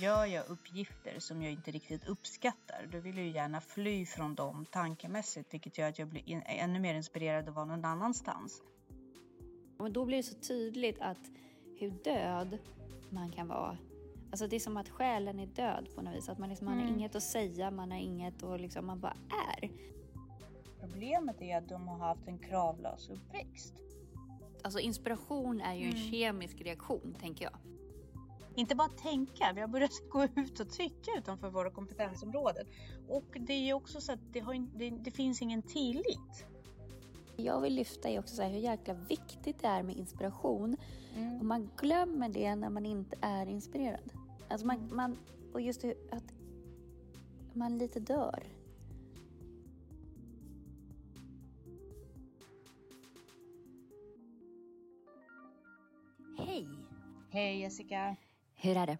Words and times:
gör 0.00 0.24
jag 0.24 0.46
uppgifter 0.48 1.18
som 1.18 1.42
jag 1.42 1.52
inte 1.52 1.70
riktigt 1.70 2.08
uppskattar, 2.08 2.88
då 2.92 2.98
vill 2.98 3.16
jag 3.16 3.26
ju 3.26 3.32
gärna 3.32 3.60
fly 3.60 4.06
från 4.06 4.34
dem 4.34 4.66
tankemässigt, 4.70 5.54
vilket 5.54 5.78
gör 5.78 5.88
att 5.88 5.98
jag 5.98 6.08
blir 6.08 6.42
ännu 6.46 6.78
mer 6.78 6.94
inspirerad 6.94 7.48
att 7.48 7.54
vara 7.54 7.64
någon 7.64 7.84
annanstans. 7.84 8.62
Men 9.78 9.92
då 9.92 10.04
blir 10.04 10.16
det 10.16 10.22
så 10.22 10.34
tydligt 10.34 11.00
att 11.00 11.30
hur 11.78 11.90
död 11.90 12.58
man 13.10 13.32
kan 13.32 13.48
vara. 13.48 13.78
Alltså 14.30 14.46
det 14.46 14.56
är 14.56 14.60
som 14.60 14.76
att 14.76 14.88
själen 14.88 15.38
är 15.38 15.46
död 15.46 15.88
på 15.94 16.02
något 16.02 16.16
vis. 16.16 16.28
Att 16.28 16.38
man, 16.38 16.48
liksom, 16.48 16.66
mm. 16.66 16.78
man 16.78 16.86
har 16.86 16.94
inget 16.94 17.14
att 17.14 17.22
säga, 17.22 17.70
man 17.70 17.90
har 17.90 17.98
inget 17.98 18.42
och 18.42 18.60
liksom, 18.60 18.86
man 18.86 19.00
bara 19.00 19.16
är. 19.58 19.70
Problemet 20.80 21.42
är 21.42 21.58
att 21.58 21.68
de 21.68 21.88
har 21.88 21.98
haft 21.98 22.28
en 22.28 22.38
kravlös 22.38 23.10
uppväxt. 23.10 23.74
Alltså 24.62 24.80
inspiration 24.80 25.60
är 25.60 25.74
ju 25.74 25.84
en 25.84 25.96
mm. 25.96 26.10
kemisk 26.10 26.60
reaktion, 26.60 27.16
tänker 27.20 27.44
jag. 27.44 27.75
Inte 28.56 28.74
bara 28.74 28.88
tänka, 28.88 29.52
vi 29.54 29.60
har 29.60 29.68
börjat 29.68 29.90
gå 30.10 30.24
ut 30.24 30.60
och 30.60 30.70
tycka 30.70 31.10
utanför 31.18 31.50
våra 31.50 31.70
kompetensområden. 31.70 32.66
Och 33.08 33.36
det 33.40 33.52
är 33.52 33.66
ju 33.66 33.72
också 33.72 34.00
så 34.00 34.12
att 34.12 34.32
det, 34.32 34.40
har, 34.40 34.78
det, 34.78 34.90
det 34.90 35.10
finns 35.10 35.42
ingen 35.42 35.62
tillit. 35.62 36.46
Jag 37.36 37.60
vill 37.60 37.74
lyfta 37.74 38.08
är 38.08 38.18
också 38.18 38.34
så 38.34 38.42
hur 38.42 38.58
jäkla 38.58 38.94
viktigt 38.94 39.58
det 39.62 39.68
är 39.68 39.82
med 39.82 39.96
inspiration. 39.96 40.76
Mm. 41.16 41.38
Och 41.38 41.44
man 41.44 41.70
glömmer 41.76 42.28
det 42.28 42.54
när 42.54 42.70
man 42.70 42.86
inte 42.86 43.16
är 43.20 43.46
inspirerad. 43.46 44.12
Alltså 44.48 44.66
man, 44.66 44.88
man, 44.92 45.16
och 45.52 45.60
just 45.60 45.82
det, 45.82 45.94
att 46.12 46.32
man 47.52 47.78
lite 47.78 48.00
dör. 48.00 48.42
Hej! 56.38 56.68
Hej 57.30 57.60
Jessica! 57.60 58.16
Hur 58.66 58.76
är 58.76 58.86
det? 58.86 58.98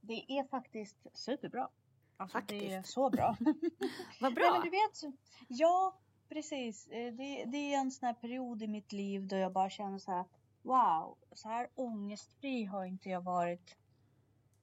Det 0.00 0.32
är 0.32 0.44
faktiskt 0.44 1.06
superbra. 1.14 1.68
Alltså 2.16 2.38
faktiskt. 2.38 2.60
det 2.60 2.74
är 2.74 2.82
så 2.82 3.10
bra. 3.10 3.36
Vad 4.20 4.34
bra! 4.34 4.44
Nej, 4.44 4.52
men 4.52 4.62
du 4.62 4.70
vet, 4.70 5.16
ja, 5.48 5.98
precis. 6.28 6.86
Eh, 6.86 7.14
det, 7.14 7.44
det, 7.44 7.74
är 7.74 7.78
en 7.78 7.90
sån 7.90 8.06
här 8.06 8.14
period 8.14 8.62
i 8.62 8.66
mitt 8.66 8.92
liv 8.92 9.26
då 9.26 9.36
jag 9.36 9.52
bara 9.52 9.70
känner 9.70 9.98
så 9.98 10.10
här. 10.10 10.24
Wow, 10.62 11.16
så 11.32 11.48
här 11.48 11.68
ångestfri 11.74 12.64
har 12.64 12.84
inte 12.84 13.08
jag 13.08 13.20
varit 13.20 13.76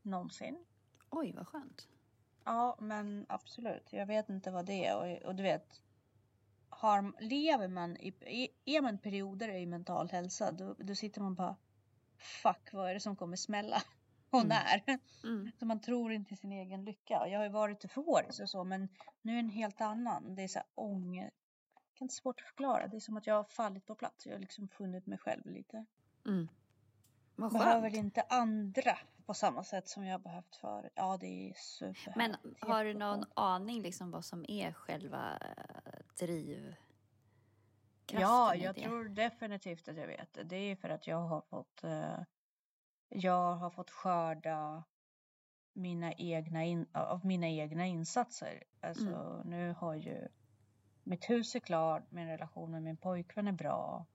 någonsin. 0.01 0.65
Oj, 1.09 1.33
vad 1.35 1.47
skönt. 1.47 1.87
Ja, 2.43 2.77
men 2.79 3.25
absolut. 3.29 3.93
Jag 3.93 4.05
vet 4.05 4.29
inte 4.29 4.51
vad 4.51 4.65
det 4.65 4.85
är 4.85 4.97
och, 4.97 5.27
och 5.27 5.35
du 5.35 5.43
vet. 5.43 5.81
Har, 6.69 7.13
lever 7.19 7.67
man 7.67 7.97
i, 7.97 8.13
är 8.65 8.81
man 8.81 8.97
perioder 8.97 9.49
i 9.49 9.65
mental 9.65 10.09
hälsa 10.09 10.51
då, 10.51 10.75
då 10.77 10.95
sitter 10.95 11.21
man 11.21 11.35
bara 11.35 11.55
fuck 12.17 12.73
vad 12.73 12.89
är 12.89 12.93
det 12.93 12.99
som 12.99 13.15
kommer 13.15 13.35
smälla? 13.35 13.81
Och 14.29 14.41
mm. 14.41 14.47
när? 14.47 14.99
Mm. 15.23 15.51
Så 15.59 15.65
man 15.65 15.81
tror 15.81 16.11
inte 16.11 16.35
sin 16.35 16.51
egen 16.51 16.85
lycka. 16.85 17.27
Jag 17.27 17.39
har 17.39 17.43
ju 17.43 17.51
varit 17.51 17.83
euforisk 17.83 18.41
och 18.41 18.49
så 18.49 18.63
men 18.63 18.89
nu 19.21 19.35
är 19.35 19.39
en 19.39 19.49
helt 19.49 19.81
annan. 19.81 20.35
Det 20.35 20.43
är 20.43 20.47
så 20.47 20.59
här 20.59 20.67
ångest. 20.75 21.35
Det 21.99 22.05
är 22.05 22.09
svårt 22.09 22.41
att 22.41 22.47
förklara. 22.47 22.87
Det 22.87 22.95
är 22.95 22.99
som 22.99 23.17
att 23.17 23.27
jag 23.27 23.35
har 23.35 23.43
fallit 23.43 23.85
på 23.85 23.95
plats. 23.95 24.25
Jag 24.25 24.33
har 24.33 24.39
liksom 24.39 24.67
funnit 24.67 25.05
mig 25.05 25.17
själv 25.17 25.45
lite. 25.45 25.85
Mm. 26.25 26.47
Vad 27.35 27.53
Behöver 27.53 27.95
inte 27.95 28.21
andra 28.21 28.97
på 29.25 29.33
samma 29.33 29.63
sätt 29.63 29.87
som 29.87 30.05
jag 30.05 30.21
behövt 30.21 30.55
förut. 30.55 30.91
Ja, 30.95 31.17
det 31.17 31.49
är 31.49 31.53
super. 31.53 32.13
Men 32.15 32.35
har 32.59 32.85
du 32.85 32.93
någon 32.93 33.25
aning 33.33 33.81
liksom 33.81 34.11
vad 34.11 34.25
som 34.25 34.45
är 34.47 34.73
själva 34.73 35.37
eh, 35.41 35.99
driv 38.15 38.27
Ja, 38.27 38.55
jag 38.55 38.75
tror 38.75 39.09
definitivt 39.09 39.87
att 39.87 39.97
jag 39.97 40.07
vet 40.07 40.33
det. 40.33 40.43
Det 40.43 40.55
är 40.55 40.75
för 40.75 40.89
att 40.89 41.07
jag 41.07 41.21
har 41.21 41.41
fått, 41.41 41.83
eh, 41.83 42.19
jag 43.09 43.55
har 43.55 43.69
fått 43.69 43.89
skörda 43.89 44.83
mina 45.73 46.13
egna 46.13 46.63
in, 46.63 46.87
av 46.93 47.25
mina 47.25 47.47
egna 47.47 47.85
insatser. 47.85 48.63
Alltså 48.81 49.07
mm. 49.07 49.49
nu 49.49 49.73
har 49.73 49.95
ju 49.95 50.27
mitt 51.03 51.29
hus 51.29 51.55
är 51.55 51.59
klart, 51.59 52.11
min 52.11 52.27
relation 52.27 52.71
med 52.71 52.83
min 52.83 52.97
pojkvän 52.97 53.47
är 53.47 53.51
bra. 53.51 54.05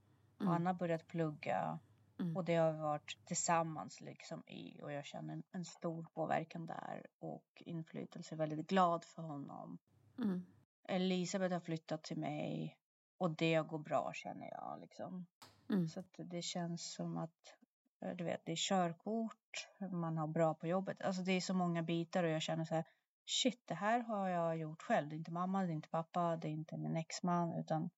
Mm. 0.40 0.52
Han 0.52 0.66
har 0.66 0.74
börjat 0.74 1.06
plugga. 1.06 1.78
Mm. 2.20 2.36
Och 2.36 2.44
det 2.44 2.54
har 2.54 2.72
vi 2.72 2.78
varit 2.78 3.18
tillsammans 3.24 4.00
liksom 4.00 4.42
i 4.46 4.80
och 4.82 4.92
jag 4.92 5.04
känner 5.04 5.42
en 5.52 5.64
stor 5.64 6.06
påverkan 6.14 6.66
där 6.66 7.06
och 7.18 7.46
inflytelse. 7.56 8.36
Väldigt 8.36 8.66
glad 8.66 9.04
för 9.04 9.22
honom. 9.22 9.78
Mm. 10.18 10.46
Elisabeth 10.88 11.52
har 11.52 11.60
flyttat 11.60 12.02
till 12.02 12.18
mig 12.18 12.79
och 13.20 13.30
det 13.30 13.66
går 13.68 13.78
bra 13.78 14.12
känner 14.14 14.50
jag 14.50 14.78
liksom. 14.80 15.26
Mm. 15.68 15.88
Så 15.88 16.02
det 16.16 16.42
känns 16.42 16.92
som 16.92 17.16
att 17.16 17.54
eh, 18.00 18.16
du 18.16 18.24
vet, 18.24 18.40
det 18.44 18.52
är 18.52 18.56
körkort, 18.56 19.68
man 19.90 20.18
har 20.18 20.26
bra 20.26 20.54
på 20.54 20.66
jobbet. 20.66 21.02
Alltså 21.02 21.22
det 21.22 21.32
är 21.32 21.40
så 21.40 21.54
många 21.54 21.82
bitar 21.82 22.24
och 22.24 22.30
jag 22.30 22.42
känner 22.42 22.64
så 22.64 22.74
här 22.74 22.84
shit, 23.26 23.62
det 23.66 23.74
här 23.74 24.00
har 24.00 24.28
jag 24.28 24.56
gjort 24.56 24.82
själv. 24.82 25.08
Det 25.08 25.14
är 25.14 25.18
inte 25.18 25.32
mamma, 25.32 25.62
det 25.62 25.72
är 25.72 25.74
inte 25.74 25.88
pappa, 25.88 26.36
det 26.36 26.48
är 26.48 26.52
inte 26.52 26.76
min 26.76 26.96
exman, 26.96 27.54
utan 27.54 27.90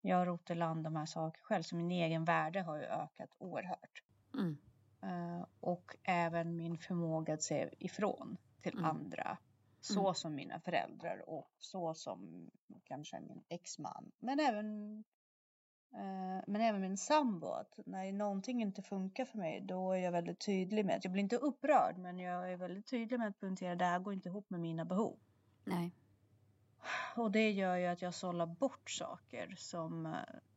jag 0.00 0.16
har 0.16 0.26
rott 0.26 0.50
i 0.50 0.54
land 0.54 0.84
de 0.84 0.96
här 0.96 1.06
sakerna 1.06 1.44
själv. 1.44 1.62
Så 1.62 1.76
min 1.76 1.90
egen 1.90 2.24
värde 2.24 2.62
har 2.62 2.76
ju 2.76 2.84
ökat 2.84 3.30
oerhört. 3.38 4.02
Mm. 4.34 4.58
Uh, 5.04 5.46
och 5.60 5.96
även 6.02 6.56
min 6.56 6.78
förmåga 6.78 7.34
att 7.34 7.42
se 7.42 7.70
ifrån 7.78 8.36
till 8.62 8.72
mm. 8.72 8.84
andra. 8.84 9.38
Så 9.86 10.00
mm. 10.00 10.14
som 10.14 10.34
mina 10.34 10.60
föräldrar 10.60 11.28
och 11.28 11.50
så 11.58 11.94
som 11.94 12.50
kanske 12.84 13.20
min 13.20 13.42
exman. 13.48 14.12
Men 14.18 14.40
även, 14.40 14.98
eh, 15.92 16.44
men 16.46 16.60
även 16.60 16.80
min 16.80 16.96
sambo. 16.96 17.46
Att 17.46 17.78
när 17.86 18.12
någonting 18.12 18.62
inte 18.62 18.82
funkar 18.82 19.24
för 19.24 19.38
mig 19.38 19.60
då 19.60 19.92
är 19.92 19.98
jag 19.98 20.12
väldigt 20.12 20.46
tydlig 20.46 20.86
med 20.86 20.96
att 20.96 21.04
jag 21.04 21.12
blir 21.12 21.22
inte 21.22 21.36
upprörd 21.36 21.98
men 21.98 22.18
jag 22.18 22.52
är 22.52 22.56
väldigt 22.56 22.86
tydlig 22.86 23.18
med 23.18 23.28
att 23.28 23.40
poängtera 23.40 23.74
det 23.74 23.84
här 23.84 23.98
går 23.98 24.14
inte 24.14 24.28
ihop 24.28 24.50
med 24.50 24.60
mina 24.60 24.84
behov. 24.84 25.18
Nej. 25.64 25.94
Och 27.16 27.30
det 27.30 27.50
gör 27.50 27.76
ju 27.76 27.86
att 27.86 28.02
jag 28.02 28.14
sållar 28.14 28.46
bort 28.46 28.90
saker 28.90 29.54
som, 29.58 30.16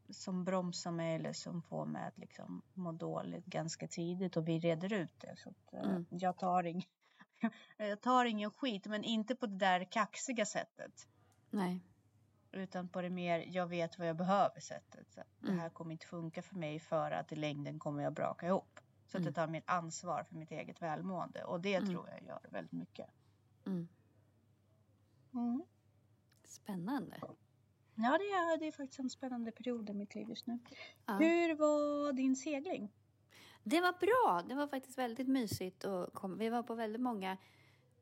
som 0.09 0.44
bromsar 0.44 0.91
mig 0.91 1.16
eller 1.16 1.34
som 1.34 1.61
får 1.61 1.85
mig 1.85 2.07
att 2.07 2.17
liksom 2.17 2.61
må 2.73 2.91
dåligt 2.91 3.46
ganska 3.46 3.88
tidigt 3.88 4.38
och 4.38 4.47
vi 4.47 4.59
reder 4.59 4.94
ut 4.94 5.19
det. 5.19 5.35
Så 5.38 5.50
att, 5.50 5.73
eh, 5.73 5.90
mm. 5.90 6.06
jag 6.09 6.38
tar 6.38 6.63
inget 6.63 6.98
jag 7.77 8.01
tar 8.01 8.25
ingen 8.25 8.51
skit, 8.51 8.85
men 8.85 9.03
inte 9.03 9.35
på 9.35 9.45
det 9.45 9.57
där 9.57 9.83
kaxiga 9.83 10.45
sättet. 10.45 11.07
Nej. 11.50 11.79
Utan 12.51 12.88
på 12.88 13.01
det 13.01 13.09
mer, 13.09 13.45
jag 13.47 13.67
vet 13.67 14.00
vad 14.00 14.07
jag 14.07 14.16
behöver 14.16 14.59
sättet. 14.59 15.13
Så 15.13 15.22
mm. 15.22 15.55
Det 15.55 15.61
här 15.61 15.69
kommer 15.69 15.91
inte 15.91 16.05
funka 16.05 16.41
för 16.41 16.55
mig 16.55 16.79
för 16.79 17.11
att 17.11 17.31
i 17.31 17.35
längden 17.35 17.79
kommer 17.79 18.03
jag 18.03 18.13
braka 18.13 18.47
ihop. 18.47 18.79
Så 19.05 19.17
att 19.17 19.23
jag 19.23 19.31
mm. 19.31 19.33
tar 19.33 19.47
mitt 19.47 19.63
ansvar 19.69 20.23
för 20.23 20.35
mitt 20.35 20.51
eget 20.51 20.81
välmående. 20.81 21.44
Och 21.44 21.61
det 21.61 21.75
mm. 21.75 21.89
tror 21.89 22.09
jag 22.09 22.23
gör 22.23 22.39
väldigt 22.49 22.72
mycket. 22.72 23.09
Mm. 23.66 23.88
Mm. 25.33 25.63
Spännande. 26.44 27.17
Ja, 27.95 28.17
det 28.17 28.23
är, 28.23 28.59
det 28.59 28.67
är 28.67 28.72
faktiskt 28.72 28.99
en 28.99 29.09
spännande 29.09 29.51
period 29.51 29.89
i 29.89 29.94
mitt 29.94 30.16
liv 30.16 30.29
just 30.29 30.47
nu. 30.47 30.59
Ja. 31.05 31.13
Hur 31.13 31.55
var 31.55 32.13
din 32.13 32.35
segling? 32.35 32.91
Det 33.69 33.81
var 33.81 33.91
bra. 33.91 34.41
Det 34.50 34.56
var 34.56 34.68
faktiskt 34.68 34.97
väldigt 34.97 35.28
mysigt. 35.28 35.84
Och 35.84 36.13
kom, 36.13 36.38
vi 36.38 36.50
var 36.50 36.63
på 36.63 36.75
väldigt 36.75 37.02
många 37.02 37.38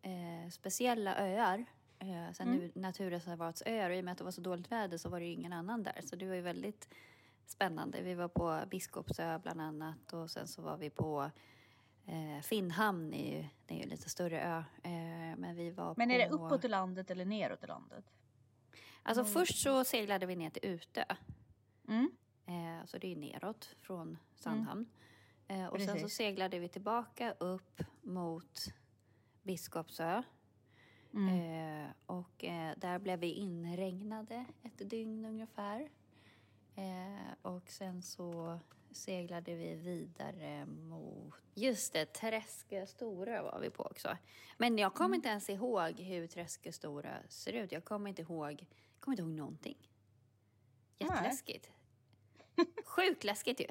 eh, 0.02 0.50
speciella 0.52 1.16
öar. 1.18 1.66
Eh, 2.00 2.34
sen 2.34 2.48
mm. 2.48 2.72
naturreservatsöar. 2.76 3.90
Och 3.90 3.96
i 3.96 4.00
och 4.00 4.06
med 4.06 4.12
att 4.12 4.18
det 4.18 4.24
var 4.24 4.32
så 4.32 4.42
dåligt 4.42 4.72
väder 4.72 4.98
så 4.98 5.10
var 5.10 5.20
det 5.20 5.26
ju 5.26 5.32
ingen 5.32 5.54
annan 5.54 5.84
där. 5.84 6.02
Så 6.04 6.16
det 6.16 6.28
var 6.28 6.36
ju 6.36 6.42
väldigt 6.42 6.90
spännande. 7.46 8.02
Vi 8.02 8.14
var 8.14 8.28
på 8.28 8.62
Biskopsö 8.70 9.40
bland 9.40 9.62
annat. 9.62 10.14
Och 10.14 10.32
sen 10.32 10.48
så 10.48 10.62
var 10.62 10.78
vi 10.78 10.90
på 10.90 11.32
eh, 12.06 12.42
Finnhamn. 12.44 13.14
Är 13.14 13.38
ju, 13.38 13.46
det 13.66 13.74
är 13.74 13.84
ju 13.84 13.90
lite 13.90 14.10
större 14.10 14.42
ö. 14.42 14.64
Eh, 14.84 15.38
men 15.38 15.56
vi 15.56 15.72
var 15.72 15.94
Men 15.98 16.12
är 16.12 16.30
på... 16.30 16.38
det 16.38 16.44
uppåt 16.44 16.66
i 16.66 16.68
landet 16.68 17.12
eller 17.12 17.26
neråt 17.26 17.64
i 17.64 17.68
landet? 17.68 18.06
Alltså 19.04 19.22
mm. 19.22 19.34
först 19.34 19.62
så 19.62 19.84
seglade 19.84 20.26
vi 20.26 20.36
ner 20.36 20.50
till 20.50 20.66
Utö. 20.66 21.04
Mm. 21.88 22.12
Eh, 22.46 22.86
så 22.86 22.98
det 22.98 23.12
är 23.12 23.16
neråt 23.16 23.76
från 23.82 24.18
Sandhamn. 24.36 24.72
Mm. 24.72 24.92
Eh, 25.48 25.66
och 25.66 25.78
Precis. 25.78 25.92
sen 25.92 26.02
så 26.02 26.10
seglade 26.10 26.60
vi 26.60 26.68
tillbaka 26.68 27.34
upp 27.40 27.82
mot 28.02 28.74
Biskopsö. 29.44 30.24
Mm. 31.14 31.86
Eh, 31.86 31.92
och 32.06 32.44
eh, 32.44 32.78
där 32.78 33.00
blev 33.00 33.20
vi 33.20 33.32
inregnade 33.32 34.46
ett 34.64 34.90
dygn 34.90 35.26
ungefär. 35.26 35.90
Eh, 36.76 37.34
och 37.42 37.70
sen 37.70 38.02
så 38.02 38.60
seglade 38.92 39.56
vi 39.56 39.76
vidare 39.76 40.66
mot... 40.66 41.36
Just 41.54 41.94
det, 41.94 42.06
Träskö 42.06 42.86
Storö 42.88 43.42
var 43.42 43.60
vi 43.60 43.70
på 43.70 43.84
också. 43.84 44.18
Men 44.58 44.78
jag 44.78 44.94
kommer 44.94 45.06
mm. 45.06 45.16
inte 45.16 45.30
ens 45.30 45.50
ihåg 45.50 46.00
hur 46.00 46.28
Träskö 46.28 46.72
Storö 46.72 47.18
ser 47.30 47.54
ut. 47.54 47.72
Jag 47.72 47.86
kommer 47.86 48.10
inte 48.10 48.22
ihåg, 48.22 48.66
kommer 49.00 49.14
inte 49.14 49.22
ihåg 49.22 49.32
någonting. 49.32 49.90
Jätteläskigt. 50.98 51.72
Sjukt 52.86 53.24
läskigt 53.24 53.60
ju. 53.60 53.68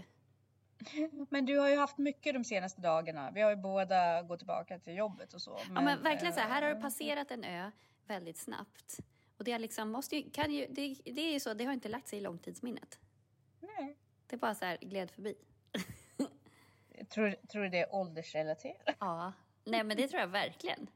Men 1.31 1.47
du 1.47 1.59
har 1.59 1.69
ju 1.69 1.77
haft 1.77 1.99
mycket 1.99 2.35
de 2.35 2.45
senaste 2.45 2.81
dagarna. 2.81 3.31
Vi 3.31 3.41
har 3.41 3.51
ju 3.51 3.57
båda 3.57 4.23
gått 4.23 4.39
tillbaka 4.39 4.79
till 4.79 4.97
jobbet 4.97 5.35
och 5.35 5.43
så. 5.43 5.61
Men, 5.67 5.75
ja 5.75 5.81
men 5.81 6.03
verkligen 6.03 6.35
så 6.35 6.41
här, 6.41 6.49
här 6.49 6.63
har 6.63 6.75
du 6.75 6.81
passerat 6.81 7.31
en 7.31 7.45
ö 7.45 7.71
väldigt 8.07 8.39
snabbt. 8.39 9.01
Och 9.39 9.45
det, 9.45 9.59
liksom 9.59 9.91
måste 9.91 10.17
ju, 10.17 10.31
kan 10.31 10.53
ju, 10.53 10.67
det, 10.71 10.97
det 11.05 11.21
är 11.21 11.33
ju 11.33 11.41
så, 11.41 11.55
det 11.55 11.65
har 11.65 11.73
inte 11.73 11.89
lagt 11.89 12.09
sig 12.09 12.19
i 12.19 12.23
långtidsminnet. 12.23 12.99
Nej. 13.61 13.97
Det 14.27 14.37
är 14.37 14.39
bara 14.39 14.55
så 14.55 14.65
här, 14.65 14.79
gled 14.81 15.11
förbi. 15.11 15.35
tror, 17.09 17.31
tror 17.49 17.63
du 17.63 17.69
det 17.69 17.79
är 17.79 17.95
åldersrelaterat? 17.95 18.97
Ja, 18.99 19.33
Nej, 19.67 19.85
men 19.85 19.97
det 19.97 20.09
tror 20.09 20.21
jag 20.21 20.29
verkligen. 20.29 20.91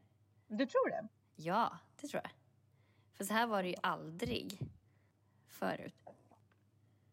Du 0.48 0.66
tror 0.66 0.90
det? 0.90 1.08
Ja, 1.36 1.78
det 2.00 2.08
tror 2.08 2.22
jag. 2.24 2.32
För 3.16 3.24
så 3.24 3.34
här 3.34 3.46
var 3.46 3.62
det 3.62 3.68
ju 3.68 3.74
aldrig 3.82 4.58
förut. 5.48 5.94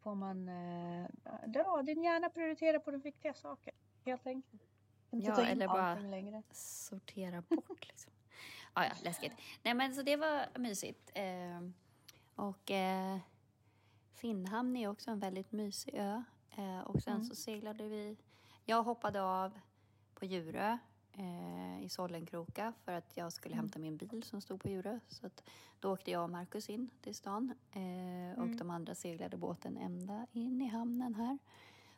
Får 0.07 0.15
man... 0.15 0.49
Eh, 0.49 1.05
ja, 1.53 1.81
din 1.83 2.03
hjärna 2.03 2.29
prioriterar 2.29 2.79
på 2.79 2.91
de 2.91 3.01
viktiga 3.01 3.33
saker, 3.33 3.73
helt 4.05 4.27
enkelt. 4.27 4.61
Inte 5.11 5.27
ja, 5.27 5.45
eller 5.45 5.67
bara 5.67 5.99
längre. 5.99 6.43
sortera 6.51 7.41
bort 7.41 7.87
liksom. 7.87 8.11
ah, 8.73 8.83
ja, 8.83 8.91
läskigt. 9.03 9.33
Nej, 9.63 9.73
men 9.73 9.95
så 9.95 10.01
det 10.01 10.15
var 10.15 10.59
mysigt. 10.59 11.11
Eh, 11.13 11.69
och 12.35 12.71
eh, 12.71 13.17
Finnhamn 14.13 14.75
är 14.75 14.87
också 14.87 15.11
en 15.11 15.19
väldigt 15.19 15.51
mysig 15.51 15.95
ö. 15.95 16.23
Eh, 16.57 16.79
och 16.79 17.01
sen 17.01 17.13
mm. 17.13 17.25
så 17.25 17.35
seglade 17.35 17.83
vi... 17.83 18.17
Jag 18.65 18.83
hoppade 18.83 19.21
av 19.23 19.59
på 20.13 20.25
Djurö 20.25 20.77
eh, 21.17 21.83
i 21.83 21.89
Sollenkroka 21.89 22.73
för 22.83 22.91
att 22.91 23.17
jag 23.17 23.33
skulle 23.33 23.53
mm. 23.53 23.63
hämta 23.63 23.79
min 23.79 23.97
bil 23.97 24.23
som 24.23 24.41
stod 24.41 24.61
på 24.61 24.69
Djurö. 24.69 24.99
Så 25.07 25.27
att 25.27 25.43
då 25.79 25.93
åkte 25.93 26.11
jag 26.11 26.23
och 26.23 26.29
Markus 26.29 26.69
in 26.69 26.89
till 27.01 27.15
stan 27.15 27.53
eh, 27.71 28.39
och 28.39 28.45
mm. 28.45 28.57
de 28.57 28.69
andra 28.69 28.95
seglade 28.95 29.37
båten 29.37 29.77
ända 29.77 30.27
in 30.31 30.61
i 30.61 30.67
hamnen 30.67 31.15
här. 31.15 31.37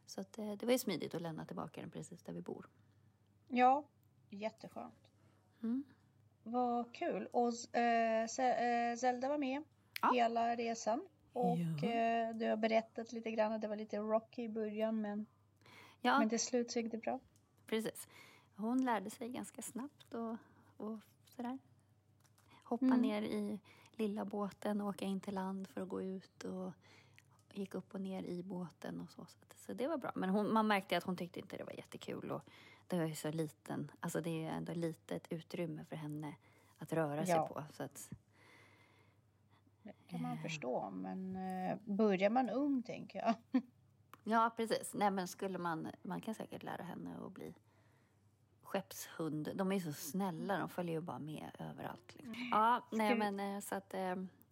Så 0.06 0.21
att, 0.21 0.38
eh, 0.38 0.51
det 0.51 0.66
var 0.66 0.74
ju 0.74 0.80
smidigt 0.80 1.16
att 1.16 1.21
lämna 1.21 1.45
tillbaka 1.45 1.81
den 1.81 1.92
precis 1.92 2.24
där 2.24 2.33
vi 2.33 2.42
bor. 2.42 2.69
Ja, 3.48 3.83
jätteskönt. 4.30 5.10
Mm. 5.63 5.83
Vad 6.44 6.94
kul. 6.94 7.27
Och 7.31 7.75
äh, 7.75 8.27
Zelda 8.98 9.30
var 9.30 9.38
med 9.38 9.63
ja. 10.01 10.12
hela 10.13 10.56
resan. 10.56 11.07
Och 11.33 11.57
ja. 11.57 11.89
äh, 11.89 12.36
du 12.36 12.50
har 12.50 12.57
berättat 12.57 13.12
lite 13.12 13.31
grann, 13.31 13.62
det 13.62 13.68
var 13.68 13.75
lite 13.75 13.98
rocky 13.98 14.44
i 14.44 14.50
början 14.50 15.01
men, 15.01 15.25
ja. 16.01 16.19
men 16.19 16.30
till 16.30 16.39
slut 16.39 16.72
så 16.72 16.80
gick 16.80 16.92
det 16.92 16.98
bra. 16.98 17.19
Precis. 17.65 18.07
Hon 18.60 18.86
lärde 18.86 19.10
sig 19.10 19.30
ganska 19.30 19.62
snabbt 19.62 20.14
och, 20.14 20.38
och 20.78 21.00
sådär. 21.36 21.60
Hoppa 22.64 22.86
mm. 22.86 23.02
ner 23.02 23.22
i 23.22 23.60
lilla 23.92 24.26
båten 24.26 24.82
och 24.82 24.88
åka 24.88 25.06
in 25.06 25.20
till 25.20 25.36
land 25.36 25.68
för 25.68 25.82
att 25.82 25.90
gå 25.90 26.02
ut 26.02 26.44
och 26.44 26.74
gick 27.54 27.76
upp 27.76 27.94
och 27.94 28.02
ner 28.02 28.24
i 28.24 28.44
båten 28.44 29.00
och 29.00 29.12
så. 29.12 29.26
Så 29.56 29.74
det 29.74 29.88
var 29.88 29.98
bra. 29.98 30.12
Men 30.16 30.30
hon, 30.30 30.54
man 30.54 30.68
märkte 30.68 30.98
att 30.98 31.04
hon 31.04 31.16
tyckte 31.16 31.40
inte 31.40 31.58
det 31.58 31.64
var 31.64 31.74
jättekul 31.74 32.32
och 32.32 32.42
det 32.88 32.98
var 32.98 33.06
ju 33.06 33.16
så 33.16 33.32
liten, 33.32 33.92
alltså 34.00 34.22
det 34.22 34.46
är 34.46 34.52
ändå 34.52 34.74
litet 34.74 35.28
utrymme 35.30 35.86
för 35.86 35.96
henne 35.96 36.36
att 36.78 36.94
röra 36.94 37.26
sig 37.26 37.36
på. 37.36 37.64
Så 37.74 37.84
att, 37.84 38.10
det 39.84 39.94
kan 40.08 40.22
man 40.22 40.38
eh. 40.38 40.42
förstå, 40.42 40.90
men 40.90 41.36
eh, 41.36 41.78
börjar 41.86 42.30
man 42.30 42.50
ung 42.50 42.84
tänker 42.84 43.20
jag. 43.20 43.36
ja, 44.24 44.52
precis. 44.56 44.94
Nej, 44.94 45.12
men 45.12 45.28
skulle 45.28 45.58
man, 45.58 45.88
man 46.02 46.22
kan 46.22 46.36
säkert 46.36 46.64
lära 46.64 46.84
henne 46.84 47.18
att 47.26 47.32
bli 47.32 47.54
skeppshund. 48.69 49.50
De 49.56 49.71
är 49.71 49.80
så 49.80 49.94
snälla, 49.94 50.57
de 50.57 50.69
följer 50.69 50.95
ju 50.95 51.01
bara 51.01 51.19
med 51.19 51.51
överallt. 51.60 52.16
Liksom. 52.16 52.33
Mm. 52.33 52.50
Ja, 52.51 52.88
nej 52.92 53.16
men 53.16 53.39
eh, 53.39 53.60
så 53.62 53.75
att, 53.75 53.94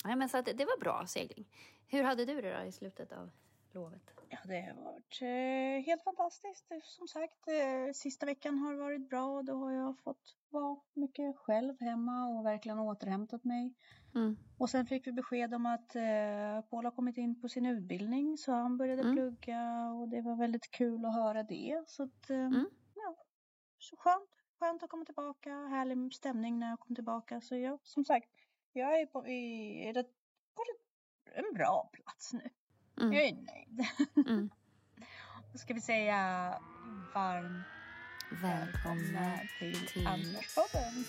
nej, 0.05 0.15
men 0.15 0.29
så 0.29 0.37
att 0.37 0.45
det 0.45 0.65
var 0.65 0.79
bra 0.79 1.05
segling. 1.07 1.45
Hur 1.87 2.03
hade 2.03 2.25
du 2.25 2.41
det 2.41 2.59
då 2.59 2.65
i 2.65 2.71
slutet 2.71 3.11
av 3.11 3.29
lovet? 3.71 4.13
Ja, 4.29 4.37
det 4.43 4.61
har 4.61 4.83
varit 4.83 5.21
eh, 5.21 5.85
helt 5.85 6.03
fantastiskt. 6.03 6.65
Som 6.83 7.07
sagt, 7.07 7.47
eh, 7.47 7.93
sista 7.93 8.25
veckan 8.25 8.57
har 8.57 8.73
varit 8.73 9.09
bra 9.09 9.37
och 9.37 9.45
då 9.45 9.55
har 9.55 9.71
jag 9.71 9.99
fått 9.99 10.35
vara 10.49 10.77
mycket 10.93 11.37
själv 11.37 11.79
hemma 11.79 12.27
och 12.27 12.45
verkligen 12.45 12.79
återhämtat 12.79 13.43
mig. 13.43 13.73
Mm. 14.15 14.37
Och 14.57 14.69
sen 14.69 14.85
fick 14.85 15.07
vi 15.07 15.11
besked 15.11 15.53
om 15.53 15.65
att 15.65 15.95
eh, 15.95 16.61
Paul 16.69 16.85
har 16.85 16.91
kommit 16.91 17.17
in 17.17 17.41
på 17.41 17.49
sin 17.49 17.65
utbildning 17.65 18.37
så 18.37 18.51
han 18.51 18.77
började 18.77 19.01
mm. 19.01 19.15
plugga 19.15 19.89
och 19.91 20.09
det 20.09 20.21
var 20.21 20.35
väldigt 20.35 20.71
kul 20.71 21.05
att 21.05 21.15
höra 21.15 21.43
det. 21.43 21.83
Så 21.87 22.03
att, 22.03 22.29
eh, 22.29 22.37
mm. 22.37 22.69
Så 23.79 23.95
skönt. 23.97 24.29
Skönt 24.59 24.83
att 24.83 24.89
komma 24.89 25.05
tillbaka. 25.05 25.49
Härlig 25.49 26.13
stämning 26.13 26.59
när 26.59 26.69
jag 26.69 26.79
kom 26.79 26.95
tillbaka. 26.95 27.41
Så 27.41 27.55
jag, 27.55 27.79
som 27.83 28.05
sagt, 28.05 28.27
jag 28.73 29.01
är 29.01 29.05
på, 29.05 29.27
i, 29.27 29.93
på 30.55 30.63
en 31.35 31.53
bra 31.53 31.89
plats 31.93 32.33
nu. 32.33 32.49
Mm. 33.01 33.13
Jag 33.13 33.23
är 33.23 33.33
nöjd. 33.33 33.85
Mm. 34.27 34.49
Då 35.53 35.57
ska 35.57 35.73
vi 35.73 35.81
säga 35.81 36.13
varmt 37.13 37.65
välkomna 38.31 39.39
till, 39.59 39.87
till 39.87 40.07
Ansvarspodden. 40.07 41.05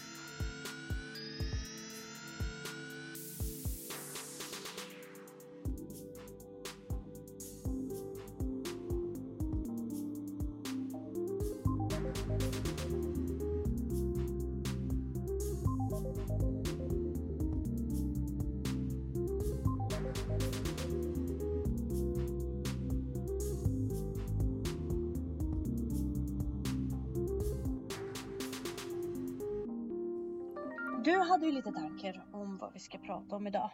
Om 32.58 32.66
vad 32.66 32.72
vi 32.72 32.78
ska 32.78 32.99
prata 32.99 33.37
om 33.37 33.46
idag. 33.46 33.70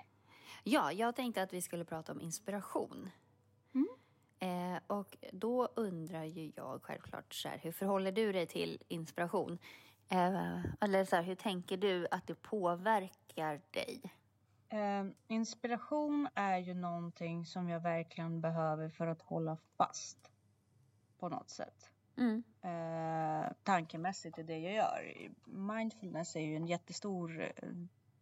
Ja, 0.64 0.92
jag 0.92 1.16
tänkte 1.16 1.42
att 1.42 1.52
vi 1.52 1.62
skulle 1.62 1.84
prata 1.84 2.12
om 2.12 2.20
inspiration. 2.20 3.10
Mm. 3.75 3.88
Eh, 4.38 4.81
och 4.86 5.16
då 5.32 5.69
undrar 5.75 6.25
ju 6.25 6.52
jag 6.56 6.82
självklart 6.82 7.34
så 7.34 7.48
här, 7.48 7.58
hur 7.58 7.72
förhåller 7.72 8.12
du 8.12 8.32
dig 8.32 8.46
till 8.46 8.82
inspiration? 8.88 9.58
Eh, 10.08 10.64
eller 10.81 11.04
så 11.04 11.16
här, 11.16 11.22
hur 11.22 11.34
tänker 11.34 11.76
du 11.76 12.06
att 12.10 12.26
det 12.26 12.34
påverkar 12.34 13.60
dig? 13.70 14.00
Eh, 14.69 15.04
inspiration 15.28 16.28
är 16.34 16.58
ju 16.58 16.75
någonting 16.75 17.46
som 17.46 17.69
jag 17.69 17.80
verkligen 17.80 18.40
behöver 18.40 18.88
för 18.88 19.06
att 19.06 19.22
hålla 19.22 19.56
fast 19.76 20.30
på 21.19 21.28
något 21.28 21.50
sätt. 21.50 21.90
Mm. 22.16 22.42
Eh, 22.62 23.52
tankemässigt 23.62 24.38
i 24.38 24.42
det 24.42 24.58
jag 24.58 24.75
gör. 24.75 25.28
Mindfulness 25.44 26.37
är 26.37 26.40
ju 26.40 26.56
en 26.56 26.66
jättestor 26.66 27.42
eh, 27.42 27.69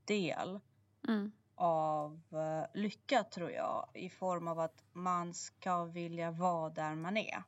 del 0.05 0.61
mm. 1.09 1.33
av 1.55 2.21
eh, 2.33 2.81
lycka 2.81 3.25
tror 3.25 3.51
jag. 3.51 3.89
I 3.95 4.09
form 4.09 4.49
av 4.49 4.61
att 4.61 4.85
man 4.93 5.35
ska 5.35 5.85
vilja 5.85 6.31
vara 6.31 6.71
där 6.71 6.95
man 6.95 7.17
är. 7.17 7.43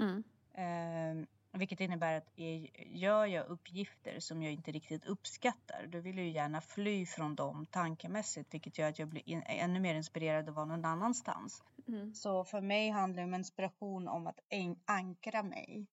Mm. 0.00 0.24
Eh, 0.54 1.26
vilket 1.58 1.80
innebär 1.80 2.16
att 2.16 2.32
gör 2.76 3.26
jag 3.26 3.46
uppgifter 3.46 4.20
som 4.20 4.42
jag 4.42 4.52
inte 4.52 4.72
riktigt 4.72 5.04
uppskattar, 5.04 5.86
då 5.86 6.00
vill 6.00 6.16
jag 6.16 6.26
ju 6.26 6.32
gärna 6.32 6.60
fly 6.60 7.06
från 7.06 7.34
dem 7.34 7.66
tankemässigt, 7.66 8.54
vilket 8.54 8.78
gör 8.78 8.88
att 8.88 8.98
jag 8.98 9.08
blir 9.08 9.28
in, 9.28 9.42
ännu 9.46 9.80
mer 9.80 9.94
inspirerad 9.94 10.48
att 10.48 10.54
vara 10.54 10.64
någon 10.64 10.84
annanstans. 10.84 11.62
Mm. 11.88 12.14
Så 12.14 12.44
för 12.44 12.60
mig 12.60 12.90
handlar 12.90 13.22
det 13.22 13.28
om 13.28 13.34
inspiration 13.34 14.08
om 14.08 14.26
att 14.26 14.40
ankra 14.84 15.42
mig 15.42 15.86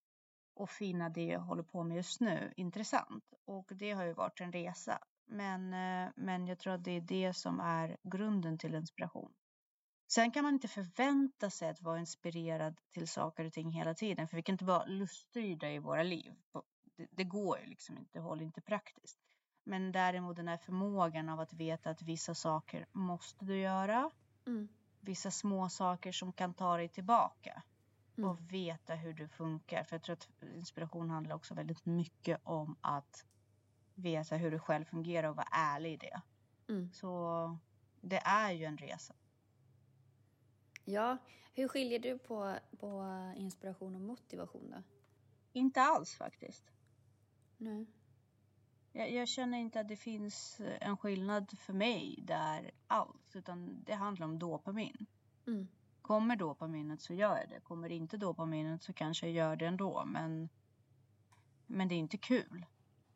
och 0.54 0.70
finna 0.70 1.10
det 1.10 1.26
jag 1.26 1.40
håller 1.40 1.64
på 1.64 1.84
med 1.84 1.98
just 1.98 2.22
nu 2.22 2.54
intressant. 2.56 3.24
Och 3.46 3.72
det 3.76 3.92
har 3.92 4.04
ju 4.04 4.14
varit 4.14 4.42
en 4.42 4.52
resa. 4.52 5.00
Men, 5.26 5.74
eh, 5.74 6.12
men 6.16 6.48
jag 6.48 6.60
tror 6.60 6.74
att 6.74 6.84
det 6.84 6.92
är 6.92 7.02
det 7.02 7.34
som 7.34 7.60
är 7.60 7.98
grunden 8.04 8.58
till 8.58 8.76
inspiration. 8.76 9.34
Sen 10.08 10.32
kan 10.32 10.44
man 10.44 10.54
inte 10.54 10.68
förvänta 10.68 11.50
sig 11.50 11.70
att 11.70 11.82
vara 11.82 12.00
inspirerad 12.00 12.80
till 12.92 13.08
saker 13.08 13.46
och 13.46 13.54
ting 13.54 13.72
hela 13.72 13.94
tiden, 13.94 14.28
för 14.28 14.36
vi 14.38 14.44
kan 14.44 14.54
inte 14.54 14.66
vara 14.66 14.86
luststyrda 14.86 15.72
i 15.72 15.80
våra 15.80 16.04
liv. 16.04 16.34
Det, 16.98 17.08
det 17.12 17.24
går 17.24 17.60
ju 17.60 17.66
liksom 17.66 17.98
inte, 17.98 18.12
det 18.14 18.20
håller 18.20 18.46
inte 18.46 18.62
praktiskt. 18.62 19.20
Men 19.64 19.92
däremot 19.92 20.36
den 20.36 20.48
här 20.48 20.58
förmågan 20.58 21.30
av 21.30 21.40
att 21.40 21.54
veta 21.54 21.90
att 21.90 22.02
vissa 22.02 22.36
saker 22.36 22.86
måste 22.92 23.46
du 23.46 23.58
göra. 23.58 24.12
Mm. 24.48 24.68
Vissa 25.00 25.32
små 25.32 25.70
saker 25.70 26.12
som 26.12 26.34
kan 26.34 26.54
ta 26.54 26.78
dig 26.78 26.90
tillbaka. 26.90 27.64
Mm. 28.18 28.30
Och 28.30 28.54
veta 28.54 28.96
hur 28.96 29.14
du 29.14 29.28
funkar. 29.28 29.84
För 29.84 29.96
jag 29.96 30.04
tror 30.04 30.14
att 30.14 30.30
inspiration 30.56 31.10
handlar 31.10 31.36
också 31.36 31.54
väldigt 31.54 31.86
mycket 31.86 32.40
om 32.44 32.76
att 32.82 33.26
veta 33.96 34.36
hur 34.36 34.52
du 34.52 34.60
själv 34.60 34.86
fungerar 34.86 35.30
och 35.30 35.36
vara 35.36 35.48
ärlig 35.52 35.94
i 35.94 35.98
det. 35.98 36.22
Mm. 36.70 36.92
Så 36.94 37.58
det 38.02 38.22
är 38.26 38.52
ju 38.52 38.66
en 38.66 38.78
resa. 38.78 39.14
Ja, 40.86 41.18
hur 41.54 41.68
skiljer 41.68 42.00
du 42.00 42.18
på, 42.18 42.56
på 42.80 43.04
inspiration 43.38 43.96
och 43.96 44.02
motivation 44.02 44.72
då? 44.72 44.84
Inte 45.54 45.82
alls 45.82 46.16
faktiskt. 46.16 46.72
Nej. 47.58 47.88
Jag, 48.92 49.12
jag, 49.12 49.28
känner 49.28 49.58
inte 49.58 49.80
att 49.80 49.88
det 49.88 49.96
finns 49.96 50.62
en 50.82 50.98
skillnad 50.98 51.60
för 51.60 51.74
mig 51.74 52.20
där 52.24 52.72
alls, 52.88 53.36
utan 53.36 53.84
det 53.84 53.94
handlar 53.94 54.26
om 54.26 54.40
dopamin. 54.40 55.06
Mm. 55.48 55.68
Kommer 56.02 56.36
dopaminet 56.36 57.02
så 57.02 57.14
gör 57.14 57.38
jag 57.38 57.50
det. 57.50 57.60
Kommer 57.60 57.90
inte 57.90 58.18
dopaminet 58.18 58.84
så 58.84 58.94
kanske 58.94 59.28
jag 59.28 59.36
gör 59.36 59.56
det 59.56 59.66
ändå, 59.66 60.06
men, 60.06 60.50
men 61.68 61.88
det 61.88 61.96
är 61.96 62.00
inte 62.00 62.18
kul. 62.18 62.66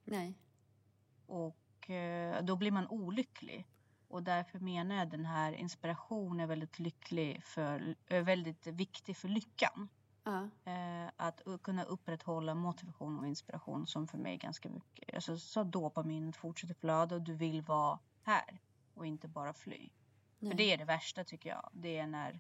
Nej. 0.04 0.38
Och 1.28 1.90
eh, 1.90 2.44
då 2.44 2.56
blir 2.56 2.72
man 2.72 2.88
olycklig. 2.88 3.68
Och 4.08 4.24
därför 4.24 4.60
menar 4.60 4.96
jag 4.96 5.10
den 5.10 5.26
här 5.26 5.54
inspirationen 5.54 6.40
är 6.40 6.48
väldigt 6.48 6.80
lycklig 6.80 7.44
för, 7.44 7.96
väldigt 8.24 8.68
viktig 8.68 9.18
för 9.18 9.28
lyckan. 9.28 9.90
Eh, 10.66 11.12
att 11.16 11.42
kunna 11.64 11.84
upprätthålla 11.84 12.56
motivation 12.56 13.20
och 13.20 13.28
inspiration 13.28 13.88
som 13.88 14.08
för 14.08 14.18
mig 14.18 14.34
är 14.34 14.38
ganska 14.38 14.70
mycket, 14.70 15.16
alltså 15.16 15.38
så 15.38 15.64
dopaminet 15.64 16.36
fortsätter 16.36 16.74
flöda 16.74 17.16
och 17.16 17.22
du 17.22 17.34
vill 17.34 17.62
vara 17.62 18.00
här 18.24 18.60
och 18.94 19.06
inte 19.06 19.28
bara 19.28 19.54
fly. 19.54 19.90
Nej. 20.40 20.52
För 20.52 20.58
det 20.58 20.74
är 20.74 20.78
det 20.78 20.86
värsta 20.86 21.24
tycker 21.24 21.50
jag. 21.50 21.70
Det 21.74 21.98
är 21.98 22.08
när 22.08 22.40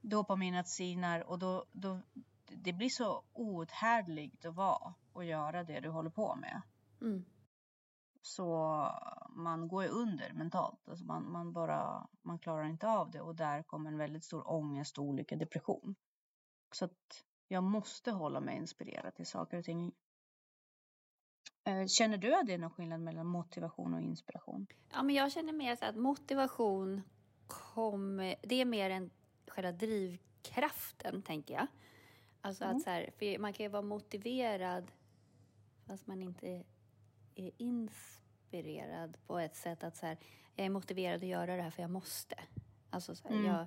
dopaminet 0.00 0.68
sinar 0.68 1.20
och 1.20 1.38
då, 1.38 1.64
då 1.72 2.00
det 2.46 2.72
blir 2.72 2.88
så 2.88 3.24
outhärdligt 3.32 4.44
att 4.44 4.54
vara 4.54 4.94
och 5.12 5.24
göra 5.24 5.64
det 5.64 5.80
du 5.80 5.88
håller 5.88 6.10
på 6.10 6.36
med. 6.36 6.62
Mm. 7.00 7.24
Så 8.22 8.46
man 9.30 9.68
går 9.68 9.82
ju 9.82 9.88
under 9.88 10.32
mentalt. 10.32 10.88
Alltså 10.88 11.04
man, 11.04 11.32
man, 11.32 11.52
bara, 11.52 12.08
man 12.22 12.38
klarar 12.38 12.64
inte 12.64 12.88
av 12.88 13.10
det 13.10 13.20
och 13.20 13.34
där 13.34 13.62
kommer 13.62 13.90
en 13.90 13.98
väldigt 13.98 14.24
stor 14.24 14.50
ångest, 14.50 14.98
olycka, 14.98 15.36
depression. 15.36 15.94
Så 16.72 16.84
att 16.84 17.24
jag 17.48 17.62
måste 17.62 18.10
hålla 18.10 18.40
mig 18.40 18.56
inspirerad 18.56 19.14
till 19.14 19.26
saker 19.26 19.58
och 19.58 19.64
ting. 19.64 19.92
Eh, 21.64 21.86
känner 21.86 22.18
du 22.18 22.34
att 22.34 22.46
det 22.46 22.54
är 22.54 22.58
någon 22.58 22.70
skillnad 22.70 23.00
mellan 23.00 23.26
motivation 23.26 23.94
och 23.94 24.00
inspiration? 24.00 24.66
Ja, 24.92 25.02
men 25.02 25.14
jag 25.14 25.32
känner 25.32 25.52
mer 25.52 25.76
så 25.76 25.84
att 25.84 25.96
motivation 25.96 27.02
kommer, 27.46 28.34
det 28.42 28.60
är 28.60 28.64
mer 28.64 28.90
än 28.90 29.10
själva 29.48 29.72
drivkraften, 29.72 31.22
tänker 31.22 31.54
jag. 31.54 31.66
Alltså 32.40 32.64
mm. 32.64 32.76
att 32.76 32.82
så 32.82 32.90
här, 32.90 33.38
man 33.38 33.52
kan 33.52 33.64
ju 33.64 33.70
vara 33.70 33.82
motiverad 33.82 34.92
fast 35.86 36.06
man 36.06 36.22
inte 36.22 36.64
är 37.46 37.52
inspirerad 37.58 39.16
på 39.26 39.38
ett 39.38 39.56
sätt 39.56 39.84
att 39.84 39.96
så 39.96 40.06
här, 40.06 40.18
jag 40.54 40.66
är 40.66 40.70
motiverad 40.70 41.16
att 41.16 41.28
göra 41.28 41.56
det 41.56 41.62
här 41.62 41.70
för 41.70 41.82
jag 41.82 41.90
måste. 41.90 42.36
Alltså 42.90 43.14
så 43.14 43.28
här, 43.28 43.34
mm. 43.34 43.46
jag, 43.46 43.66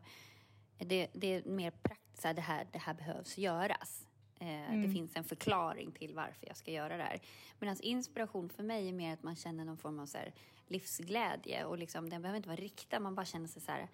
det, 0.77 1.07
det 1.13 1.27
är 1.27 1.43
mer 1.43 1.71
praktiskt, 1.71 2.35
det 2.35 2.41
här, 2.41 2.67
det 2.71 2.79
här 2.79 2.93
behövs 2.93 3.37
göras. 3.37 4.07
Eh, 4.39 4.69
mm. 4.69 4.81
Det 4.81 4.89
finns 4.89 5.15
en 5.15 5.23
förklaring 5.23 5.91
till 5.91 6.15
varför 6.15 6.47
jag 6.47 6.57
ska 6.57 6.71
göra 6.71 6.97
det 6.97 7.03
här. 7.03 7.21
Medan 7.59 7.77
inspiration 7.81 8.49
för 8.49 8.63
mig 8.63 8.89
är 8.89 8.93
mer 8.93 9.13
att 9.13 9.23
man 9.23 9.35
känner 9.35 9.65
någon 9.65 9.77
form 9.77 9.99
av 9.99 10.05
så 10.05 10.17
här, 10.17 10.33
livsglädje 10.67 11.65
och 11.65 11.77
liksom, 11.77 12.09
den 12.09 12.21
behöver 12.21 12.37
inte 12.37 12.49
vara 12.49 12.59
riktad, 12.59 12.99
man 12.99 13.15
bara 13.15 13.25
känner 13.25 13.47
sig 13.47 13.61
så 13.61 13.71
här, 13.71 13.87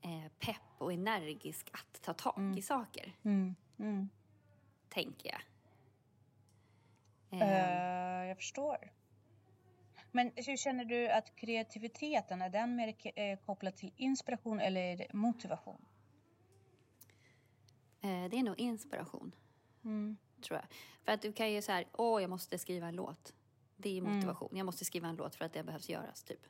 eh, 0.00 0.32
pepp 0.38 0.56
och 0.78 0.92
energisk 0.92 1.70
att 1.72 2.02
ta 2.02 2.14
tag 2.14 2.38
mm. 2.38 2.58
i 2.58 2.62
saker. 2.62 3.12
Mm. 3.22 3.54
Mm. 3.78 4.08
Tänker 4.88 5.30
jag. 5.30 5.40
Uh, 7.32 8.26
jag 8.28 8.36
förstår. 8.36 8.90
Men 10.10 10.32
hur 10.36 10.56
känner 10.56 10.84
du 10.84 11.08
att 11.08 11.36
kreativiteten, 11.36 12.42
är 12.42 12.50
den 12.50 12.76
mer 12.76 12.94
eh, 13.14 13.38
kopplad 13.38 13.76
till 13.76 13.92
inspiration 13.96 14.60
eller 14.60 15.06
motivation? 15.12 15.84
Eh, 18.00 18.24
det 18.30 18.36
är 18.38 18.42
nog 18.42 18.60
inspiration. 18.60 19.34
Mm. 19.84 20.16
Tror 20.42 20.58
jag. 20.58 20.66
För 21.04 21.12
att 21.12 21.22
du 21.22 21.32
kan 21.32 21.52
ju 21.52 21.62
så 21.62 21.72
här, 21.72 21.86
åh 21.92 22.20
jag 22.20 22.30
måste 22.30 22.58
skriva 22.58 22.86
en 22.86 22.96
låt. 22.96 23.34
Det 23.76 23.88
är 23.88 23.98
mm. 23.98 24.14
motivation. 24.14 24.48
Mm. 24.48 24.58
Jag 24.58 24.66
måste 24.66 24.84
skriva 24.84 25.08
en 25.08 25.16
låt 25.16 25.34
för 25.34 25.44
att 25.44 25.52
det 25.52 25.62
behövs 25.62 25.88
göras, 25.88 26.22
typ. 26.22 26.46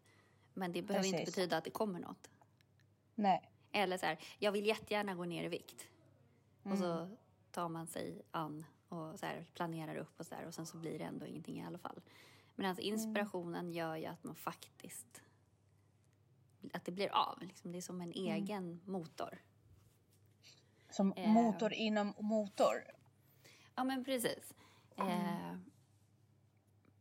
Men 0.54 0.72
det 0.72 0.82
behöver 0.82 1.02
Precis. 1.02 1.20
inte 1.20 1.30
betyda 1.30 1.56
att 1.56 1.64
det 1.64 1.70
kommer 1.70 2.00
något. 2.00 2.30
Nej. 3.14 3.50
Eller 3.72 3.98
så 3.98 4.06
här, 4.06 4.18
jag 4.38 4.52
vill 4.52 4.66
jättegärna 4.66 5.14
gå 5.14 5.24
ner 5.24 5.44
i 5.44 5.48
vikt. 5.48 5.88
Mm. 6.64 6.72
Och 6.72 6.78
så 6.78 6.92
mm. 6.92 7.16
tar 7.50 7.68
man 7.68 7.86
sig 7.86 8.22
an 8.30 8.66
och 8.88 9.18
så 9.18 9.26
här, 9.26 9.46
planerar 9.54 9.96
upp 9.96 10.20
och 10.20 10.26
så 10.26 10.34
där 10.34 10.46
och 10.46 10.54
sen 10.54 10.66
så 10.66 10.76
blir 10.76 10.98
det 10.98 11.04
ändå 11.04 11.26
ingenting 11.26 11.60
i 11.60 11.64
alla 11.64 11.78
fall. 11.78 12.00
Men 12.58 12.66
alltså 12.66 12.82
inspirationen 12.82 13.60
mm. 13.60 13.72
gör 13.72 13.96
ju 13.96 14.06
att 14.06 14.24
man 14.24 14.34
faktiskt 14.34 15.22
att 16.72 16.84
det 16.84 16.92
blir 16.92 17.14
av. 17.14 17.42
Liksom. 17.42 17.72
Det 17.72 17.78
är 17.78 17.82
som 17.82 18.00
en 18.00 18.12
mm. 18.12 18.32
egen 18.34 18.80
motor. 18.84 19.38
Som 20.90 21.12
eh, 21.12 21.30
motor 21.30 21.72
inom 21.72 22.14
motor? 22.18 22.84
Ja, 23.74 23.84
men 23.84 24.04
precis. 24.04 24.54
Mm. 24.96 25.10
Eh, 25.10 25.58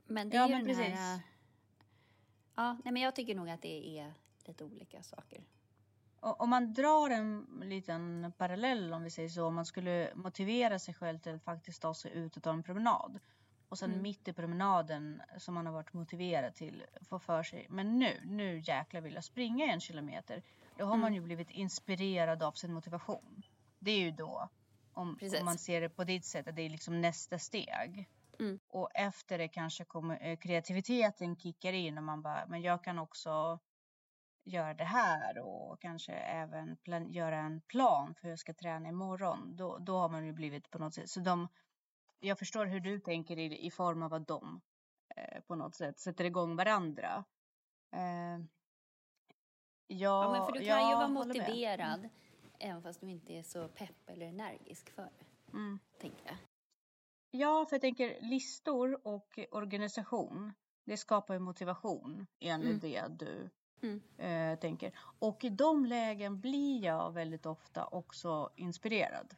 men 0.05 0.29
det 0.29 0.37
ja, 0.37 0.43
är 0.43 0.47
ju 0.47 0.55
den 0.55 0.65
precis. 0.65 0.85
här... 0.85 1.21
Ja, 2.55 2.77
nej, 2.83 2.93
men 2.93 3.01
jag 3.01 3.15
tycker 3.15 3.35
nog 3.35 3.49
att 3.49 3.61
det 3.61 3.99
är 3.99 4.13
lite 4.45 4.63
olika 4.63 5.03
saker. 5.03 5.43
Om 6.19 6.49
man 6.49 6.73
drar 6.73 7.09
en 7.09 7.61
liten 7.63 8.33
parallell 8.37 8.93
om 8.93 9.03
vi 9.03 9.09
säger 9.09 9.29
så, 9.29 9.45
om 9.45 9.55
man 9.55 9.65
skulle 9.65 10.11
motivera 10.15 10.79
sig 10.79 10.93
själv 10.93 11.19
till 11.19 11.35
att 11.35 11.43
faktiskt 11.43 11.81
ta 11.81 11.93
sig 11.93 12.11
ut 12.11 12.37
och 12.37 12.43
ta 12.43 12.53
en 12.53 12.63
promenad. 12.63 13.19
Och 13.69 13.77
sen 13.77 13.91
mm. 13.91 14.01
mitt 14.01 14.27
i 14.27 14.33
promenaden 14.33 15.21
som 15.37 15.53
man 15.53 15.65
har 15.65 15.73
varit 15.73 15.93
motiverad 15.93 16.55
till 16.55 16.85
få 17.09 17.19
för 17.19 17.43
sig, 17.43 17.67
men 17.69 17.99
nu, 17.99 18.21
nu 18.25 18.59
jäklar 18.59 19.01
vill 19.01 19.13
jag 19.13 19.23
springa 19.23 19.65
en 19.65 19.79
kilometer. 19.79 20.43
Då 20.77 20.85
har 20.85 20.93
mm. 20.93 21.01
man 21.01 21.13
ju 21.13 21.21
blivit 21.21 21.49
inspirerad 21.49 22.43
av 22.43 22.51
sin 22.51 22.73
motivation. 22.73 23.43
Det 23.79 23.91
är 23.91 23.99
ju 23.99 24.11
då, 24.11 24.49
om, 24.93 25.19
om 25.39 25.45
man 25.45 25.57
ser 25.57 25.81
det 25.81 25.89
på 25.89 26.03
ditt 26.03 26.25
sätt, 26.25 26.47
att 26.47 26.55
det 26.55 26.61
är 26.61 26.69
liksom 26.69 27.01
nästa 27.01 27.39
steg. 27.39 28.09
Mm. 28.39 28.59
Och 28.67 28.89
efter 28.93 29.37
det 29.37 29.47
kanske 29.47 29.85
kommer 29.85 30.27
eh, 30.27 30.37
kreativiteten 30.37 31.35
kickar 31.35 31.73
in 31.73 31.97
och 31.97 32.03
man 32.03 32.21
bara, 32.21 32.45
men 32.47 32.61
jag 32.61 32.83
kan 32.83 32.99
också 32.99 33.59
göra 34.43 34.73
det 34.73 34.83
här 34.83 35.39
och 35.39 35.81
kanske 35.81 36.13
även 36.13 36.77
plan, 36.77 37.11
göra 37.11 37.37
en 37.37 37.61
plan 37.61 38.15
för 38.15 38.23
hur 38.23 38.29
jag 38.29 38.39
ska 38.39 38.53
träna 38.53 38.89
imorgon. 38.89 39.55
Då, 39.55 39.77
då 39.77 39.97
har 39.97 40.09
man 40.09 40.25
ju 40.25 40.33
blivit 40.33 40.71
på 40.71 40.79
något 40.79 40.93
sätt. 40.93 41.09
Så 41.09 41.19
de, 41.19 41.47
jag 42.19 42.39
förstår 42.39 42.65
hur 42.65 42.79
du 42.79 42.99
tänker 42.99 43.37
i, 43.39 43.65
i 43.65 43.71
form 43.71 44.03
av 44.03 44.13
att 44.13 44.27
de 44.27 44.61
eh, 45.15 45.41
på 45.41 45.55
något 45.55 45.75
sätt 45.75 45.99
sätter 45.99 46.25
igång 46.25 46.55
varandra. 46.55 47.23
Eh, 47.91 48.39
ja, 49.87 49.97
ja, 49.97 50.31
men 50.31 50.45
för 50.45 50.51
du 50.51 50.65
kan 50.65 50.89
ju 50.89 50.95
vara 50.95 51.07
motiverad 51.07 51.99
mm. 51.99 52.09
även 52.59 52.83
fast 52.83 53.01
du 53.01 53.09
inte 53.09 53.33
är 53.33 53.43
så 53.43 53.67
pepp 53.67 54.09
eller 54.09 54.25
energisk 54.25 54.89
för 54.89 55.09
det. 55.17 55.53
Mm. 55.53 55.79
Tänker 55.99 56.25
jag. 56.25 56.37
Ja, 57.31 57.65
för 57.69 57.75
jag 57.75 57.81
tänker 57.81 58.21
listor 58.21 59.07
och 59.07 59.39
organisation. 59.51 60.53
Det 60.85 60.97
skapar 60.97 61.33
ju 61.33 61.39
motivation 61.39 62.27
enligt 62.39 62.83
mm. 62.83 63.17
det 63.17 63.25
du 63.25 63.49
Mm. 63.81 64.01
Eh, 64.17 64.59
tänker. 64.59 64.91
Och 65.19 65.43
i 65.43 65.49
de 65.49 65.85
lägen 65.85 66.39
blir 66.39 66.83
jag 66.83 67.11
väldigt 67.11 67.45
ofta 67.45 67.85
också 67.85 68.49
inspirerad. 68.55 69.35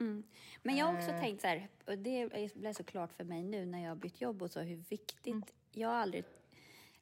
Mm. 0.00 0.22
Men 0.62 0.76
jag 0.76 0.86
har 0.86 0.96
också 0.96 1.10
eh. 1.10 1.20
tänkt 1.20 1.40
så 1.40 1.46
här, 1.46 1.68
och 1.86 1.98
det 1.98 2.52
blev 2.54 2.72
så 2.72 2.84
klart 2.84 3.12
för 3.12 3.24
mig 3.24 3.42
nu 3.42 3.66
när 3.66 3.82
jag 3.82 3.88
har 3.88 3.96
bytt 3.96 4.20
jobb 4.20 4.42
och 4.42 4.50
så 4.50 4.60
hur 4.60 4.76
viktigt, 4.76 5.26
mm. 5.26 5.42
jag 5.72 5.88
har 5.88 5.96
aldrig 5.96 6.24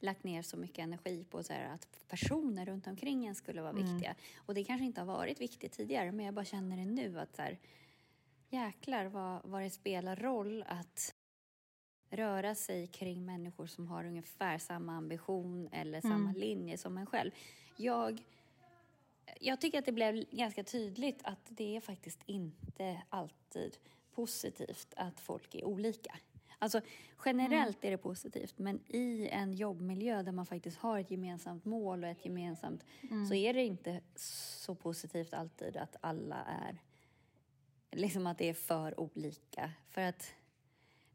lagt 0.01 0.25
ner 0.25 0.43
så 0.43 0.57
mycket 0.57 0.79
energi 0.79 1.25
på 1.31 1.43
så 1.43 1.53
här, 1.53 1.75
att 1.75 1.89
personer 2.09 2.67
runt 2.67 2.87
omkring 2.87 3.27
en 3.27 3.35
skulle 3.35 3.63
vara 3.63 3.73
mm. 3.73 3.85
viktiga. 3.85 4.15
Och 4.47 4.55
det 4.55 4.65
kanske 4.65 4.85
inte 4.85 5.01
har 5.01 5.07
varit 5.07 5.41
viktigt 5.41 5.73
tidigare, 5.73 6.13
men 6.13 6.25
jag 6.25 6.35
bara 6.35 6.45
känner 6.45 6.77
det 6.77 6.85
nu 6.85 7.21
att 7.21 7.37
så 7.37 7.43
här, 7.43 7.59
jäklar 8.49 9.07
vad, 9.07 9.41
vad 9.45 9.63
det 9.63 9.71
spelar 9.71 10.17
roll 10.17 10.65
att 10.69 11.15
röra 12.11 12.55
sig 12.55 12.87
kring 12.87 13.25
människor 13.25 13.67
som 13.67 13.87
har 13.87 14.05
ungefär 14.05 14.59
samma 14.59 14.97
ambition 14.97 15.69
eller 15.73 16.01
samma 16.01 16.31
mm. 16.31 16.41
linje 16.41 16.79
som 16.79 16.99
en 16.99 17.07
själv. 17.07 17.31
Jag, 17.77 18.23
jag 19.41 19.61
tycker 19.61 19.79
att 19.79 19.87
det 19.87 19.93
blev 19.93 20.25
ganska 20.31 20.65
tydligt 20.65 21.21
att 21.25 21.47
det 21.49 21.77
är 21.77 21.81
faktiskt 21.81 22.21
inte 22.27 23.03
alltid 23.09 23.77
positivt 24.15 24.95
att 24.97 25.21
folk 25.21 25.55
är 25.55 25.65
olika. 25.65 26.19
Alltså 26.59 26.81
generellt 27.25 27.85
mm. 27.85 27.87
är 27.87 27.91
det 27.91 28.03
positivt 28.03 28.59
men 28.59 28.81
i 28.87 29.29
en 29.29 29.53
jobbmiljö 29.53 30.23
där 30.23 30.33
man 30.33 30.47
faktiskt 30.47 30.79
har 30.79 30.99
ett 30.99 31.11
gemensamt 31.11 31.65
mål 31.65 32.05
och 32.05 32.11
ett 32.11 32.25
gemensamt 32.25 32.85
mm. 33.03 33.27
så 33.27 33.35
är 33.35 33.55
det 33.55 33.65
inte 33.65 34.01
så 34.17 34.75
positivt 34.75 35.35
alltid 35.35 35.77
att 35.77 35.97
alla 36.01 36.45
är 36.45 36.79
liksom 37.91 38.27
att 38.27 38.39
det 38.39 38.49
är 38.49 38.55
för 38.55 39.01
olika. 39.01 39.73
För 39.89 40.01
att 40.01 40.35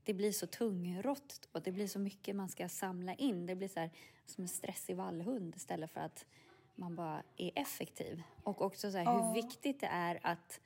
det 0.03 0.13
blir 0.13 0.31
så 0.31 0.47
tungrott 0.47 1.47
och 1.51 1.61
det 1.61 1.71
blir 1.71 1.87
så 1.87 1.99
mycket 1.99 2.35
man 2.35 2.49
ska 2.49 2.69
samla 2.69 3.13
in. 3.13 3.45
Det 3.45 3.55
blir 3.55 3.67
så 3.67 3.79
här, 3.79 3.89
som 4.25 4.41
en 4.41 4.47
stressig 4.47 4.95
vallhund 4.95 5.55
istället 5.55 5.91
för 5.91 6.01
att 6.01 6.25
man 6.75 6.95
bara 6.95 7.23
är 7.37 7.51
effektiv. 7.55 8.23
Och 8.43 8.61
också 8.61 8.91
så 8.91 8.97
här, 8.97 9.05
hur 9.05 9.21
oh. 9.21 9.33
viktigt 9.33 9.79
det 9.79 9.87
är 9.87 10.19
att 10.23 10.59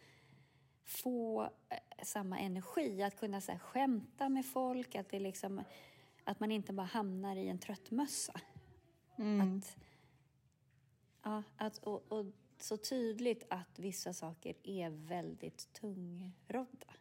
få 0.86 1.44
eh, 1.70 1.78
samma 2.04 2.40
energi, 2.40 3.04
att 3.04 3.20
kunna 3.20 3.42
så 3.42 3.52
här, 3.52 3.60
skämta 3.60 4.30
med 4.30 4.46
folk, 4.46 4.96
att, 4.96 5.10
det 5.10 5.20
liksom, 5.20 5.64
att 6.24 6.40
man 6.40 6.52
inte 6.52 6.74
bara 6.74 6.88
hamnar 6.88 7.36
i 7.36 7.50
en 7.50 7.60
trött 7.60 7.92
mössa. 7.92 8.42
Mm. 9.18 9.58
Att, 9.58 9.78
ja, 11.24 11.44
att, 11.58 11.78
och, 11.78 12.12
och 12.12 12.26
så 12.58 12.78
tydligt 12.78 13.44
att 13.50 13.80
vissa 13.80 14.14
saker 14.14 14.56
är 14.64 14.90
väldigt 14.90 15.74
tungrodda. 15.74 16.94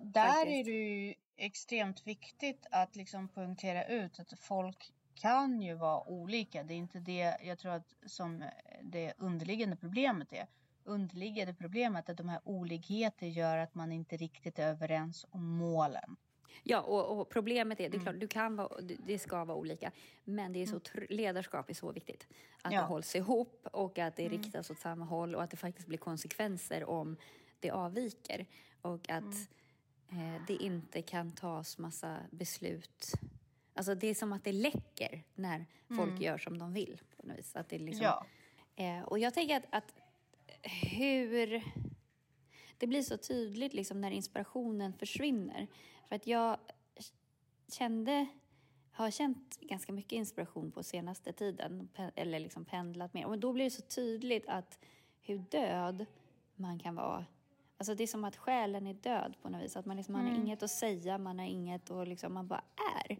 Där 0.00 0.26
faktiskt. 0.26 0.46
är 0.46 0.64
det 0.64 0.70
ju 0.70 1.14
extremt 1.36 2.06
viktigt 2.06 2.66
att 2.70 2.96
liksom 2.96 3.28
poängtera 3.28 3.86
ut 3.86 4.20
att 4.20 4.38
folk 4.38 4.92
kan 5.20 5.62
ju 5.62 5.74
vara 5.74 6.08
olika. 6.08 6.62
Det 6.62 6.74
är 6.74 6.78
inte 6.78 7.00
det 7.00 7.36
jag 7.42 7.58
tror 7.58 7.72
att 7.72 7.94
som 8.06 8.44
det 8.82 9.12
underliggande 9.18 9.76
problemet 9.76 10.32
är. 10.32 10.46
Underliggande 10.84 11.54
problemet 11.54 12.08
är 12.08 12.12
att 12.12 12.18
de 12.18 12.28
här 12.28 12.40
olikheter 12.44 13.26
gör 13.26 13.58
att 13.58 13.74
man 13.74 13.92
inte 13.92 14.16
riktigt 14.16 14.58
är 14.58 14.68
överens 14.68 15.26
om 15.30 15.46
målen. 15.46 16.16
Ja, 16.62 16.80
och, 16.80 17.20
och, 17.20 17.28
problemet 17.28 17.80
är, 17.80 17.88
det 17.90 17.96
är 17.96 18.00
klart, 18.00 18.08
mm. 18.08 18.20
du 18.20 18.28
kan 18.28 18.56
vara, 18.56 18.80
det 19.06 19.18
ska 19.18 19.44
vara 19.44 19.58
olika, 19.58 19.92
men 20.24 20.52
det 20.52 20.62
är 20.62 20.66
så, 20.66 20.80
mm. 20.94 21.06
ledarskap 21.10 21.70
är 21.70 21.74
så 21.74 21.92
viktigt. 21.92 22.26
Att 22.62 22.72
ja. 22.72 22.80
det 22.80 22.86
hålls 22.86 23.16
ihop 23.16 23.66
och 23.72 23.98
att 23.98 24.16
det 24.16 24.26
mm. 24.26 24.42
riktas 24.42 24.70
åt 24.70 24.78
samma 24.78 25.04
håll 25.04 25.34
och 25.34 25.42
att 25.42 25.50
det 25.50 25.56
faktiskt 25.56 25.88
blir 25.88 25.98
konsekvenser 25.98 26.84
om 26.84 27.16
det 27.60 27.70
avviker. 27.70 28.46
Och 28.80 29.10
att 29.10 29.48
mm. 30.10 30.34
eh, 30.34 30.42
det 30.46 30.54
inte 30.54 31.02
kan 31.02 31.32
tas 31.32 31.78
massa 31.78 32.16
beslut. 32.30 33.12
Alltså 33.78 33.94
det 33.94 34.06
är 34.06 34.14
som 34.14 34.32
att 34.32 34.44
det 34.44 34.52
läcker 34.52 35.22
när 35.34 35.66
folk 35.88 36.10
mm. 36.10 36.22
gör 36.22 36.38
som 36.38 36.58
de 36.58 36.72
vill. 36.72 37.00
På 37.16 37.26
något 37.26 37.38
vis. 37.38 37.56
Att 37.56 37.68
det 37.68 37.78
liksom, 37.78 38.04
ja. 38.04 38.26
eh, 38.76 39.02
och 39.02 39.18
jag 39.18 39.34
tänker 39.34 39.56
att, 39.56 39.66
att 39.70 39.94
hur... 40.92 41.62
Det 42.78 42.86
blir 42.86 43.02
så 43.02 43.16
tydligt 43.16 43.74
liksom 43.74 44.00
när 44.00 44.10
inspirationen 44.10 44.92
försvinner. 44.92 45.66
För 46.08 46.16
att 46.16 46.26
jag 46.26 46.58
kände, 47.72 48.26
har 48.92 49.10
känt 49.10 49.60
ganska 49.60 49.92
mycket 49.92 50.12
inspiration 50.12 50.70
på 50.70 50.82
senaste 50.82 51.32
tiden, 51.32 51.88
eller 52.14 52.38
liksom 52.38 52.64
pendlat 52.64 53.14
mer. 53.14 53.26
Och 53.26 53.38
då 53.38 53.52
blir 53.52 53.64
det 53.64 53.70
så 53.70 53.82
tydligt 53.82 54.48
att 54.48 54.78
hur 55.20 55.38
död 55.38 56.06
man 56.54 56.78
kan 56.78 56.94
vara. 56.94 57.26
Alltså 57.76 57.94
det 57.94 58.02
är 58.02 58.06
som 58.06 58.24
att 58.24 58.36
själen 58.36 58.86
är 58.86 58.94
död 58.94 59.36
på 59.42 59.48
något 59.48 59.62
vis. 59.62 59.76
Att 59.76 59.86
man, 59.86 59.96
liksom, 59.96 60.14
mm. 60.14 60.26
man 60.26 60.34
har 60.34 60.42
inget 60.44 60.62
att 60.62 60.70
säga, 60.70 61.18
man 61.18 61.38
har 61.38 61.46
inget 61.46 61.90
och 61.90 62.06
liksom, 62.06 62.34
man 62.34 62.46
bara 62.46 62.64
är. 63.04 63.18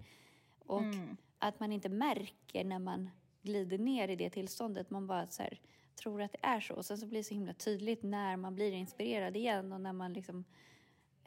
Och 0.68 0.82
mm. 0.82 1.16
att 1.38 1.60
man 1.60 1.72
inte 1.72 1.88
märker 1.88 2.64
när 2.64 2.78
man 2.78 3.10
glider 3.42 3.78
ner 3.78 4.08
i 4.08 4.16
det 4.16 4.30
tillståndet. 4.30 4.90
Man 4.90 5.06
bara 5.06 5.26
så 5.26 5.42
här, 5.42 5.60
tror 5.94 6.22
att 6.22 6.32
det 6.32 6.38
är 6.42 6.60
så. 6.60 6.74
Och 6.74 6.84
sen 6.84 6.98
så 6.98 7.06
blir 7.06 7.18
det 7.20 7.24
så 7.24 7.34
himla 7.34 7.52
tydligt 7.52 8.02
när 8.02 8.36
man 8.36 8.54
blir 8.54 8.72
inspirerad 8.72 9.36
igen 9.36 9.72
och 9.72 9.80
när 9.80 9.92
man 9.92 10.12
liksom 10.12 10.44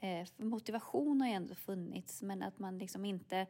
Eh, 0.01 0.27
motivation 0.37 1.21
har 1.21 1.27
ju 1.27 1.33
ändå 1.33 1.55
funnits, 1.55 2.21
men 2.21 2.43
att 2.43 2.59
man 2.59 2.77
liksom 2.77 3.05
inte... 3.05 3.47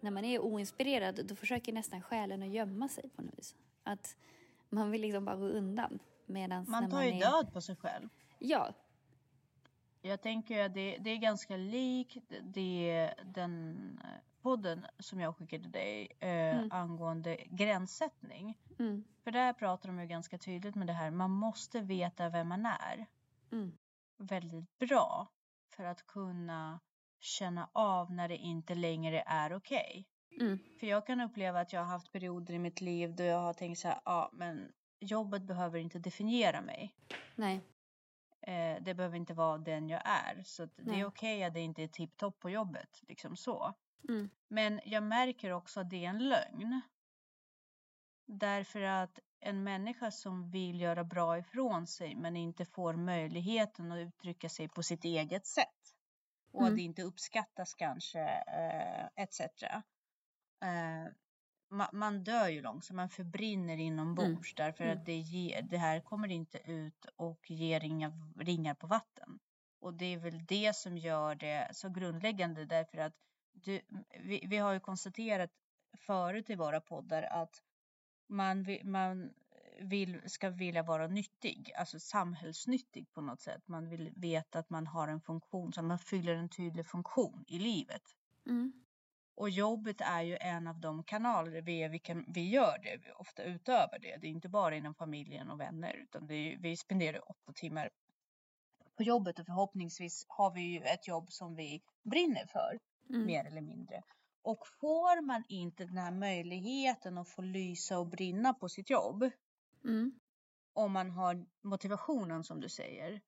När 0.00 0.10
man 0.10 0.24
är 0.24 0.38
oinspirerad, 0.38 1.26
då 1.26 1.36
försöker 1.36 1.72
nästan 1.72 2.02
själen 2.02 2.42
att 2.42 2.48
gömma 2.48 2.88
sig 2.88 3.08
på 3.08 3.22
något 3.22 3.38
vis. 3.38 3.54
Att 3.82 4.16
man 4.68 4.90
vill 4.90 5.00
liksom 5.00 5.24
bara 5.24 5.36
gå 5.36 5.44
undan. 5.44 5.98
Medans 6.26 6.68
man 6.68 6.90
tar 6.90 6.96
man 6.96 7.06
ju 7.06 7.12
är... 7.12 7.20
död 7.20 7.52
på 7.52 7.60
sig 7.60 7.76
själv. 7.76 8.08
Ja. 8.38 8.74
Jag 10.02 10.22
tänker 10.22 10.64
att 10.64 10.74
det, 10.74 10.96
det 11.00 11.10
är 11.10 11.16
ganska 11.16 11.56
likt 11.56 12.32
det, 12.42 13.14
den 13.24 13.76
podden 14.42 14.86
som 14.98 15.20
jag 15.20 15.36
skickade 15.36 15.68
dig 15.68 16.16
eh, 16.20 16.28
mm. 16.28 16.68
angående 16.72 17.36
gränssättning. 17.36 18.58
Mm. 18.78 19.04
För 19.24 19.30
där 19.30 19.52
pratar 19.52 19.88
de 19.88 20.00
ju 20.00 20.06
ganska 20.06 20.38
tydligt 20.38 20.74
med 20.74 20.86
det 20.86 20.92
här, 20.92 21.10
man 21.10 21.30
måste 21.30 21.80
veta 21.80 22.28
vem 22.28 22.48
man 22.48 22.66
är. 22.66 23.06
Mm. 23.52 23.72
Väldigt 24.16 24.78
bra 24.78 25.28
för 25.76 25.84
att 25.84 26.06
kunna 26.06 26.80
känna 27.20 27.68
av 27.72 28.12
när 28.12 28.28
det 28.28 28.36
inte 28.36 28.74
längre 28.74 29.22
är 29.26 29.52
okej. 29.52 30.06
Okay. 30.30 30.46
Mm. 30.46 30.58
För 30.80 30.86
jag 30.86 31.06
kan 31.06 31.20
uppleva 31.20 31.60
att 31.60 31.72
jag 31.72 31.80
har 31.80 31.86
haft 31.86 32.12
perioder 32.12 32.54
i 32.54 32.58
mitt 32.58 32.80
liv 32.80 33.14
då 33.14 33.22
jag 33.24 33.40
har 33.40 33.52
tänkt 33.52 33.78
så 33.78 33.88
här, 33.88 34.00
ja 34.04 34.30
men 34.32 34.72
jobbet 35.00 35.42
behöver 35.42 35.78
inte 35.78 35.98
definiera 35.98 36.60
mig. 36.60 36.94
Nej. 37.34 37.60
Eh, 38.40 38.82
det 38.82 38.94
behöver 38.94 39.16
inte 39.16 39.34
vara 39.34 39.58
den 39.58 39.88
jag 39.88 40.02
är. 40.04 40.42
Så 40.44 40.68
det 40.76 41.00
är 41.00 41.04
okej 41.04 41.36
okay 41.36 41.42
att 41.42 41.54
det 41.54 41.60
inte 41.60 41.82
är 41.82 41.88
tipptopp 41.88 42.38
på 42.40 42.50
jobbet. 42.50 43.02
Liksom 43.08 43.36
så. 43.36 43.74
Mm. 44.08 44.30
Men 44.48 44.80
jag 44.84 45.02
märker 45.02 45.52
också 45.52 45.80
att 45.80 45.90
det 45.90 46.04
är 46.04 46.08
en 46.08 46.28
lögn. 46.28 46.80
Därför 48.26 48.82
att 48.82 49.18
en 49.40 49.62
människa 49.62 50.10
som 50.10 50.50
vill 50.50 50.80
göra 50.80 51.04
bra 51.04 51.38
ifrån 51.38 51.86
sig 51.86 52.14
men 52.14 52.36
inte 52.36 52.64
får 52.64 52.94
möjligheten 52.94 53.92
att 53.92 53.98
uttrycka 53.98 54.48
sig 54.48 54.68
på 54.68 54.82
sitt 54.82 55.04
eget 55.04 55.46
sätt 55.46 55.94
och 56.52 56.60
mm. 56.60 56.72
att 56.72 56.76
det 56.76 56.82
inte 56.82 57.02
uppskattas 57.02 57.74
kanske 57.74 58.20
eh, 58.46 59.22
etc. 59.24 59.40
Eh, 60.62 61.12
ma 61.70 61.90
man 61.92 62.24
dör 62.24 62.48
ju 62.48 62.62
långsamt, 62.62 62.96
man 62.96 63.08
förbrinner 63.08 63.76
inombords 63.76 64.54
mm. 64.54 64.66
därför 64.66 64.84
mm. 64.84 64.98
att 64.98 65.06
det, 65.06 65.16
ger, 65.16 65.62
det 65.62 65.78
här 65.78 66.00
kommer 66.00 66.28
inte 66.28 66.58
ut 66.58 67.06
och 67.16 67.50
ger 67.50 67.84
inga 67.84 68.12
ringar 68.36 68.74
på 68.74 68.86
vatten. 68.86 69.38
Och 69.80 69.94
det 69.94 70.04
är 70.04 70.18
väl 70.18 70.46
det 70.46 70.76
som 70.76 70.98
gör 70.98 71.34
det 71.34 71.70
så 71.72 71.88
grundläggande 71.88 72.64
därför 72.64 72.98
att 72.98 73.14
du, 73.52 73.80
vi, 74.20 74.46
vi 74.46 74.56
har 74.56 74.72
ju 74.72 74.80
konstaterat 74.80 75.50
förut 75.98 76.50
i 76.50 76.54
våra 76.54 76.80
poddar 76.80 77.22
att 77.22 77.62
man, 78.28 78.66
man 78.84 79.32
vill, 79.80 80.20
ska 80.26 80.50
vilja 80.50 80.82
vara 80.82 81.06
nyttig, 81.06 81.72
alltså 81.76 82.00
samhällsnyttig 82.00 83.12
på 83.12 83.20
något 83.20 83.40
sätt. 83.40 83.68
Man 83.68 83.88
vill 83.88 84.12
veta 84.16 84.58
att 84.58 84.70
man 84.70 84.86
har 84.86 85.08
en 85.08 85.20
funktion, 85.20 85.72
så 85.72 85.82
man 85.82 85.98
fyller 85.98 86.34
en 86.34 86.48
tydlig 86.48 86.86
funktion 86.86 87.44
i 87.48 87.58
livet. 87.58 88.02
Mm. 88.46 88.72
Och 89.34 89.50
jobbet 89.50 90.00
är 90.00 90.22
ju 90.22 90.36
en 90.36 90.66
av 90.66 90.80
de 90.80 91.04
kanaler 91.04 91.62
vi, 91.62 91.88
vi, 91.88 91.98
kan, 91.98 92.24
vi 92.28 92.48
gör 92.48 92.78
det, 92.82 92.96
vi 92.96 93.12
ofta 93.12 93.42
utövar 93.42 93.98
det. 93.98 94.16
Det 94.16 94.26
är 94.26 94.30
inte 94.30 94.48
bara 94.48 94.76
inom 94.76 94.94
familjen 94.94 95.50
och 95.50 95.60
vänner, 95.60 95.94
utan 95.94 96.30
är, 96.30 96.56
vi 96.56 96.76
spenderar 96.76 97.30
åtta 97.30 97.52
timmar 97.52 97.90
på 98.96 99.02
jobbet 99.02 99.38
och 99.38 99.46
förhoppningsvis 99.46 100.26
har 100.28 100.54
vi 100.54 100.60
ju 100.60 100.80
ett 100.80 101.08
jobb 101.08 101.32
som 101.32 101.54
vi 101.54 101.82
brinner 102.02 102.46
för, 102.46 102.78
mm. 103.14 103.26
mer 103.26 103.44
eller 103.44 103.60
mindre. 103.60 104.02
Och 104.42 104.66
får 104.80 105.22
man 105.22 105.44
inte 105.48 105.84
den 105.84 105.96
här 105.96 106.10
möjligheten 106.12 107.18
att 107.18 107.28
få 107.28 107.42
lysa 107.42 107.98
och 107.98 108.06
brinna 108.06 108.54
på 108.54 108.68
sitt 108.68 108.90
jobb. 108.90 109.30
Mm. 109.84 110.12
Om 110.72 110.92
man 110.92 111.10
har 111.10 111.46
motivationen 111.62 112.44
som 112.44 112.60
du 112.60 112.68
säger. 112.68 113.20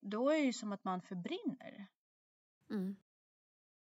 Då 0.00 0.30
är 0.30 0.34
det 0.34 0.44
ju 0.44 0.52
som 0.52 0.72
att 0.72 0.84
man 0.84 1.02
förbrinner. 1.02 1.86
Mm. 2.70 2.96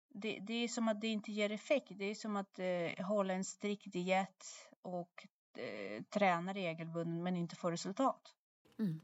Det, 0.08 0.38
det, 0.38 0.54
är 0.54 0.68
som 0.68 0.88
att 0.88 1.00
det 1.00 1.08
inte 1.08 1.32
ger 1.32 1.52
effekt. 1.52 1.92
Det 1.96 2.04
är 2.04 2.14
som 2.14 2.36
att 2.36 2.58
eh, 2.58 3.06
hålla 3.06 3.34
en 3.34 3.44
strikt 3.44 3.92
diet 3.92 4.44
och 4.82 5.26
eh, 5.58 6.02
träna 6.02 6.54
regelbundet 6.54 7.22
men 7.22 7.36
inte 7.36 7.56
få 7.56 7.70
resultat. 7.70 8.34
Mm 8.78 9.00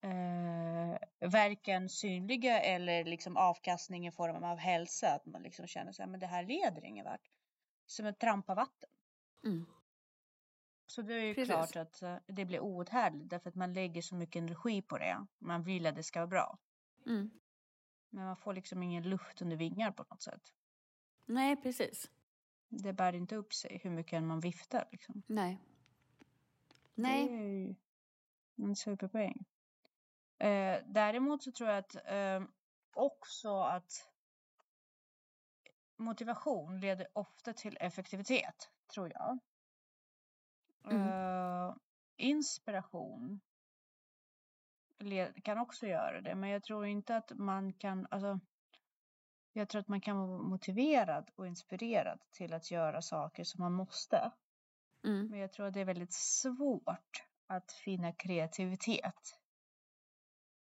eh, 0.00 1.28
varken 1.28 1.88
synliga 1.88 2.60
eller 2.60 3.04
liksom 3.04 3.36
avkastning 3.36 4.06
i 4.06 4.12
form 4.12 4.44
av 4.44 4.58
hälsa. 4.58 5.14
Att 5.14 5.26
man 5.26 5.42
liksom 5.42 5.66
känner 5.66 5.92
sig 5.92 6.06
men 6.06 6.20
det 6.20 6.26
här 6.26 6.42
leder 6.42 6.84
ingen 6.84 7.04
vart. 7.04 7.30
Som 7.86 8.06
ett 8.06 8.18
trampa 8.18 8.54
vatten. 8.54 8.90
Mm. 9.44 9.66
Så 10.86 11.02
det 11.02 11.14
är 11.14 11.24
ju 11.24 11.34
Precis. 11.34 11.54
klart 11.54 11.76
att 11.76 12.02
uh, 12.02 12.16
det 12.26 12.44
blir 12.44 12.60
outhärdligt 12.60 13.30
därför 13.30 13.48
att 13.48 13.54
man 13.54 13.72
lägger 13.72 14.02
så 14.02 14.14
mycket 14.14 14.40
energi 14.40 14.82
på 14.82 14.98
det. 14.98 15.26
Man 15.38 15.62
vill 15.62 15.86
att 15.86 15.96
det 15.96 16.02
ska 16.02 16.20
vara 16.20 16.26
bra. 16.26 16.58
Mm. 17.06 17.30
Men 18.10 18.24
man 18.24 18.36
får 18.36 18.54
liksom 18.54 18.82
ingen 18.82 19.02
luft 19.02 19.42
under 19.42 19.56
vingar 19.56 19.90
på 19.90 20.04
något 20.10 20.22
sätt. 20.22 20.52
Nej, 21.26 21.56
precis. 21.56 22.10
Det 22.68 22.92
bär 22.92 23.12
inte 23.12 23.36
upp 23.36 23.54
sig 23.54 23.80
hur 23.82 23.90
mycket 23.90 24.22
man 24.22 24.40
viftar. 24.40 24.88
Liksom. 24.92 25.22
Nej. 25.26 25.58
Nej. 26.94 27.28
Det 27.28 27.34
är 27.34 27.42
ju 27.42 27.74
en 28.56 28.76
superpoäng. 28.76 29.44
Eh, 30.38 30.82
däremot 30.86 31.42
så 31.42 31.52
tror 31.52 31.70
jag 31.70 31.78
att 31.78 31.96
eh, 32.04 32.42
också 32.94 33.60
att 33.60 34.08
motivation 35.96 36.80
leder 36.80 37.08
ofta 37.12 37.52
till 37.52 37.76
effektivitet, 37.80 38.70
tror 38.94 39.12
jag. 39.12 39.38
Mm. 40.90 41.08
Eh, 41.08 41.74
inspiration 42.16 43.40
kan 45.42 45.58
också 45.58 45.86
göra 45.86 46.20
det, 46.20 46.34
men 46.34 46.50
jag 46.50 46.62
tror 46.62 46.86
inte 46.86 47.16
att 47.16 47.32
man 47.34 47.72
kan, 47.72 48.06
alltså, 48.10 48.40
jag 49.52 49.68
tror 49.68 49.80
att 49.80 49.88
man 49.88 50.00
kan 50.00 50.28
vara 50.28 50.42
motiverad 50.42 51.30
och 51.36 51.46
inspirerad 51.46 52.20
till 52.30 52.54
att 52.54 52.70
göra 52.70 53.02
saker 53.02 53.44
som 53.44 53.62
man 53.62 53.72
måste. 53.72 54.32
Mm. 55.04 55.26
Men 55.26 55.38
jag 55.38 55.52
tror 55.52 55.66
att 55.66 55.74
det 55.74 55.80
är 55.80 55.84
väldigt 55.84 56.14
svårt 56.14 57.24
att 57.46 57.72
finna 57.72 58.12
kreativitet 58.12 59.38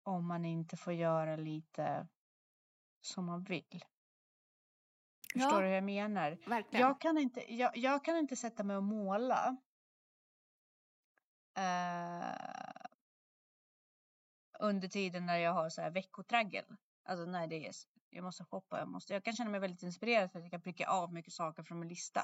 om 0.02 0.26
man 0.26 0.44
inte 0.44 0.76
får 0.76 0.92
göra 0.92 1.36
lite 1.36 2.08
som 3.00 3.24
man 3.24 3.42
vill. 3.42 3.84
Förstår 5.32 5.52
ja, 5.52 5.60
du 5.60 5.66
hur 5.66 5.74
jag 5.74 5.84
menar? 5.84 6.38
Verkligen. 6.46 6.86
Jag 6.86 7.00
kan 7.00 7.18
inte, 7.18 7.54
jag, 7.54 7.76
jag 7.76 8.04
kan 8.04 8.16
inte 8.16 8.36
sätta 8.36 8.62
mig 8.64 8.76
och 8.76 8.82
måla 8.82 9.56
eh, 11.56 12.80
under 14.60 14.88
tiden 14.88 15.26
när 15.26 15.36
jag 15.36 15.52
har 15.52 15.68
så 15.68 15.82
här 15.82 15.90
veckotraggel. 15.90 16.64
Alltså 17.04 17.24
när 17.24 17.46
det 17.46 17.66
är, 17.66 17.72
jag 18.10 18.24
måste 18.24 18.44
shoppa, 18.44 18.78
jag, 18.78 18.88
måste, 18.88 19.12
jag 19.12 19.24
kan 19.24 19.34
känna 19.34 19.50
mig 19.50 19.60
väldigt 19.60 19.82
inspirerad 19.82 20.32
för 20.32 20.38
att 20.38 20.44
jag 20.44 20.50
kan 20.50 20.62
pricka 20.62 20.88
av 20.88 21.12
mycket 21.12 21.32
saker 21.32 21.62
från 21.62 21.78
min 21.78 21.88
lista. 21.88 22.20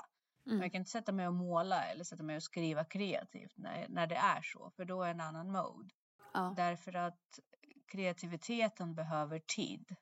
Mm. 0.46 0.58
Men 0.58 0.62
jag 0.64 0.72
kan 0.72 0.78
inte 0.78 0.90
sätta 0.90 1.12
mig 1.12 1.26
och 1.26 1.34
måla 1.34 1.84
eller 1.84 2.04
sätta 2.04 2.22
mig 2.22 2.36
och 2.36 2.42
skriva 2.42 2.84
kreativt 2.84 3.56
när, 3.56 3.88
när 3.88 4.06
det 4.06 4.16
är 4.16 4.42
så, 4.42 4.70
för 4.70 4.84
då 4.84 5.02
är 5.02 5.10
en 5.10 5.20
annan 5.20 5.52
mode. 5.52 5.90
Ja. 6.34 6.54
Därför 6.56 6.96
att 6.96 7.40
kreativiteten 7.86 8.94
behöver 8.94 9.38
tid. 9.38 9.96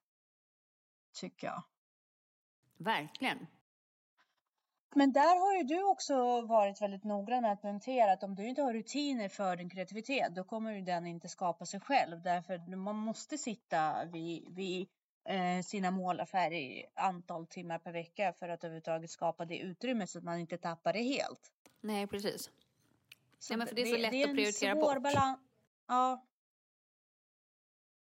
Tycker 1.13 1.47
jag. 1.47 1.63
Verkligen. 2.79 3.47
Men 4.97 5.13
där 5.13 5.41
har 5.41 5.57
ju 5.57 5.63
du 5.63 5.85
också 5.85 6.41
varit 6.41 6.83
väldigt 6.83 7.05
noggrann 7.05 7.43
med 7.43 7.53
att 7.53 7.63
poängtera 7.63 8.13
att 8.13 8.23
om 8.23 8.35
du 8.35 8.49
inte 8.49 8.63
har 8.63 8.73
rutiner 8.73 9.29
för 9.29 9.57
din 9.57 9.71
kreativitet, 9.71 10.35
då 10.35 10.45
kommer 10.45 10.73
ju 10.73 10.81
den 10.81 11.07
inte 11.07 11.29
skapa 11.29 11.67
sig 11.67 11.81
själv. 11.81 12.23
Därför 12.23 12.77
man 12.77 12.97
måste 12.97 13.39
sitta 13.39 14.05
vid, 14.05 14.55
vid 14.55 14.89
eh, 15.29 15.63
sina 15.63 15.91
målaffärer 15.91 16.53
i 16.53 16.87
antal 16.95 17.47
timmar 17.47 17.79
per 17.79 17.93
vecka 17.93 18.33
för 18.33 18.49
att 18.49 18.65
överhuvudtaget 18.65 19.11
skapa 19.11 19.45
det 19.45 19.59
utrymme 19.59 20.07
så 20.07 20.19
att 20.19 20.25
man 20.25 20.39
inte 20.39 20.59
tappar 20.59 20.93
det 20.93 21.03
helt. 21.03 21.53
Nej, 21.81 22.07
precis. 22.07 22.51
Så 23.39 23.53
ja, 23.53 23.57
men 23.57 23.67
för 23.67 23.75
det 23.75 23.83
är 23.83 23.87
så 23.87 23.97
det, 23.97 24.03
lätt 24.03 24.11
det 24.11 24.23
är 24.23 24.29
att 24.29 24.35
prioritera 24.35 24.75
bort. 24.75 25.03
Balans, 25.03 25.39
ja. 25.89 26.25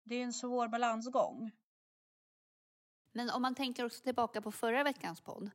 Det 0.02 0.14
är 0.14 0.22
en 0.22 0.32
svår 0.32 0.68
balansgång. 0.68 1.50
Men 3.12 3.30
om 3.30 3.42
man 3.42 3.54
tänker 3.54 3.84
också 3.84 4.02
tillbaka 4.02 4.42
på 4.42 4.52
förra 4.52 4.84
veckans 4.84 5.20
podd. 5.20 5.50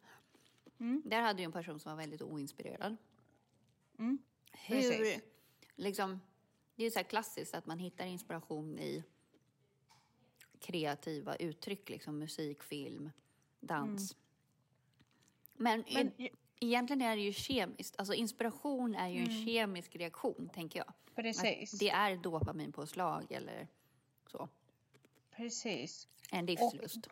Mm. 0.79 1.01
Där 1.05 1.21
hade 1.21 1.41
ju 1.41 1.45
en 1.45 1.51
person 1.51 1.79
som 1.79 1.91
var 1.91 1.97
väldigt 1.97 2.21
oinspirerad. 2.21 2.97
Mm. 3.99 4.17
Hur, 4.51 5.21
liksom, 5.75 6.21
det 6.75 6.83
är 6.83 6.85
ju 6.85 6.91
så 6.91 6.99
här 6.99 7.03
klassiskt 7.03 7.55
att 7.55 7.65
man 7.65 7.79
hittar 7.79 8.05
inspiration 8.05 8.79
i 8.79 9.03
kreativa 10.59 11.35
uttryck, 11.35 11.89
liksom 11.89 12.19
musik, 12.19 12.63
film, 12.63 13.11
dans. 13.59 14.11
Mm. 14.11 14.23
Men, 15.53 15.83
Men 15.93 16.21
e 16.21 16.29
egentligen 16.59 17.01
är 17.01 17.15
det 17.15 17.21
ju 17.21 17.33
kemiskt. 17.33 17.95
Alltså 17.97 18.13
inspiration 18.13 18.95
är 18.95 19.09
ju 19.09 19.17
mm. 19.17 19.29
en 19.29 19.45
kemisk 19.45 19.95
reaktion, 19.95 20.49
tänker 20.53 20.79
jag. 20.79 20.93
Precis. 21.15 21.73
Att 21.73 21.79
det 21.79 21.89
är 21.89 22.15
dopaminpåslag 22.15 23.31
eller 23.31 23.67
så. 24.29 24.49
Precis. 25.35 26.07
En 26.31 26.45
livslust. 26.45 27.07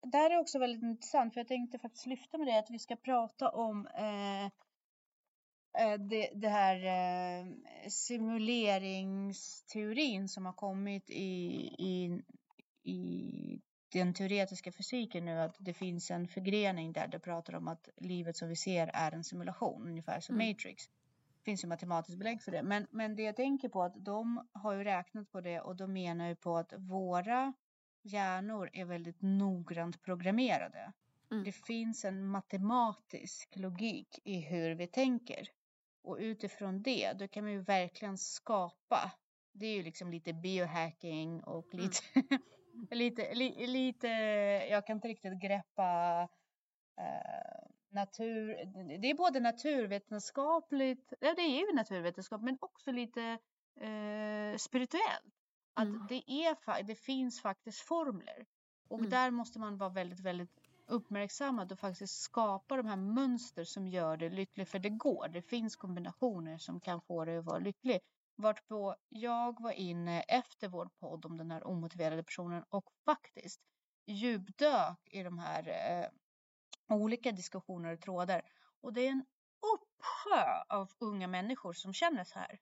Och 0.00 0.10
det 0.10 0.18
här 0.18 0.30
är 0.30 0.38
också 0.38 0.58
väldigt 0.58 0.82
intressant, 0.82 1.34
för 1.34 1.40
jag 1.40 1.48
tänkte 1.48 1.78
faktiskt 1.78 2.06
lyfta 2.06 2.38
med 2.38 2.46
det 2.46 2.58
att 2.58 2.70
vi 2.70 2.78
ska 2.78 2.96
prata 2.96 3.48
om 3.48 3.86
eh, 3.86 4.44
eh 4.44 4.50
det, 5.98 6.30
det, 6.34 6.48
här 6.48 6.84
eh, 6.84 7.46
simuleringsteorin 7.88 10.28
som 10.28 10.46
har 10.46 10.52
kommit 10.52 11.10
i, 11.10 11.24
i, 11.78 12.22
i 12.82 13.60
den 13.92 14.14
teoretiska 14.14 14.72
fysiken 14.72 15.24
nu 15.24 15.40
att 15.40 15.56
det 15.58 15.74
finns 15.74 16.10
en 16.10 16.28
förgrening 16.28 16.92
där 16.92 17.08
det 17.08 17.18
pratar 17.18 17.54
om 17.54 17.68
att 17.68 17.88
livet 17.96 18.36
som 18.36 18.48
vi 18.48 18.56
ser 18.56 18.90
är 18.94 19.12
en 19.12 19.24
simulation, 19.24 19.88
ungefär 19.88 20.20
som 20.20 20.34
mm. 20.34 20.48
Matrix. 20.48 20.88
Finns 21.44 21.64
ju 21.64 21.68
matematiskt 21.68 22.18
belägg 22.18 22.42
för 22.42 22.52
det. 22.52 22.62
Men, 22.62 22.86
men 22.90 23.16
det 23.16 23.22
jag 23.22 23.36
tänker 23.36 23.68
på 23.68 23.82
att 23.82 24.04
de 24.04 24.48
har 24.52 24.72
ju 24.72 24.84
räknat 24.84 25.30
på 25.30 25.40
det 25.40 25.60
och 25.60 25.76
de 25.76 25.92
menar 25.92 26.28
ju 26.28 26.36
på 26.36 26.56
att 26.56 26.72
våra 26.78 27.52
hjärnor 28.02 28.70
är 28.72 28.84
väldigt 28.84 29.22
noggrant 29.22 30.02
programmerade. 30.02 30.92
Mm. 31.30 31.44
Det 31.44 31.52
finns 31.52 32.04
en 32.04 32.26
matematisk 32.26 33.56
logik 33.56 34.18
i 34.24 34.40
hur 34.40 34.74
vi 34.74 34.86
tänker. 34.86 35.48
Och 36.02 36.16
utifrån 36.20 36.82
det, 36.82 37.12
då 37.12 37.28
kan 37.28 37.44
man 37.44 37.52
ju 37.52 37.60
verkligen 37.60 38.18
skapa. 38.18 39.12
Det 39.52 39.66
är 39.66 39.74
ju 39.74 39.82
liksom 39.82 40.10
lite 40.10 40.32
biohacking 40.32 41.42
och 41.42 41.74
lite, 41.74 41.98
mm. 42.14 42.40
lite, 42.90 43.34
li, 43.34 43.66
lite, 43.66 44.08
jag 44.70 44.86
kan 44.86 44.96
inte 44.96 45.08
riktigt 45.08 45.40
greppa 45.40 46.20
eh, 46.98 47.73
natur, 47.94 48.48
det 48.98 49.10
är 49.10 49.14
både 49.14 49.40
naturvetenskapligt, 49.40 51.12
ja 51.20 51.34
det 51.34 51.42
är 51.42 51.66
ju 51.68 51.74
naturvetenskap, 51.74 52.42
men 52.42 52.58
också 52.60 52.92
lite 52.92 53.38
eh, 53.80 54.56
spirituellt. 54.56 55.34
Att 55.74 55.86
mm. 55.86 56.06
det, 56.08 56.30
är, 56.30 56.82
det 56.82 56.94
finns 56.94 57.40
faktiskt 57.40 57.80
formler. 57.80 58.46
Och 58.88 58.98
mm. 58.98 59.10
där 59.10 59.30
måste 59.30 59.58
man 59.58 59.78
vara 59.78 59.90
väldigt, 59.90 60.20
väldigt 60.20 60.60
uppmärksammad 60.86 61.72
och 61.72 61.78
faktiskt 61.78 62.20
skapa 62.22 62.76
de 62.76 62.86
här 62.86 62.96
mönster 62.96 63.64
som 63.64 63.88
gör 63.88 64.16
det 64.16 64.28
lyckligt. 64.28 64.68
För 64.68 64.78
det 64.78 64.90
går. 64.90 65.28
Det 65.28 65.42
finns 65.42 65.76
kombinationer 65.76 66.58
som 66.58 66.80
kan 66.80 67.00
få 67.00 67.24
dig 67.24 67.36
att 67.36 67.44
vara 67.44 67.58
lycklig. 67.58 68.00
Vartpå 68.36 68.96
jag 69.08 69.60
var 69.60 69.72
inne 69.72 70.20
efter 70.20 70.68
vår 70.68 70.90
podd 71.00 71.24
om 71.24 71.36
den 71.36 71.50
här 71.50 71.66
omotiverade 71.66 72.22
personen 72.22 72.64
och 72.68 72.90
faktiskt 73.04 73.60
djupdök 74.06 74.98
i 75.04 75.22
de 75.22 75.38
här 75.38 75.68
eh, 75.68 76.08
olika 76.88 77.32
diskussioner 77.32 77.92
och 77.92 78.00
trådar. 78.00 78.42
Och 78.80 78.92
det 78.92 79.06
är 79.06 79.10
en 79.10 79.24
uppsjö 79.74 80.62
av 80.68 80.92
unga 80.98 81.26
människor 81.26 81.72
som 81.72 81.92
känner 81.92 82.24
så 82.24 82.38
här. 82.38 82.58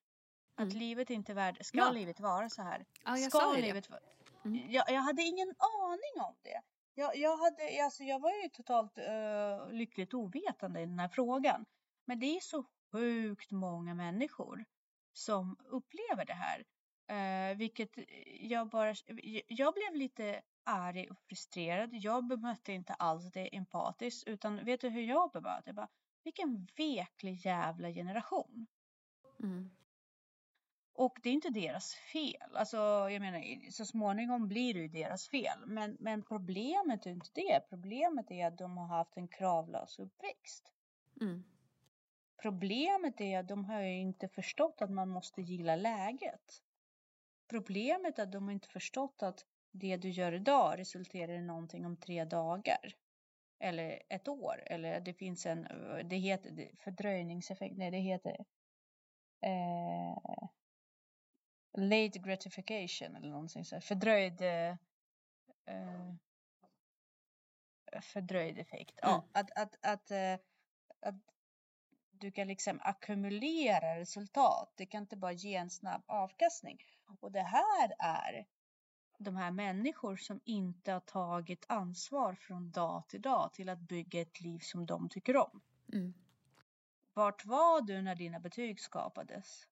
Att 0.54 0.64
mm. 0.64 0.78
livet 0.78 1.10
inte 1.10 1.32
är 1.32 1.34
värd, 1.34 1.58
ska 1.60 1.78
ja. 1.78 1.90
livet 1.90 2.20
vara 2.20 2.50
så 2.50 2.62
här? 2.62 2.86
Ja, 3.04 3.18
jag 3.18 3.30
ska 3.32 3.52
livet 3.52 3.88
det. 3.88 4.48
Mm. 4.48 4.70
Jag, 4.70 4.90
jag, 4.90 5.00
hade 5.00 5.22
ingen 5.22 5.54
aning 5.58 6.28
om 6.28 6.34
det. 6.42 6.60
Jag, 6.94 7.16
jag, 7.16 7.36
hade, 7.36 7.84
alltså 7.84 8.02
jag 8.02 8.20
var 8.20 8.30
ju 8.30 8.48
totalt 8.48 8.98
uh, 8.98 9.72
lyckligt 9.72 10.14
ovetande 10.14 10.80
i 10.80 10.86
den 10.86 10.98
här 10.98 11.08
frågan. 11.08 11.64
Men 12.04 12.18
det 12.18 12.36
är 12.36 12.40
så 12.40 12.64
sjukt 12.92 13.50
många 13.50 13.94
människor 13.94 14.64
som 15.12 15.56
upplever 15.64 16.24
det 16.24 16.32
här. 16.32 16.64
Uh, 17.10 17.56
vilket 17.56 17.90
jag 18.40 18.68
bara, 18.68 18.94
jag 19.46 19.74
blev 19.74 19.94
lite 19.94 20.42
arg 20.64 21.10
och 21.10 21.20
frustrerad. 21.28 21.90
Jag 21.92 22.26
bemötte 22.26 22.72
inte 22.72 22.94
alls 22.94 23.32
det 23.32 23.56
empatiskt 23.56 24.28
utan 24.28 24.64
vet 24.64 24.80
du 24.80 24.88
hur 24.88 25.02
jag 25.02 25.30
bemötte? 25.32 25.62
Jag 25.66 25.74
bara, 25.74 25.88
vilken 26.24 26.68
veklig 26.76 27.46
jävla 27.46 27.88
generation. 27.88 28.66
Mm. 29.42 29.70
Och 30.94 31.18
det 31.22 31.28
är 31.28 31.32
inte 31.32 31.50
deras 31.50 31.94
fel. 31.94 32.56
Alltså, 32.56 32.76
jag 33.10 33.20
menar, 33.20 33.70
så 33.70 33.84
småningom 33.84 34.48
blir 34.48 34.74
det 34.74 34.80
ju 34.80 34.88
deras 34.88 35.28
fel. 35.28 35.58
Men, 35.66 35.96
men 36.00 36.22
problemet 36.22 37.06
är 37.06 37.10
inte 37.10 37.30
det. 37.34 37.60
Problemet 37.68 38.30
är 38.30 38.46
att 38.46 38.58
de 38.58 38.76
har 38.76 38.86
haft 38.86 39.16
en 39.16 39.28
kravlös 39.28 39.98
uppväxt. 39.98 40.72
Mm. 41.20 41.44
Problemet 42.42 43.20
är 43.20 43.38
att 43.38 43.48
de 43.48 43.64
har 43.64 43.82
inte 43.82 44.28
förstått 44.28 44.82
att 44.82 44.90
man 44.90 45.08
måste 45.08 45.42
gilla 45.42 45.76
läget. 45.76 46.62
Problemet 47.48 48.18
är 48.18 48.22
att 48.22 48.32
de 48.32 48.44
har 48.44 48.52
inte 48.52 48.68
förstått 48.68 49.22
att 49.22 49.46
det 49.72 49.96
du 49.96 50.10
gör 50.10 50.32
idag 50.32 50.78
resulterar 50.78 51.32
i 51.32 51.40
någonting 51.40 51.86
om 51.86 51.96
tre 51.96 52.24
dagar. 52.24 52.94
Eller 53.58 54.02
ett 54.08 54.28
år. 54.28 54.62
Eller 54.66 55.00
det 55.00 55.14
finns 55.14 55.46
en, 55.46 55.62
det 56.04 56.16
heter 56.16 56.70
fördröjningseffekt, 56.76 57.76
nej 57.76 57.90
det 57.90 57.98
heter 57.98 58.44
eh, 59.40 60.48
late 61.78 62.18
gratification 62.18 63.16
eller 63.16 63.28
någonting 63.28 63.64
så 63.64 63.74
här, 63.74 63.80
fördröjd 63.80 64.42
eh, 64.42 64.76
eh 65.66 66.14
fördröjd 68.02 68.58
effekt. 68.58 69.00
Mm. 69.02 69.14
Ja, 69.14 69.28
att, 69.32 69.50
att, 69.58 69.76
att, 69.82 70.10
eh, 70.10 70.34
att 71.00 71.14
du 72.10 72.32
kan 72.32 72.48
liksom 72.48 72.80
ackumulera 72.82 73.98
resultat. 73.98 74.72
Det 74.76 74.86
kan 74.86 75.02
inte 75.02 75.16
bara 75.16 75.32
ge 75.32 75.54
en 75.54 75.70
snabb 75.70 76.02
avkastning. 76.06 76.78
Och 77.20 77.32
det 77.32 77.42
här 77.42 77.94
är 77.98 78.46
de 79.22 79.36
här 79.36 79.50
människor 79.50 80.16
som 80.16 80.40
inte 80.44 80.92
har 80.92 81.00
tagit 81.00 81.64
ansvar 81.68 82.34
från 82.34 82.70
dag 82.70 83.08
till 83.08 83.22
dag 83.22 83.52
till 83.52 83.68
att 83.68 83.80
bygga 83.80 84.20
ett 84.20 84.40
liv 84.40 84.58
som 84.58 84.86
de 84.86 85.08
tycker 85.08 85.36
om. 85.36 85.60
Mm. 85.92 86.14
Vart 87.14 87.44
var 87.44 87.80
du 87.80 88.02
när 88.02 88.14
dina 88.14 88.40
betyg 88.40 88.80
skapades? 88.80 89.68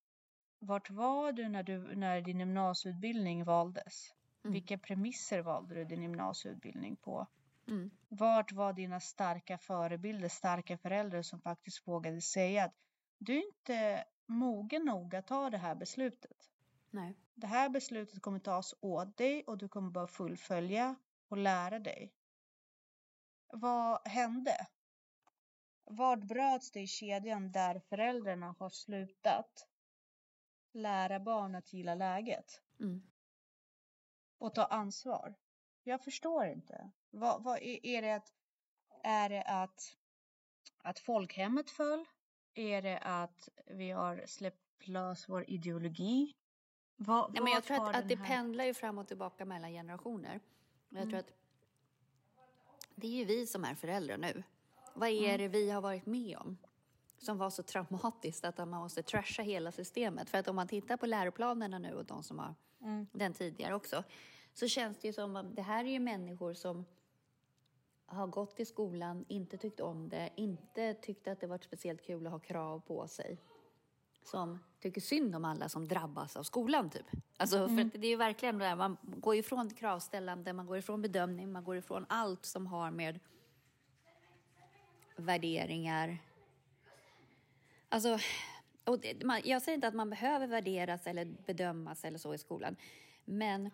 Vart 0.59 0.91
var 0.91 1.33
du 1.33 1.49
när, 1.49 1.63
du, 1.63 1.97
när 1.97 2.21
din 2.21 2.41
gymnasieutbildning 2.41 3.45
valdes? 3.45 4.15
Mm. 4.45 4.53
Vilka 4.53 4.79
premisser 4.79 5.43
valde 5.43 5.75
du 5.75 5.85
din 5.85 6.03
gymnasieutbildning 6.03 6.97
på? 6.97 7.27
Mm. 7.69 7.91
Vart 8.09 8.53
var 8.53 8.73
dina 8.73 9.01
starka 9.01 9.59
förebilder, 9.59 10.29
starka 10.29 10.79
föräldrar 10.79 11.23
som 11.23 11.41
faktiskt 11.41 11.89
vågade 11.89 12.21
säga 12.21 12.65
att 12.65 12.75
du 13.19 13.37
är 13.39 13.47
inte 13.47 14.05
mogen 14.27 14.85
nog 14.85 15.15
att 15.15 15.27
ta 15.27 15.51
det 15.51 15.59
här 15.59 15.75
beslutet. 15.75 16.51
Nej. 16.91 17.17
Det 17.41 17.47
här 17.47 17.69
beslutet 17.69 18.23
kommer 18.23 18.39
tas 18.39 18.75
åt 18.81 19.17
dig 19.17 19.45
och 19.47 19.59
du 19.59 19.69
kommer 19.69 19.91
bara 19.91 20.07
fullfölja 20.07 20.95
och 21.29 21.37
lära 21.37 21.79
dig. 21.79 22.15
Vad 23.53 24.09
hände? 24.09 24.67
Vart 25.85 26.25
bröts 26.25 26.71
det 26.71 26.81
i 26.81 26.87
kedjan 26.87 27.53
där 27.53 27.81
föräldrarna 27.81 28.55
har 28.59 28.71
slutat 28.71 29.67
lära 30.73 31.21
barn 31.21 31.55
att 31.55 31.73
gilla 31.73 31.95
läget. 31.95 32.63
Mm. 32.81 33.03
Och 34.39 34.55
ta 34.55 34.65
ansvar. 34.65 35.35
Jag 35.83 36.05
förstår 36.05 36.47
inte. 36.47 36.91
Vad, 37.11 37.43
vad 37.43 37.59
är, 37.59 37.87
är, 37.87 38.03
det 38.03 38.15
att, 38.15 38.33
är 39.03 39.29
det 39.29 39.43
att, 39.43 39.97
att 40.83 40.99
folkhemmet 40.99 41.71
föll? 41.71 42.05
Är 42.55 42.83
det 42.83 42.99
att 42.99 43.49
vi 43.67 43.91
har 43.91 44.27
släppt 44.27 44.89
lös 44.89 45.29
vår 45.29 45.51
ideologi? 45.51 46.35
Vad, 47.03 47.33
Nej, 47.33 47.43
men 47.43 47.53
jag 47.53 47.65
tror 47.65 47.89
att, 47.89 47.97
att 47.97 48.09
det 48.09 48.17
här... 48.17 48.27
pendlar 48.27 48.65
ju 48.65 48.75
fram 48.75 48.99
och 48.99 49.09
tillbaka 49.09 49.45
mellan 49.45 49.71
generationer. 49.71 50.41
Jag 50.89 50.99
mm. 50.99 51.11
tror 51.11 51.21
att 51.21 51.33
det 52.95 53.07
är 53.07 53.11
ju 53.11 53.25
vi 53.25 53.47
som 53.47 53.65
är 53.65 53.75
föräldrar 53.75 54.17
nu. 54.17 54.43
Vad 54.95 55.09
är 55.09 55.29
mm. 55.29 55.39
det 55.39 55.49
vi 55.49 55.71
har 55.71 55.81
varit 55.81 56.07
med 56.07 56.37
om? 56.37 56.59
som 57.21 57.39
var 57.39 57.51
så 57.51 57.63
traumatiskt 57.63 58.45
att 58.45 58.59
man 58.59 58.69
måste 58.69 59.03
trasha 59.03 59.43
hela 59.43 59.73
systemet. 59.73 60.31
För 60.31 60.39
att 60.39 60.49
om 60.49 60.57
man 60.57 60.69
tittar 60.69 60.97
på 60.97 61.07
läroplanerna 61.07 61.79
nu 61.79 61.95
och 61.95 62.05
de 62.05 62.23
som 62.23 62.39
har 62.39 62.55
mm. 62.81 63.07
den 63.13 63.33
tidigare 63.33 63.75
också, 63.75 64.05
så 64.55 64.69
känns 64.69 64.99
det 64.99 65.09
ju 65.09 65.13
som 65.13 65.37
att 65.37 65.57
det 65.57 65.63
här 65.63 65.85
är 65.85 65.89
ju 65.89 65.99
människor 65.99 66.55
som 66.55 66.85
har 68.07 68.27
gått 68.27 68.61
i 68.61 68.65
skolan, 68.65 69.25
inte 69.29 69.57
tyckt 69.57 69.81
om 69.81 70.09
det, 70.09 70.31
inte 70.37 70.95
tyckt 70.95 71.29
att 71.29 71.41
det 71.41 71.47
varit 71.47 71.65
speciellt 71.65 72.03
kul 72.03 72.27
att 72.27 72.33
ha 72.33 72.39
krav 72.39 72.81
på 72.81 73.09
sig. 73.09 73.39
Som 74.25 74.59
tycker 74.81 75.01
synd 75.01 75.37
om 75.37 75.45
alla 75.45 75.69
som 75.69 75.89
drabbas 75.89 76.37
av 76.37 76.43
skolan. 76.43 76.91
Typ. 76.91 77.07
Alltså, 77.37 77.59
mm. 77.59 77.91
för 77.91 77.99
det 77.99 78.07
är 78.07 78.11
ju 78.11 78.17
verkligen 78.17 78.59
det 78.59 78.65
där, 78.65 78.77
man 78.77 78.97
går 79.03 79.37
ifrån 79.37 79.71
kravställande, 79.71 80.53
man 80.53 80.67
går 80.67 80.79
ifrån 80.79 81.03
bedömning, 81.03 81.53
man 81.53 81.65
går 81.65 81.77
ifrån 81.77 82.07
allt 82.09 82.45
som 82.45 82.67
har 82.67 82.91
med 82.91 83.21
värderingar. 85.17 86.19
Alltså, 87.89 88.19
och 88.85 88.99
det, 88.99 89.25
man, 89.25 89.41
jag 89.45 89.63
säger 89.63 89.75
inte 89.75 89.89
att 89.89 89.95
man 89.95 90.11
behöver 90.11 90.47
värderas 90.47 91.07
eller 91.07 91.25
bedömas 91.25 92.05
eller 92.05 92.19
så 92.19 92.35
i 92.35 92.39
skolan, 92.39 92.77
men 93.25 93.71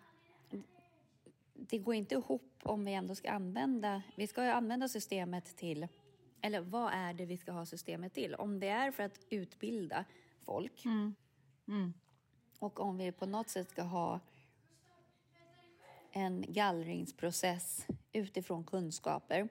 det 1.55 1.79
går 1.79 1.95
inte 1.95 2.15
ihop 2.15 2.53
om 2.63 2.85
vi 2.85 2.93
ändå 2.93 3.15
ska 3.15 3.31
använda, 3.31 4.03
vi 4.17 4.27
ska 4.27 4.45
ju 4.45 4.51
använda 4.51 4.89
systemet 4.89 5.57
till, 5.57 5.89
eller 6.41 6.61
vad 6.61 6.93
är 6.93 7.15
det 7.15 7.27
vi 7.27 7.37
ska 7.37 7.53
ha 7.53 7.67
systemet 7.67 8.15
till? 8.15 8.35
Om 8.35 8.61
det 8.61 8.69
är 8.69 8.91
för 8.91 9.03
att 9.03 9.27
utbilda 9.31 10.05
folk 10.47 10.85
mm. 10.85 11.15
Mm. 11.69 11.95
och 12.59 12.81
om 12.81 12.97
vi 12.97 13.13
på 13.13 13.27
något 13.27 13.49
sätt 13.49 13.71
ska 13.71 13.83
ha 13.83 14.21
en 16.13 16.45
gallringsprocess 16.49 17.87
utifrån 18.13 18.65
kunskaper 18.65 19.49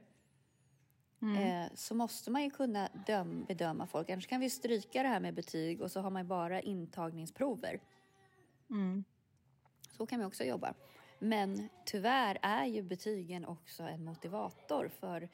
mm. 1.21 1.38
eh, 1.38 1.71
så 1.75 1.95
måste 1.95 2.31
man 2.31 2.43
ju 2.43 2.49
kunna 2.49 2.89
döm, 3.08 3.45
bedöma 3.47 3.88
folk. 3.88 4.10
Annars 4.10 4.27
kan 4.27 4.39
vi 4.39 4.49
stryka 4.49 5.03
det 5.03 5.10
här 5.10 5.19
med 5.19 5.34
betyg 5.34 5.81
och 5.81 5.91
så 5.91 5.99
har 5.99 6.10
man 6.10 6.27
bara 6.27 6.62
intagningsprover. 6.62 7.79
Mm. 8.69 9.03
Så 9.91 10.05
kan 10.05 10.19
vi 10.19 10.25
också 10.25 10.43
jobba. 10.43 10.73
Men 11.19 11.69
tyvärr 11.86 12.38
är 12.41 12.65
ju 12.65 12.81
betygen 12.81 13.45
också 13.45 13.84
en 13.84 14.05
motivator 14.05 14.91
för 14.99 15.29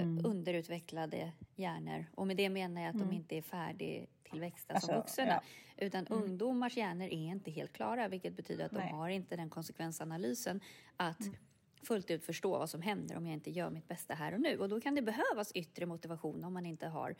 mm. 0.00 0.26
underutvecklade 0.26 1.32
hjärnor. 1.54 2.06
Och 2.14 2.26
med 2.26 2.36
det 2.36 2.48
menar 2.48 2.82
jag 2.82 2.88
att 2.88 2.94
mm. 2.94 3.08
de 3.08 3.16
inte 3.16 3.36
är 3.36 3.42
färdigtillväxta 3.42 4.74
alltså, 4.74 4.86
som 4.86 4.96
vuxna. 4.96 5.26
Ja. 5.26 5.42
Utan 5.76 6.06
mm. 6.06 6.22
ungdomars 6.22 6.76
hjärnor 6.76 7.06
är 7.06 7.30
inte 7.30 7.50
helt 7.50 7.72
klara, 7.72 8.08
vilket 8.08 8.36
betyder 8.36 8.64
att 8.64 8.72
Nej. 8.72 8.88
de 8.90 8.96
har 8.96 9.08
inte 9.08 9.36
den 9.36 9.50
konsekvensanalysen 9.50 10.60
att 10.96 11.20
mm. 11.20 11.34
fullt 11.82 12.10
ut 12.10 12.24
förstå 12.24 12.58
vad 12.58 12.70
som 12.70 12.82
händer 12.82 13.16
om 13.16 13.26
jag 13.26 13.34
inte 13.34 13.50
gör 13.50 13.70
mitt 13.70 13.88
bästa 13.88 14.14
här 14.14 14.34
och 14.34 14.40
nu. 14.40 14.58
Och 14.58 14.68
då 14.68 14.80
kan 14.80 14.94
det 14.94 15.02
behövas 15.02 15.52
yttre 15.52 15.86
motivation 15.86 16.44
om 16.44 16.52
man 16.52 16.66
inte 16.66 16.86
har 16.86 17.14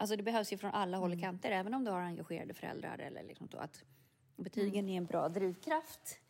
Alltså 0.00 0.16
det 0.16 0.22
behövs 0.22 0.52
ju 0.52 0.58
från 0.58 0.70
alla 0.70 0.96
håll 0.96 1.10
och 1.10 1.18
mm. 1.18 1.22
kanter, 1.22 1.50
även 1.50 1.74
om 1.74 1.84
du 1.84 1.90
har 1.90 2.00
engagerade 2.00 2.54
föräldrar 2.54 2.98
eller 2.98 3.22
liksom 3.22 3.48
så 3.48 3.58
att 3.58 3.84
betygen 4.36 4.84
mm. 4.84 4.88
är 4.88 4.96
en 4.96 5.06
bra 5.06 5.28
drivkraft 5.28 6.20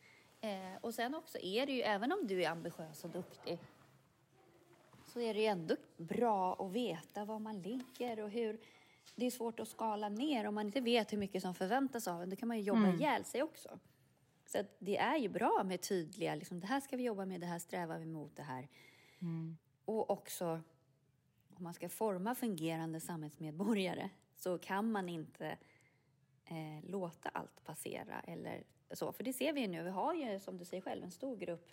Eh, 0.41 0.77
och 0.81 0.93
sen 0.93 1.15
också 1.15 1.37
är 1.37 1.65
det 1.65 1.71
ju, 1.71 1.81
även 1.81 2.11
om 2.11 2.27
du 2.27 2.43
är 2.43 2.49
ambitiös 2.49 3.03
och 3.03 3.09
duktig, 3.09 3.59
så 5.09 5.19
är 5.19 5.33
det 5.33 5.39
ju 5.39 5.45
ändå 5.45 5.75
bra 5.97 6.65
att 6.65 6.71
veta 6.71 7.25
var 7.25 7.39
man 7.39 7.61
ligger 7.61 8.19
och 8.19 8.29
hur 8.29 8.59
det 9.15 9.25
är 9.25 9.31
svårt 9.31 9.59
att 9.59 9.67
skala 9.67 10.09
ner 10.09 10.47
om 10.47 10.55
man 10.55 10.65
inte 10.65 10.81
vet 10.81 11.13
hur 11.13 11.17
mycket 11.17 11.41
som 11.41 11.55
förväntas 11.55 12.07
av 12.07 12.21
en. 12.21 12.29
Då 12.29 12.35
kan 12.35 12.47
man 12.47 12.57
ju 12.57 12.63
jobba 12.63 12.79
mm. 12.79 12.95
ihjäl 12.95 13.25
sig 13.25 13.43
också. 13.43 13.79
Så 14.45 14.63
det 14.79 14.97
är 14.97 15.17
ju 15.17 15.29
bra 15.29 15.63
med 15.65 15.81
tydliga, 15.81 16.35
liksom, 16.35 16.59
det 16.59 16.67
här 16.67 16.79
ska 16.79 16.97
vi 16.97 17.03
jobba 17.03 17.25
med, 17.25 17.41
det 17.41 17.47
här 17.47 17.59
strävar 17.59 17.99
vi 17.99 18.05
mot, 18.05 18.35
det 18.35 18.43
här. 18.43 18.67
Mm. 19.21 19.57
Och 19.85 20.09
också, 20.09 20.61
om 21.55 21.63
man 21.63 21.73
ska 21.73 21.89
forma 21.89 22.35
fungerande 22.35 22.99
samhällsmedborgare 22.99 24.09
så 24.35 24.57
kan 24.57 24.91
man 24.91 25.09
inte 25.09 25.57
eh, 26.45 26.89
låta 26.89 27.29
allt 27.29 27.63
passera 27.63 28.19
eller 28.19 28.63
så, 28.91 29.11
för 29.11 29.23
det 29.23 29.33
ser 29.33 29.53
vi 29.53 29.61
ju 29.61 29.67
nu. 29.67 29.83
Vi 29.83 29.89
har 29.89 30.13
ju, 30.13 30.39
som 30.39 30.57
du 30.57 30.65
säger 30.65 30.81
själv, 30.81 31.03
en 31.03 31.11
stor 31.11 31.37
grupp 31.37 31.69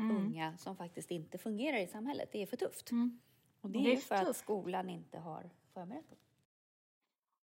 mm. 0.00 0.16
unga 0.16 0.56
som 0.56 0.76
faktiskt 0.76 1.10
inte 1.10 1.38
fungerar 1.38 1.78
i 1.78 1.86
samhället. 1.86 2.28
Det 2.32 2.42
är 2.42 2.46
för 2.46 2.56
tufft. 2.56 2.90
Mm. 2.90 3.20
Och 3.60 3.70
det, 3.70 3.78
det 3.78 3.92
är, 3.92 3.96
för, 3.96 4.16
för 4.16 4.30
att 4.30 4.36
skolan 4.36 4.88
inte 4.88 5.18
har 5.18 5.50
förberett 5.74 6.08
dem. 6.10 6.18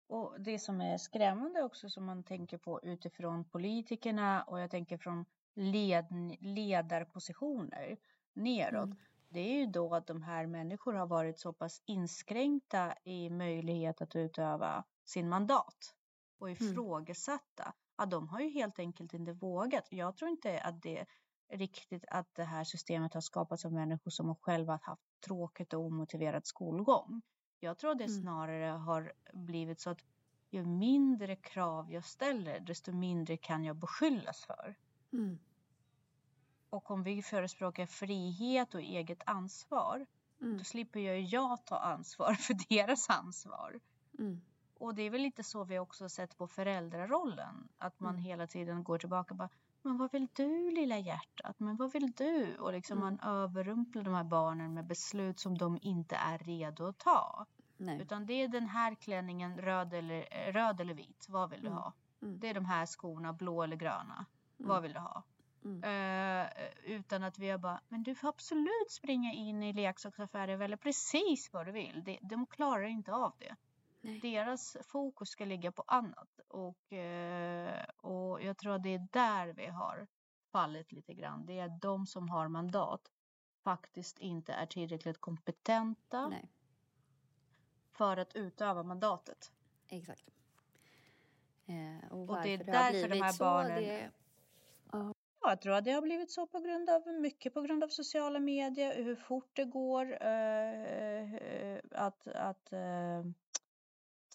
Och 0.06 0.40
det 0.40 0.58
som 0.58 0.80
är 0.80 0.98
skrämmande 0.98 1.62
också 1.62 1.90
som 1.90 2.04
man 2.04 2.22
tänker 2.22 2.58
på 2.58 2.80
utifrån 2.82 3.44
politikerna 3.44 4.42
och 4.42 4.60
jag 4.60 4.70
tänker 4.70 4.98
från 4.98 5.24
led, 5.54 6.36
ledarpositioner 6.40 7.96
neråt. 8.32 8.84
Mm. 8.84 8.96
Det 9.28 9.40
är 9.40 9.60
ju 9.60 9.66
då 9.66 9.94
att 9.94 10.06
de 10.06 10.22
här 10.22 10.46
människorna 10.46 10.98
har 10.98 11.06
varit 11.06 11.38
så 11.38 11.52
pass 11.52 11.82
inskränkta 11.86 12.94
i 13.04 13.30
möjlighet 13.30 14.02
att 14.02 14.16
utöva 14.16 14.84
sin 15.04 15.28
mandat 15.28 15.94
och 16.38 16.50
mm. 16.50 16.70
ifrågasatta 16.70 17.74
ja, 18.02 18.06
de 18.06 18.28
har 18.28 18.40
ju 18.40 18.48
helt 18.48 18.78
enkelt 18.78 19.14
inte 19.14 19.32
vågat. 19.32 19.86
Jag 19.90 20.16
tror 20.16 20.30
inte 20.30 20.60
att 20.60 20.82
det 20.82 21.06
riktigt 21.52 22.04
att 22.08 22.34
det 22.34 22.44
här 22.44 22.64
systemet 22.64 23.14
har 23.14 23.20
skapats 23.20 23.64
av 23.64 23.72
människor 23.72 24.10
som 24.10 24.34
själva 24.36 24.80
haft 24.82 25.20
tråkigt 25.20 25.72
och 25.72 25.80
omotiverad 25.80 26.46
skolgång. 26.46 27.22
Jag 27.60 27.78
tror 27.78 27.94
det 27.94 28.04
mm. 28.04 28.22
snarare 28.22 28.70
har 28.70 29.12
blivit 29.32 29.80
så 29.80 29.90
att 29.90 30.04
ju 30.50 30.64
mindre 30.64 31.36
krav 31.36 31.92
jag 31.92 32.04
ställer, 32.04 32.60
desto 32.60 32.92
mindre 32.92 33.36
kan 33.36 33.64
jag 33.64 33.76
beskyllas 33.76 34.44
för. 34.44 34.74
Mm. 35.12 35.38
Och 36.70 36.90
om 36.90 37.02
vi 37.02 37.22
förespråkar 37.22 37.86
frihet 37.86 38.74
och 38.74 38.80
eget 38.80 39.22
ansvar, 39.26 40.06
mm. 40.40 40.58
då 40.58 40.64
slipper 40.64 41.00
ju 41.00 41.20
jag 41.20 41.66
ta 41.66 41.78
ansvar 41.78 42.34
för 42.34 42.54
deras 42.68 43.10
ansvar. 43.10 43.80
Mm. 44.18 44.40
Och 44.74 44.94
det 44.94 45.02
är 45.02 45.10
väl 45.10 45.20
lite 45.20 45.42
så 45.42 45.64
vi 45.64 45.78
också 45.78 46.08
sett 46.08 46.38
på 46.38 46.46
föräldrarollen. 46.46 47.68
Att 47.78 48.00
man 48.00 48.14
mm. 48.14 48.22
hela 48.22 48.46
tiden 48.46 48.84
går 48.84 48.98
tillbaka 48.98 49.34
och 49.34 49.38
bara, 49.38 49.48
men 49.82 49.96
vad 49.96 50.12
vill 50.12 50.28
du 50.32 50.70
lilla 50.70 50.98
hjärtat? 50.98 51.60
Men 51.60 51.76
vad 51.76 51.92
vill 51.92 52.12
du? 52.12 52.56
Och 52.56 52.72
liksom 52.72 52.98
mm. 52.98 53.04
man 53.04 53.34
överrumplar 53.34 54.02
de 54.02 54.14
här 54.14 54.24
barnen 54.24 54.74
med 54.74 54.86
beslut 54.86 55.40
som 55.40 55.58
de 55.58 55.78
inte 55.82 56.16
är 56.16 56.38
redo 56.38 56.86
att 56.86 56.98
ta. 56.98 57.46
Nej. 57.76 58.00
Utan 58.02 58.26
det 58.26 58.32
är 58.32 58.48
den 58.48 58.68
här 58.68 58.94
klänningen, 58.94 59.58
röd 59.58 59.94
eller, 59.94 60.52
röd 60.52 60.80
eller 60.80 60.94
vit, 60.94 61.26
vad 61.28 61.50
vill 61.50 61.60
du 61.60 61.66
mm. 61.66 61.78
ha? 61.78 61.92
Mm. 62.22 62.40
Det 62.40 62.48
är 62.48 62.54
de 62.54 62.64
här 62.64 62.86
skorna, 62.86 63.32
blå 63.32 63.62
eller 63.62 63.76
gröna, 63.76 64.26
vad 64.56 64.70
mm. 64.78 64.82
vill 64.82 64.92
du 64.92 64.98
ha? 64.98 65.22
Uh, 65.64 66.46
utan 66.84 67.22
att 67.22 67.38
vi 67.38 67.50
har 67.50 67.58
bara, 67.58 67.80
men 67.88 68.02
du 68.02 68.14
får 68.14 68.28
absolut 68.28 68.90
springa 68.90 69.32
in 69.32 69.62
i 69.62 69.72
leksaksaffären 69.72 70.54
och 70.54 70.60
välja 70.60 70.76
precis 70.76 71.52
vad 71.52 71.66
du 71.66 71.72
vill. 71.72 72.02
De, 72.04 72.18
de 72.22 72.46
klarar 72.46 72.84
inte 72.84 73.12
av 73.12 73.32
det. 73.38 73.56
Nej. 74.04 74.20
Deras 74.20 74.76
fokus 74.82 75.28
ska 75.28 75.44
ligga 75.44 75.72
på 75.72 75.84
annat 75.86 76.40
och, 76.48 76.92
eh, 76.92 77.84
och 77.96 78.42
jag 78.42 78.58
tror 78.58 78.74
att 78.74 78.82
det 78.82 78.94
är 78.94 79.08
där 79.12 79.46
vi 79.52 79.66
har 79.66 80.06
fallit 80.52 80.92
lite 80.92 81.14
grann. 81.14 81.46
Det 81.46 81.58
är 81.58 81.68
de 81.68 82.06
som 82.06 82.28
har 82.28 82.48
mandat 82.48 83.10
faktiskt 83.64 84.18
inte 84.18 84.52
är 84.52 84.66
tillräckligt 84.66 85.20
kompetenta 85.20 86.28
Nej. 86.28 86.52
för 87.92 88.16
att 88.16 88.36
utöva 88.36 88.82
mandatet. 88.82 89.52
Exakt. 89.88 90.30
Eh, 91.66 92.12
och, 92.12 92.30
och, 92.30 92.42
det 92.42 92.48
är 92.48 92.58
det 92.58 92.64
därför 92.64 93.08
de 93.08 93.20
här 93.22 93.38
barnen... 93.38 93.82
Det... 93.82 94.10
Ja, 94.92 95.14
jag 95.40 95.60
tror 95.60 95.74
att 95.74 95.84
det 95.84 95.92
har 95.92 96.02
blivit 96.02 96.30
så 96.30 96.46
på 96.46 96.58
grund 96.60 96.90
av 96.90 97.06
mycket 97.06 97.54
på 97.54 97.60
grund 97.60 97.84
av 97.84 97.88
sociala 97.88 98.40
medier, 98.40 99.02
hur 99.04 99.16
fort 99.16 99.50
det 99.52 99.64
går 99.64 100.22
eh, 100.22 101.34
eh 101.34 101.78
att, 101.90 102.26
att 102.26 102.72
eh, 102.72 103.24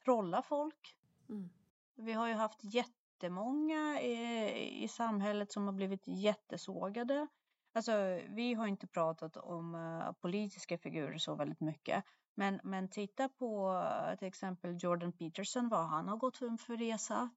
trolla 0.08 0.42
folk. 0.42 0.96
Mm. 1.30 1.50
Vi 1.96 2.14
har 2.14 2.28
ju 2.28 2.34
haft 2.34 2.60
jättemånga 2.64 4.02
i, 4.02 4.84
i 4.84 4.88
samhället 4.88 5.52
som 5.52 5.66
har 5.66 5.74
blivit 5.74 6.08
jättesågade. 6.08 7.28
Alltså, 7.74 8.20
vi 8.28 8.54
har 8.54 8.68
inte 8.68 8.88
pratat 8.88 9.38
om 9.38 9.76
uh, 9.76 10.12
politiska 10.12 10.78
figurer 10.78 11.18
så 11.18 11.36
väldigt 11.36 11.60
mycket. 11.60 12.04
Men, 12.36 12.60
men 12.64 12.90
titta 12.90 13.30
på 13.30 13.72
uh, 13.72 14.18
till 14.18 14.28
exempel 14.28 14.78
Jordan 14.80 15.12
Peterson, 15.12 15.70
vad 15.70 15.86
han 15.90 16.08
har 16.08 16.18
gått 16.18 16.38
för 16.38 16.78
resa. 16.78 17.30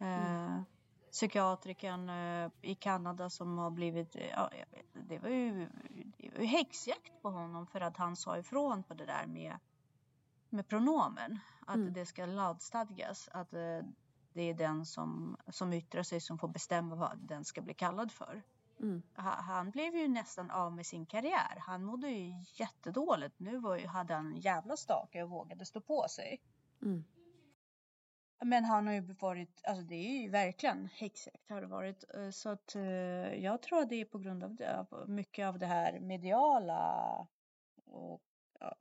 Uh, 0.00 0.08
mm. 0.08 0.64
Psykiatrikern 1.12 2.10
i 2.62 2.74
Kanada 2.74 3.30
som 3.30 3.58
har 3.58 3.70
blivit, 3.70 4.16
ja, 4.36 4.50
det, 4.92 5.18
var 5.18 5.28
ju, 5.28 5.68
det 6.18 6.30
var 6.30 6.40
ju 6.40 6.46
häxjakt 6.46 7.22
på 7.22 7.30
honom 7.30 7.66
för 7.66 7.80
att 7.80 7.96
han 7.96 8.16
sa 8.16 8.38
ifrån 8.38 8.82
på 8.82 8.94
det 8.94 9.06
där 9.06 9.26
med 9.26 9.58
med 10.52 10.68
pronomen. 10.68 11.38
Att 11.66 11.76
mm. 11.76 11.92
det 11.92 12.06
ska 12.06 12.26
lagstadgas 12.26 13.28
att 13.32 13.54
eh, 13.54 13.80
det 14.32 14.42
är 14.42 14.54
den 14.54 14.86
som, 14.86 15.36
som 15.48 15.72
yttrar 15.72 16.02
sig 16.02 16.20
som 16.20 16.38
får 16.38 16.48
bestämma 16.48 16.94
vad 16.94 17.18
den 17.18 17.44
ska 17.44 17.62
bli 17.62 17.74
kallad 17.74 18.12
för. 18.12 18.42
Mm. 18.80 19.02
Han 19.14 19.70
blev 19.70 19.96
ju 19.96 20.08
nästan 20.08 20.50
av 20.50 20.72
med 20.72 20.86
sin 20.86 21.06
karriär. 21.06 21.56
Han 21.58 21.84
mådde 21.84 22.08
ju 22.08 22.44
jättedåligt. 22.54 23.38
Nu 23.38 23.58
var 23.58 23.76
ju, 23.76 23.86
hade 23.86 24.14
han 24.14 24.26
en 24.26 24.40
jävla 24.40 24.76
stake 24.76 25.22
och 25.22 25.30
vågade 25.30 25.66
stå 25.66 25.80
på 25.80 26.06
sig. 26.08 26.40
Mm. 26.82 27.04
Men 28.44 28.64
han 28.64 28.86
har 28.86 28.94
ju 28.94 29.00
varit, 29.00 29.60
alltså 29.64 29.82
det 29.82 29.94
är 29.94 30.22
ju 30.22 30.30
verkligen 30.30 30.86
häxjakt 30.86 31.50
har 31.50 31.60
det 31.60 31.66
varit. 31.66 32.04
Eh, 32.14 32.30
så 32.30 32.48
att 32.48 32.74
eh, 32.74 32.82
jag 33.44 33.62
tror 33.62 33.78
att 33.78 33.88
det 33.88 34.00
är 34.00 34.04
på 34.04 34.18
grund 34.18 34.44
av 34.44 34.54
det, 34.54 34.86
mycket 35.06 35.46
av 35.46 35.58
det 35.58 35.66
här 35.66 36.00
mediala 36.00 37.26
och 37.84 38.22
ja, 38.60 38.76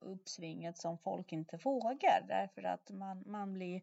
uppsvinget 0.00 0.78
som 0.78 0.98
folk 0.98 1.32
inte 1.32 1.56
vågar 1.56 2.24
därför 2.28 2.62
att 2.62 2.90
man, 2.90 3.22
man, 3.26 3.52
blir, 3.52 3.82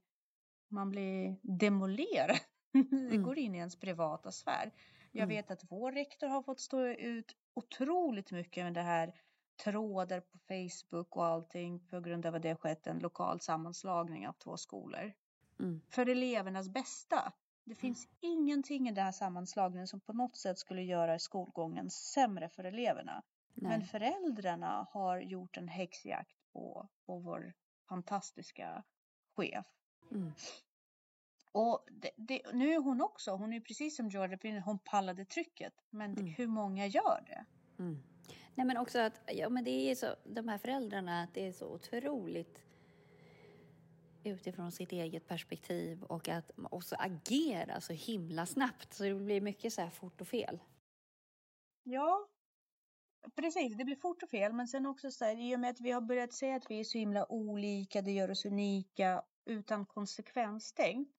man 0.67 0.91
blir 0.91 1.35
demolerad. 1.41 2.37
Mm. 2.73 3.09
Det 3.09 3.17
går 3.17 3.37
in 3.37 3.55
i 3.55 3.57
ens 3.57 3.79
privata 3.79 4.31
sfär. 4.31 4.71
Jag 5.11 5.23
mm. 5.23 5.35
vet 5.35 5.51
att 5.51 5.71
vår 5.71 5.91
rektor 5.91 6.27
har 6.27 6.41
fått 6.41 6.59
stå 6.59 6.85
ut 6.87 7.35
otroligt 7.53 8.31
mycket 8.31 8.63
med 8.63 8.73
det 8.73 8.81
här 8.81 9.13
trådar 9.63 10.19
på 10.19 10.37
Facebook 10.37 11.15
och 11.15 11.25
allting 11.25 11.79
på 11.79 11.99
grund 11.99 12.25
av 12.25 12.35
att 12.35 12.41
det 12.41 12.49
har 12.49 12.55
skett 12.55 12.87
en 12.87 12.99
lokal 12.99 13.41
sammanslagning 13.41 14.27
av 14.27 14.33
två 14.33 14.57
skolor. 14.57 15.13
mm. 15.59 15.81
för 15.89 16.09
elevernas 16.09 16.69
bästa. 16.69 17.33
Det 17.63 17.75
finns 17.75 18.05
mm. 18.05 18.17
ingenting 18.19 18.87
i 18.87 18.91
den 18.91 19.05
här 19.05 19.11
sammanslagningen 19.11 19.87
som 19.87 19.99
på 19.99 20.13
något 20.13 20.37
sätt 20.37 20.59
skulle 20.59 20.83
göra 20.83 21.19
skolgången 21.19 21.89
sämre 21.89 22.49
för 22.49 22.63
eleverna. 22.63 23.23
Nej. 23.61 23.69
Men 23.71 23.87
föräldrarna 23.87 24.87
har 24.91 25.19
gjort 25.19 25.57
en 25.57 25.67
häxjakt 25.67 26.37
på, 26.53 26.89
på 27.05 27.19
vår 27.19 27.53
fantastiska 27.89 28.83
chef. 29.35 29.65
Mm. 30.11 30.31
Och 31.51 31.85
det, 31.91 32.11
det, 32.17 32.41
nu 32.53 32.73
är 32.73 32.79
hon 32.79 33.01
också, 33.01 33.31
hon 33.31 33.53
är 33.53 33.59
precis 33.59 33.95
som 33.95 34.09
Georgia 34.09 34.61
hon 34.65 34.79
pallade 34.79 35.25
trycket. 35.25 35.73
Men 35.89 36.11
mm. 36.11 36.25
hur 36.25 36.47
många 36.47 36.87
gör 36.87 37.23
det? 37.27 37.45
Mm. 37.83 38.03
Nej 38.55 38.65
men 38.65 38.77
också 38.77 38.99
att, 38.99 39.21
ja 39.27 39.49
men 39.49 39.63
det 39.63 39.91
är 39.91 39.95
så, 39.95 40.15
de 40.25 40.47
här 40.47 40.57
föräldrarna, 40.57 41.23
att 41.23 41.33
det 41.33 41.47
är 41.47 41.51
så 41.51 41.67
otroligt 41.73 42.63
utifrån 44.23 44.71
sitt 44.71 44.91
eget 44.91 45.27
perspektiv 45.27 46.03
och 46.03 46.29
att 46.29 46.51
också 46.55 46.95
agera 46.99 47.81
så 47.81 47.93
himla 47.93 48.45
snabbt 48.45 48.93
så 48.93 49.03
det 49.03 49.15
blir 49.15 49.41
mycket 49.41 49.73
så 49.73 49.81
här 49.81 49.89
fort 49.89 50.21
och 50.21 50.27
fel. 50.27 50.59
Ja, 51.83 52.27
precis. 53.35 53.77
Det 53.77 53.85
blir 53.85 53.95
fort 53.95 54.23
och 54.23 54.29
fel, 54.29 54.53
men 54.53 54.67
sen 54.67 54.85
också 54.85 55.11
så 55.11 55.25
här, 55.25 55.51
i 55.51 55.55
och 55.55 55.59
med 55.59 55.69
att 55.69 55.81
vi 55.81 55.91
har 55.91 56.01
börjat 56.01 56.33
säga 56.33 56.55
att 56.55 56.71
vi 56.71 56.79
är 56.79 56.83
så 56.83 56.97
himla 56.97 57.31
olika, 57.31 58.01
det 58.01 58.11
gör 58.11 58.31
oss 58.31 58.45
unika 58.45 59.23
utan 59.45 59.85
konsekvenstänk, 59.85 61.09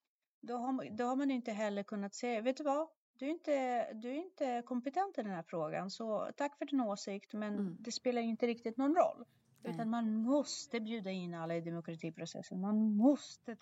då 0.41 0.57
har, 0.57 0.73
man, 0.73 0.97
då 0.97 1.05
har 1.05 1.17
man 1.17 1.31
inte 1.31 1.53
heller 1.53 1.83
kunnat 1.83 2.15
säga, 2.15 2.41
vet 2.41 2.57
du 2.57 2.65
vad, 2.65 2.89
du 3.19 3.27
är, 3.27 3.31
inte, 3.31 3.93
du 3.93 4.11
är 4.11 4.15
inte 4.15 4.63
kompetent 4.67 5.19
i 5.19 5.23
den 5.23 5.33
här 5.33 5.45
frågan, 5.49 5.91
så 5.91 6.31
tack 6.37 6.59
för 6.59 6.65
din 6.65 6.81
åsikt, 6.81 7.33
men 7.33 7.55
mm. 7.55 7.77
det 7.81 7.93
spelar 7.93 8.23
inte 8.23 8.47
riktigt 8.47 8.77
någon 8.77 8.95
roll. 8.95 9.25
Mm. 9.65 9.75
Utan 9.75 9.91
man 9.91 10.15
måste 10.15 10.81
bjuda 10.81 11.11
in 11.11 11.35
alla 11.35 11.57
i 11.57 11.61
demokratiprocessen. 11.61 12.61
Man 12.61 12.97
måste. 12.97 13.57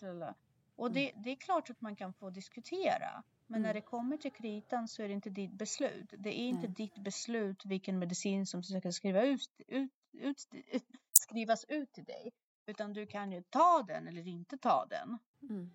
Och 0.76 0.92
det, 0.92 1.10
mm. 1.10 1.22
det 1.22 1.30
är 1.30 1.36
klart 1.36 1.70
att 1.70 1.80
man 1.80 1.96
kan 1.96 2.14
få 2.14 2.30
diskutera. 2.30 3.22
Men 3.46 3.58
mm. 3.58 3.66
när 3.66 3.74
det 3.74 3.80
kommer 3.80 4.16
till 4.16 4.32
kritan 4.32 4.88
så 4.88 5.02
är 5.02 5.08
det 5.08 5.14
inte 5.14 5.30
ditt 5.30 5.52
beslut. 5.52 6.14
Det 6.18 6.40
är 6.40 6.48
inte 6.48 6.66
mm. 6.66 6.74
ditt 6.74 6.98
beslut 6.98 7.66
vilken 7.66 7.98
medicin 7.98 8.46
som 8.46 8.62
ska 8.62 8.92
skriva 8.92 9.22
ut, 9.22 9.60
ut, 9.66 9.90
ut, 10.12 10.48
skrivas 11.18 11.64
ut 11.64 11.92
till 11.92 12.04
dig. 12.04 12.32
Utan 12.66 12.92
du 12.92 13.06
kan 13.06 13.32
ju 13.32 13.42
ta 13.42 13.84
den 13.88 14.08
eller 14.08 14.28
inte 14.28 14.58
ta 14.58 14.86
den. 14.86 15.18
Mm. 15.42 15.70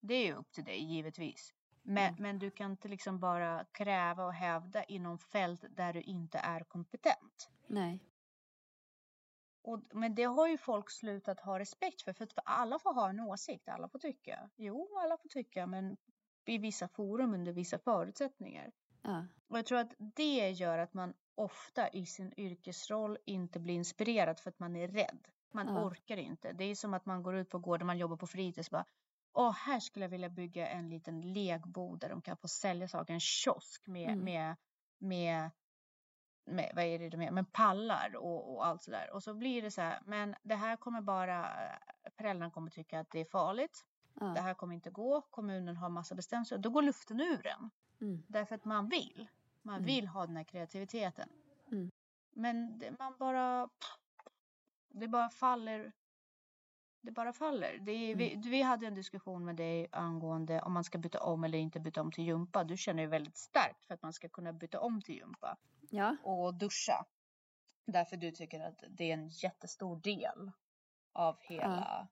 Det 0.00 0.14
är 0.14 0.26
ju 0.26 0.34
upp 0.34 0.52
till 0.52 0.64
dig 0.64 0.84
givetvis. 0.84 1.54
Men, 1.82 2.08
mm. 2.08 2.22
men 2.22 2.38
du 2.38 2.50
kan 2.50 2.70
inte 2.70 2.88
liksom 2.88 3.20
bara 3.20 3.64
kräva 3.72 4.24
och 4.24 4.32
hävda 4.32 4.84
inom 4.84 5.18
fält 5.18 5.64
där 5.70 5.92
du 5.92 6.00
inte 6.00 6.38
är 6.38 6.60
kompetent. 6.60 7.50
Nej. 7.66 8.00
Och, 9.62 9.80
men 9.92 10.14
det 10.14 10.24
har 10.24 10.48
ju 10.48 10.58
folk 10.58 10.90
slutat 10.90 11.40
ha 11.40 11.58
respekt 11.58 12.02
för, 12.02 12.12
för 12.12 12.24
att 12.24 12.38
alla 12.44 12.78
får 12.78 12.94
ha 12.94 13.08
en 13.08 13.20
åsikt, 13.20 13.68
alla 13.68 13.88
får 13.88 13.98
tycka. 13.98 14.50
Jo, 14.56 14.98
alla 14.98 15.16
får 15.16 15.28
tycka, 15.28 15.66
men 15.66 15.96
i 16.50 16.58
vissa 16.58 16.88
forum 16.88 17.34
under 17.34 17.52
vissa 17.52 17.78
förutsättningar. 17.78 18.72
Ja. 19.02 19.26
Och 19.48 19.58
jag 19.58 19.66
tror 19.66 19.78
att 19.78 19.94
det 19.98 20.50
gör 20.50 20.78
att 20.78 20.94
man 20.94 21.14
ofta 21.34 21.88
i 21.88 22.06
sin 22.06 22.32
yrkesroll 22.36 23.18
inte 23.24 23.60
blir 23.60 23.74
inspirerad 23.74 24.40
för 24.40 24.50
att 24.50 24.58
man 24.58 24.76
är 24.76 24.88
rädd. 24.88 25.28
Man 25.52 25.66
ja. 25.66 25.84
orkar 25.84 26.16
inte. 26.16 26.52
Det 26.52 26.64
är 26.64 26.74
som 26.74 26.94
att 26.94 27.06
man 27.06 27.22
går 27.22 27.36
ut 27.36 27.48
på 27.48 27.58
gården, 27.58 27.86
man 27.86 27.98
jobbar 27.98 28.16
på 28.16 28.26
fritids 28.26 28.70
bara 28.70 28.84
Åh, 29.32 29.52
här 29.52 29.80
skulle 29.80 30.04
jag 30.04 30.10
vilja 30.10 30.28
bygga 30.28 30.68
en 30.68 30.88
liten 30.88 31.32
legbod 31.32 32.00
där 32.00 32.08
de 32.08 32.22
kan 32.22 32.36
få 32.36 32.48
sälja 32.48 32.88
saker, 32.88 33.14
en 33.14 33.20
kiosk 33.20 33.86
med, 33.86 34.08
mm. 34.08 34.24
med, 34.24 34.56
med 34.98 35.50
med, 36.44 36.72
vad 36.74 36.84
är 36.84 37.10
det 37.10 37.16
med, 37.16 37.32
med 37.32 37.52
pallar 37.52 38.16
och, 38.16 38.54
och 38.54 38.66
allt 38.66 38.82
sådär. 38.82 39.10
Och 39.12 39.22
så 39.22 39.34
blir 39.34 39.62
det 39.62 39.70
så 39.70 39.80
här, 39.80 40.00
men 40.04 40.34
det 40.42 40.54
här 40.54 40.76
kommer 40.76 41.00
bara, 41.00 41.50
föräldrarna 42.16 42.50
kommer 42.50 42.70
tycka 42.70 43.00
att 43.00 43.10
det 43.10 43.20
är 43.20 43.24
farligt. 43.24 43.84
Ja. 44.14 44.26
Det 44.26 44.40
här 44.40 44.54
kommer 44.54 44.74
inte 44.74 44.90
gå, 44.90 45.20
kommunen 45.20 45.76
har 45.76 45.88
massa 45.88 46.14
bestämmelser. 46.14 46.58
Då 46.58 46.70
går 46.70 46.82
luften 46.82 47.20
ur 47.20 47.46
en. 47.46 47.70
Mm. 48.00 48.22
Därför 48.28 48.54
att 48.54 48.64
man 48.64 48.88
vill. 48.88 49.28
Man 49.62 49.74
mm. 49.74 49.86
vill 49.86 50.06
ha 50.06 50.26
den 50.26 50.36
här 50.36 50.44
kreativiteten. 50.44 51.28
Mm. 51.72 51.90
Men 52.32 52.78
det, 52.78 52.98
man 52.98 53.14
bara, 53.18 53.68
det 54.88 55.08
bara 55.08 55.28
faller. 55.28 55.92
Det 57.00 57.10
bara 57.10 57.32
faller. 57.32 57.78
Det 57.78 57.92
är, 57.92 58.14
vi, 58.14 58.32
mm. 58.32 58.50
vi 58.50 58.62
hade 58.62 58.86
en 58.86 58.94
diskussion 58.94 59.44
med 59.44 59.56
dig 59.56 59.88
angående 59.92 60.62
om 60.62 60.72
man 60.72 60.84
ska 60.84 60.98
byta 60.98 61.22
om 61.22 61.44
eller 61.44 61.58
inte 61.58 61.80
byta 61.80 62.00
om 62.00 62.12
till 62.12 62.24
gympa. 62.24 62.64
Du 62.64 62.76
känner 62.76 63.02
ju 63.02 63.08
väldigt 63.08 63.36
starkt 63.36 63.84
för 63.84 63.94
att 63.94 64.02
man 64.02 64.12
ska 64.12 64.28
kunna 64.28 64.52
byta 64.52 64.80
om 64.80 65.02
till 65.02 65.14
gympa 65.14 65.56
ja. 65.90 66.16
och 66.22 66.54
duscha. 66.54 67.06
Därför 67.86 68.16
du 68.16 68.30
tycker 68.30 68.60
att 68.60 68.84
det 68.88 69.10
är 69.10 69.14
en 69.14 69.28
jättestor 69.28 69.96
del 69.96 70.52
av 71.12 71.36
hela. 71.40 72.08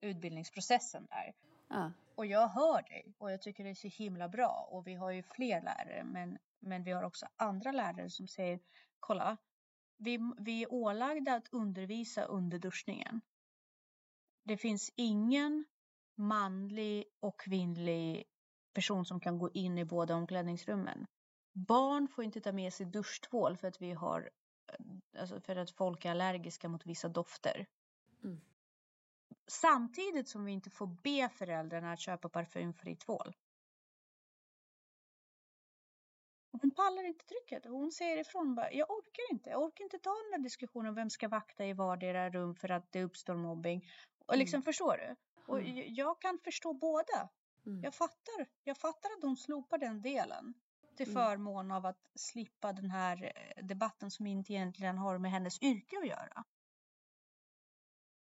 Utbildningsprocessen 0.00 1.06
där. 1.10 1.34
Ja. 1.68 1.92
Och 2.14 2.26
jag 2.26 2.48
hör 2.48 2.82
dig 2.82 3.14
och 3.18 3.32
jag 3.32 3.42
tycker 3.42 3.64
det 3.64 3.70
är 3.70 3.74
så 3.74 3.88
himla 3.88 4.28
bra 4.28 4.68
och 4.70 4.86
vi 4.86 4.94
har 4.94 5.10
ju 5.10 5.22
fler 5.22 5.62
lärare 5.62 6.04
men, 6.04 6.38
men 6.60 6.84
vi 6.84 6.92
har 6.92 7.02
också 7.02 7.26
andra 7.36 7.72
lärare 7.72 8.10
som 8.10 8.28
säger 8.28 8.60
kolla 9.00 9.36
vi, 9.96 10.18
vi 10.38 10.62
är 10.62 10.72
ålagda 10.72 11.34
att 11.34 11.48
undervisa 11.52 12.24
under 12.24 12.58
duschningen. 12.58 13.20
Det 14.44 14.56
finns 14.56 14.92
ingen 14.96 15.64
manlig 16.14 17.04
och 17.20 17.40
kvinnlig 17.40 18.24
person 18.72 19.04
som 19.04 19.20
kan 19.20 19.38
gå 19.38 19.50
in 19.50 19.78
i 19.78 19.84
båda 19.84 20.14
omklädningsrummen. 20.14 21.06
Barn 21.52 22.08
får 22.08 22.24
inte 22.24 22.40
ta 22.40 22.52
med 22.52 22.72
sig 22.72 22.86
duschtvål 22.86 23.56
för 23.56 23.68
att 23.68 23.82
vi 23.82 23.92
har 23.92 24.30
alltså 25.18 25.40
för 25.40 25.56
att 25.56 25.70
folk 25.70 26.04
är 26.04 26.10
allergiska 26.10 26.68
mot 26.68 26.86
vissa 26.86 27.08
dofter. 27.08 27.66
Mm. 28.24 28.40
Samtidigt 29.46 30.28
som 30.28 30.44
vi 30.44 30.52
inte 30.52 30.70
får 30.70 30.86
be 30.86 31.28
föräldrarna 31.28 31.92
att 31.92 32.00
köpa 32.00 32.28
parfymfri 32.28 32.96
tvål. 32.96 33.34
Hon 36.60 36.70
pallar 36.70 37.04
inte 37.04 37.24
trycket. 37.24 37.64
Hon 37.64 37.92
säger 37.92 38.20
ifrån 38.20 38.54
bara, 38.54 38.72
jag 38.72 38.90
orkar 38.90 39.32
inte. 39.32 39.50
Jag 39.50 39.62
orkar 39.62 39.84
inte 39.84 39.98
ta 39.98 40.10
den 40.10 40.30
där 40.30 40.44
diskussionen 40.44 40.94
vem 40.94 41.10
ska 41.10 41.28
vakta 41.28 41.66
i 41.66 41.72
vardera 41.72 42.30
rum 42.30 42.54
för 42.54 42.68
att 42.68 42.92
det 42.92 43.02
uppstår 43.02 43.34
mobbing. 43.34 43.88
Och 44.26 44.36
liksom, 44.36 44.56
mm. 44.56 44.64
förstår 44.64 44.96
du? 44.96 45.16
Och 45.46 45.58
mm. 45.60 45.94
jag 45.94 46.20
kan 46.20 46.38
förstå 46.38 46.72
båda. 46.74 47.28
Mm. 47.66 47.82
Jag 47.82 47.94
fattar. 47.94 48.46
Jag 48.64 48.78
fattar 48.78 49.10
att 49.10 49.20
de 49.20 49.36
slopar 49.36 49.78
den 49.78 50.02
delen 50.02 50.54
till 50.96 51.10
mm. 51.10 51.22
förmån 51.22 51.70
av 51.70 51.86
att 51.86 52.10
slippa 52.14 52.72
den 52.72 52.90
här 52.90 53.32
eh, 53.34 53.64
debatten 53.64 54.10
som 54.10 54.26
inte 54.26 54.52
egentligen 54.52 54.98
har 54.98 55.18
med 55.18 55.30
hennes 55.30 55.62
yrke 55.62 55.98
att 55.98 56.06
göra. 56.06 56.44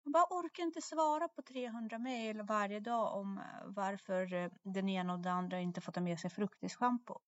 Jag 0.05 0.11
bara 0.11 0.25
orkar 0.29 0.63
inte 0.63 0.81
svara 0.81 1.27
på 1.27 1.41
300 1.41 1.99
mejl 1.99 2.41
varje 2.41 2.79
dag 2.79 3.17
om 3.17 3.37
eh, 3.37 3.43
varför 3.65 4.33
eh, 4.33 4.51
den 4.63 4.89
ena 4.89 5.13
och 5.13 5.19
den 5.19 5.33
andra 5.33 5.59
inte 5.59 5.81
får 5.81 5.91
ta 5.91 6.01
med 6.01 6.19
sig 6.19 6.29
fruktisschampo. 6.29 7.19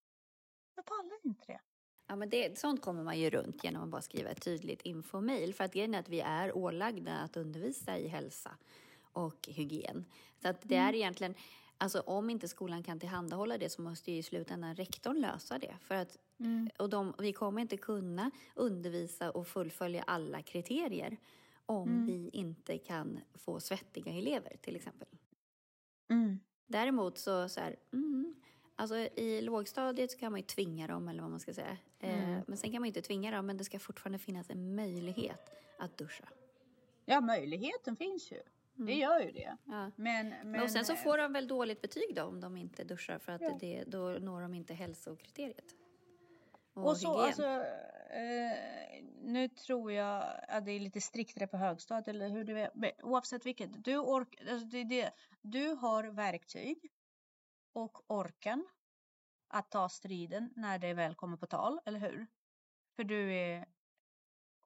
Jag 0.75 0.85
pallar 0.85 1.17
inte 1.23 1.45
det. 1.47 1.59
Ja, 2.07 2.15
men 2.15 2.29
det, 2.29 2.57
sånt 2.57 2.81
kommer 2.81 3.03
man 3.03 3.19
ju 3.19 3.29
runt 3.29 3.63
genom 3.63 3.83
att 3.83 3.89
bara 3.89 4.01
skriva 4.01 4.29
ett 4.29 4.41
tydligt 4.41 4.81
infomail. 4.81 5.53
För 5.53 5.63
att 5.63 5.73
grejen 5.73 5.95
är 5.95 5.99
att 5.99 6.09
vi 6.09 6.19
är 6.19 6.57
ålagda 6.57 7.17
att 7.17 7.37
undervisa 7.37 7.97
i 7.97 8.07
hälsa 8.07 8.57
och 9.11 9.47
hygien. 9.47 10.05
Så 10.41 10.47
att 10.47 10.61
det 10.61 10.75
är 10.75 10.81
mm. 10.81 10.95
egentligen, 10.95 11.35
Alltså 11.79 11.99
om 11.99 12.29
inte 12.29 12.47
skolan 12.47 12.83
kan 12.83 12.99
tillhandahålla 12.99 13.57
det 13.57 13.69
så 13.69 13.81
måste 13.81 14.11
ju 14.11 14.17
i 14.17 14.23
slutändan 14.23 14.75
rektorn 14.75 15.21
lösa 15.21 15.59
det. 15.59 15.73
För 15.81 15.95
att, 15.95 16.17
mm. 16.39 16.69
och 16.79 16.89
de, 16.89 17.13
vi 17.19 17.33
kommer 17.33 17.61
inte 17.61 17.77
kunna 17.77 18.31
undervisa 18.55 19.31
och 19.31 19.47
fullfölja 19.47 20.03
alla 20.07 20.41
kriterier 20.41 21.17
om 21.67 21.89
mm. 21.89 22.05
vi 22.05 22.29
inte 22.33 22.77
kan 22.77 23.19
få 23.33 23.59
svettiga 23.59 24.11
elever 24.11 24.57
till 24.61 24.75
exempel. 24.75 25.07
Mm. 26.09 26.39
Däremot 26.67 27.17
så, 27.17 27.49
så 27.49 27.59
här, 27.59 27.75
mm, 27.93 28.35
alltså 28.75 28.95
i 28.95 29.41
lågstadiet 29.41 30.11
så 30.11 30.17
kan 30.17 30.31
man 30.31 30.39
ju 30.39 30.45
tvinga 30.45 30.87
dem 30.87 31.07
eller 31.07 31.21
vad 31.21 31.31
man 31.31 31.39
ska 31.39 31.53
säga. 31.53 31.77
Eh, 31.99 32.29
mm. 32.29 32.41
men 32.47 32.57
sen 32.57 32.71
kan 32.71 32.81
man 32.81 32.87
inte 32.87 33.01
tvinga 33.01 33.31
dem 33.31 33.45
men 33.45 33.57
det 33.57 33.63
ska 33.63 33.79
fortfarande 33.79 34.19
finnas 34.19 34.49
en 34.49 34.75
möjlighet 34.75 35.49
att 35.79 35.97
duscha. 35.97 36.25
Ja, 37.05 37.21
möjligheten 37.21 37.95
finns 37.95 38.31
ju. 38.31 38.39
Det 38.73 38.83
mm. 38.83 38.97
gör 38.97 39.19
ju 39.19 39.31
det. 39.31 39.57
Ja. 39.65 39.91
Men, 39.95 40.33
men, 40.43 40.61
och 40.61 40.71
sen 40.71 40.85
så 40.85 40.95
får 40.95 41.17
de 41.17 41.33
väl 41.33 41.47
dåligt 41.47 41.81
betyg 41.81 42.15
då 42.15 42.23
om 42.23 42.41
de 42.41 42.57
inte 42.57 42.83
duschar 42.83 43.19
för 43.19 43.31
att 43.31 43.41
ja. 43.41 43.57
det, 43.59 43.83
då 43.87 43.99
når 43.99 44.41
de 44.41 44.53
inte 44.53 44.73
hälsokriteriet. 44.73 45.75
Och, 46.73 46.87
och 46.87 46.97
så, 46.97 47.17
alltså, 47.17 47.63
eh, 48.09 49.03
nu 49.21 49.47
tror 49.47 49.91
jag 49.91 50.39
att 50.47 50.65
det 50.65 50.71
är 50.71 50.79
lite 50.79 51.01
striktare 51.01 51.47
på 51.47 51.57
högstadiet 51.57 52.07
eller 52.07 52.29
hur 52.29 52.43
du 52.43 52.59
är. 52.59 52.71
Men 52.73 52.91
oavsett 53.03 53.45
vilket, 53.45 53.83
du, 53.83 53.97
ork, 53.97 54.41
alltså 54.41 54.67
det, 54.67 54.83
det, 54.83 55.13
du 55.41 55.67
har 55.67 56.03
verktyg 56.03 56.91
och 57.73 58.11
orken 58.11 58.67
att 59.47 59.71
ta 59.71 59.89
striden 59.89 60.53
när 60.55 60.79
det 60.79 60.93
väl 60.93 61.15
kommer 61.15 61.37
på 61.37 61.47
tal, 61.47 61.79
eller 61.85 61.99
hur? 61.99 62.27
För 62.95 63.03
du 63.03 63.33
är 63.33 63.65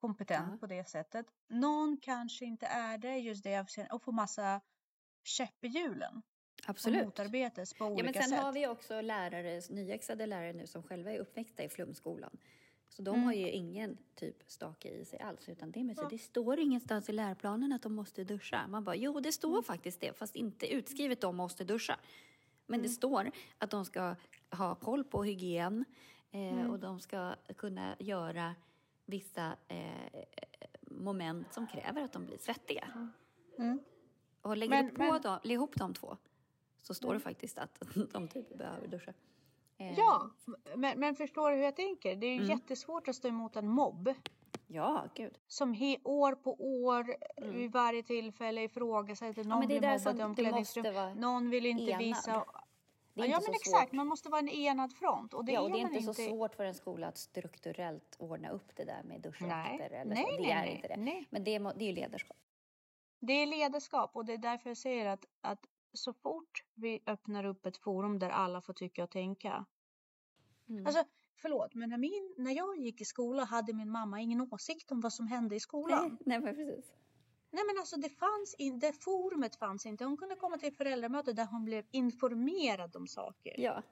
kompetent 0.00 0.48
ja. 0.52 0.58
på 0.58 0.66
det 0.66 0.88
sättet. 0.88 1.26
Någon 1.48 1.98
kanske 2.02 2.44
inte 2.44 2.66
är 2.66 2.98
det 2.98 3.16
just 3.16 3.44
det 3.44 3.88
och 3.92 4.02
får 4.02 4.12
massa 4.12 4.60
käpp 5.24 5.64
i 5.64 5.68
hjulen. 5.68 6.22
Absolut. 6.66 7.00
Och 7.00 7.06
motarbetas 7.06 7.74
på 7.74 7.84
olika 7.84 8.00
ja, 8.00 8.04
men 8.04 8.14
sen 8.14 8.30
sätt. 8.30 8.40
har 8.40 8.52
vi 8.52 8.66
också 8.66 9.00
lärare, 9.00 9.60
nyexade 9.70 10.26
lärare 10.26 10.52
nu 10.52 10.66
som 10.66 10.82
själva 10.82 11.12
är 11.12 11.18
uppväxta 11.18 11.62
i 11.62 11.68
flumskolan. 11.68 12.38
Så 12.92 13.02
de 13.02 13.14
mm. 13.14 13.24
har 13.24 13.32
ju 13.32 13.50
ingen 13.50 13.98
typ 14.14 14.42
stake 14.46 14.88
i 14.88 15.04
sig 15.04 15.18
alls, 15.20 15.48
utan 15.48 15.70
det, 15.70 15.84
med 15.84 15.96
sig. 15.96 16.06
det 16.10 16.18
står 16.18 16.58
ingenstans 16.58 17.08
i 17.08 17.12
läroplanen 17.12 17.72
att 17.72 17.82
de 17.82 17.94
måste 17.94 18.24
duscha. 18.24 18.66
Man 18.68 18.84
bara, 18.84 18.96
jo 18.96 19.20
det 19.20 19.32
står 19.32 19.50
mm. 19.50 19.62
faktiskt 19.62 20.00
det, 20.00 20.18
fast 20.18 20.36
inte 20.36 20.72
utskrivet 20.72 21.20
de 21.20 21.36
måste 21.36 21.64
duscha. 21.64 21.98
Men 22.66 22.80
mm. 22.80 22.82
det 22.82 22.88
står 22.88 23.30
att 23.58 23.70
de 23.70 23.84
ska 23.84 24.16
ha 24.50 24.74
koll 24.74 25.04
på 25.04 25.24
hygien 25.24 25.84
eh, 26.30 26.40
mm. 26.40 26.70
och 26.70 26.78
de 26.78 27.00
ska 27.00 27.34
kunna 27.56 27.96
göra 27.98 28.54
vissa 29.06 29.56
eh, 29.68 30.24
moment 30.80 31.54
som 31.54 31.66
kräver 31.66 32.02
att 32.02 32.12
de 32.12 32.26
blir 32.26 32.38
svettiga. 32.38 32.88
Mm. 33.58 33.80
Och 34.42 34.56
lägger 34.56 34.70
men, 34.70 34.86
du 34.86 34.92
på 34.92 35.02
men... 35.02 35.22
Dem, 35.22 35.38
ihop 35.42 35.76
de 35.76 35.94
två 35.94 36.16
så 36.82 36.94
står 36.94 37.08
det 37.08 37.14
mm. 37.14 37.20
faktiskt 37.20 37.58
att 37.58 37.82
de 38.12 38.28
typ 38.28 38.58
behöver 38.58 38.86
duscha. 38.86 39.12
Eh. 39.90 39.98
Ja, 39.98 40.30
men, 40.76 40.98
men 40.98 41.14
förstår 41.14 41.50
du 41.50 41.56
hur 41.56 41.64
jag 41.64 41.76
tänker? 41.76 42.16
Det 42.16 42.26
är 42.26 42.30
ju 42.30 42.36
mm. 42.36 42.50
jättesvårt 42.50 43.08
att 43.08 43.16
stå 43.16 43.28
emot 43.28 43.56
en 43.56 43.68
mobb. 43.68 44.14
Ja, 44.66 45.04
gud. 45.14 45.38
Som 45.48 45.72
he, 45.72 45.98
år 46.04 46.34
på 46.34 46.56
år 46.84 47.16
mm. 47.36 47.54
vid 47.54 47.72
varje 47.72 48.02
tillfälle 48.02 48.62
ifrågasätter. 48.62 49.44
Någon 49.44 49.60
ja, 49.60 49.66
blir 49.66 49.98
mobbad 49.98 50.20
i 50.20 50.22
omklädningsrum. 50.22 51.16
Någon 51.16 51.50
vill 51.50 51.66
inte 51.66 51.82
enad. 51.82 51.98
visa. 51.98 52.44
Det 53.14 53.20
är 53.20 53.26
ja, 53.26 53.36
inte 53.36 53.50
men 53.50 53.54
exakt. 53.54 53.88
Svårt. 53.88 53.92
Man 53.92 54.06
måste 54.06 54.28
vara 54.28 54.38
en 54.38 54.48
enad 54.48 54.92
front. 54.92 55.34
Och 55.34 55.44
det, 55.44 55.52
ja, 55.52 55.60
och 55.60 55.68
är, 55.68 55.72
det 55.72 55.78
är 55.78 55.80
inte 55.80 56.02
så 56.02 56.10
inte... 56.10 56.22
svårt 56.22 56.54
för 56.54 56.64
en 56.64 56.74
skola 56.74 57.06
att 57.08 57.18
strukturellt 57.18 58.16
ordna 58.18 58.50
upp 58.50 58.76
det 58.76 58.84
där 58.84 59.02
med 59.02 59.20
duschvakter 59.20 59.90
eller 59.90 60.14
nej, 60.14 60.24
så. 60.24 60.30
Det 60.30 60.42
nej, 60.42 60.50
är 60.50 60.56
nej, 60.56 60.74
inte 60.74 60.88
det. 60.88 60.96
Nej. 60.96 61.26
Men 61.30 61.44
det 61.44 61.54
är, 61.54 61.74
det 61.74 61.84
är 61.84 61.88
ju 61.88 61.94
ledarskap. 61.94 62.36
Det 63.20 63.32
är 63.32 63.46
ledarskap 63.46 64.16
och 64.16 64.24
det 64.24 64.32
är 64.32 64.38
därför 64.38 64.70
jag 64.70 64.76
säger 64.76 65.06
att, 65.06 65.24
att 65.40 65.66
så 65.94 66.12
fort 66.12 66.64
vi 66.74 67.02
öppnar 67.06 67.44
upp 67.44 67.66
ett 67.66 67.76
forum 67.76 68.18
där 68.18 68.30
alla 68.30 68.60
får 68.60 68.72
tycka 68.72 69.04
och 69.04 69.10
tänka. 69.10 69.66
Mm. 70.68 70.86
Alltså, 70.86 71.04
förlåt, 71.36 71.74
men 71.74 71.90
när, 71.90 71.98
min, 71.98 72.34
när 72.36 72.52
jag 72.52 72.76
gick 72.76 73.00
i 73.00 73.04
skolan 73.04 73.46
hade 73.46 73.72
min 73.72 73.90
mamma 73.90 74.20
ingen 74.20 74.40
åsikt 74.40 74.92
om 74.92 75.00
vad 75.00 75.12
som 75.12 75.26
hände 75.26 75.56
i 75.56 75.60
skolan. 75.60 76.08
Nej, 76.08 76.18
nej 76.26 76.40
men 76.40 76.54
precis. 76.54 76.92
Nej 77.50 77.64
men 77.66 77.78
alltså 77.78 77.96
det 77.96 78.08
fanns 78.08 78.54
inte, 78.58 78.86
det 78.86 78.92
forumet 78.92 79.56
fanns 79.56 79.86
inte. 79.86 80.04
Hon 80.04 80.16
kunde 80.16 80.36
komma 80.36 80.58
till 80.58 80.74
föräldramöte 80.74 81.32
där 81.32 81.46
hon 81.46 81.64
blev 81.64 81.86
informerad 81.90 82.96
om 82.96 83.06
saker. 83.06 83.60
Ja. 83.60 83.82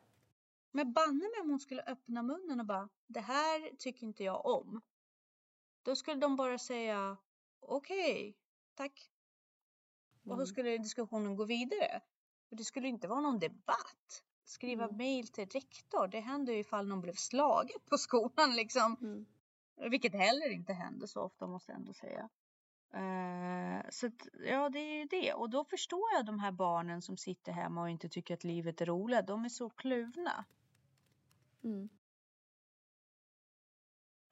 Men 0.73 0.93
banne 0.93 1.25
mig 1.25 1.41
om 1.43 1.51
hon 1.51 1.61
skulle 1.61 1.83
öppna 1.83 2.23
munnen 2.23 2.61
och 2.61 2.67
bara, 2.67 2.89
det 3.07 3.21
här 3.21 3.77
tycker 3.77 4.07
inte 4.07 4.25
jag 4.25 4.47
om. 4.47 4.81
Då 5.83 5.97
skulle 5.97 6.21
de 6.21 6.37
bara 6.37 6.59
säga, 6.59 7.17
okej, 7.61 8.21
okay, 8.21 8.35
tack. 8.75 9.11
Och 10.23 10.31
så 10.31 10.35
mm. 10.35 10.47
skulle 10.47 10.79
diskussionen 10.79 11.37
gå 11.37 11.45
vidare. 11.45 12.01
För 12.49 12.57
det 12.57 12.65
skulle 12.65 12.89
inte 12.89 13.09
vara 13.09 13.21
någon 13.21 13.39
debatt. 13.39 14.25
Skriva 14.45 14.85
mm. 14.85 14.97
mail 14.97 15.29
till 15.29 15.49
rektor, 15.49 16.09
det 16.09 16.21
händer 16.21 16.53
ju 16.53 16.59
ifall 16.59 16.87
någon 16.89 17.01
blev 17.01 17.15
slagen 17.15 17.81
på 17.91 17.99
skolan 17.99 18.57
liksom. 18.57 18.97
Mm. 19.01 19.27
Vilket 19.91 20.15
heller 20.15 20.51
inte 20.51 20.73
händer 20.73 21.07
så 21.07 21.21
ofta 21.21 21.47
måste 21.47 21.73
jag 21.73 21.79
ändå 21.79 21.93
säga. 21.93 22.29
Uh, 22.95 23.91
så 23.91 24.07
att, 24.07 24.29
ja, 24.47 24.69
det 24.69 24.79
är 24.79 24.99
ju 24.99 25.05
det. 25.05 25.35
Och 25.35 25.51
då 25.51 25.65
förstår 25.65 26.13
jag 26.13 26.27
de 26.27 26.39
här 26.39 26.53
barnen 26.53 27.03
som 27.03 27.17
sitter 27.17 27.53
hemma 27.53 27.83
och 27.83 27.91
inte 27.91 28.09
tycker 28.09 28.35
att 28.35 28.45
livet 28.45 28.81
är 28.81 28.87
roligt. 28.87 29.27
De 29.27 29.45
är 29.45 29.49
så 29.49 29.71
kluvna. 29.71 30.45
Mm. 31.65 31.89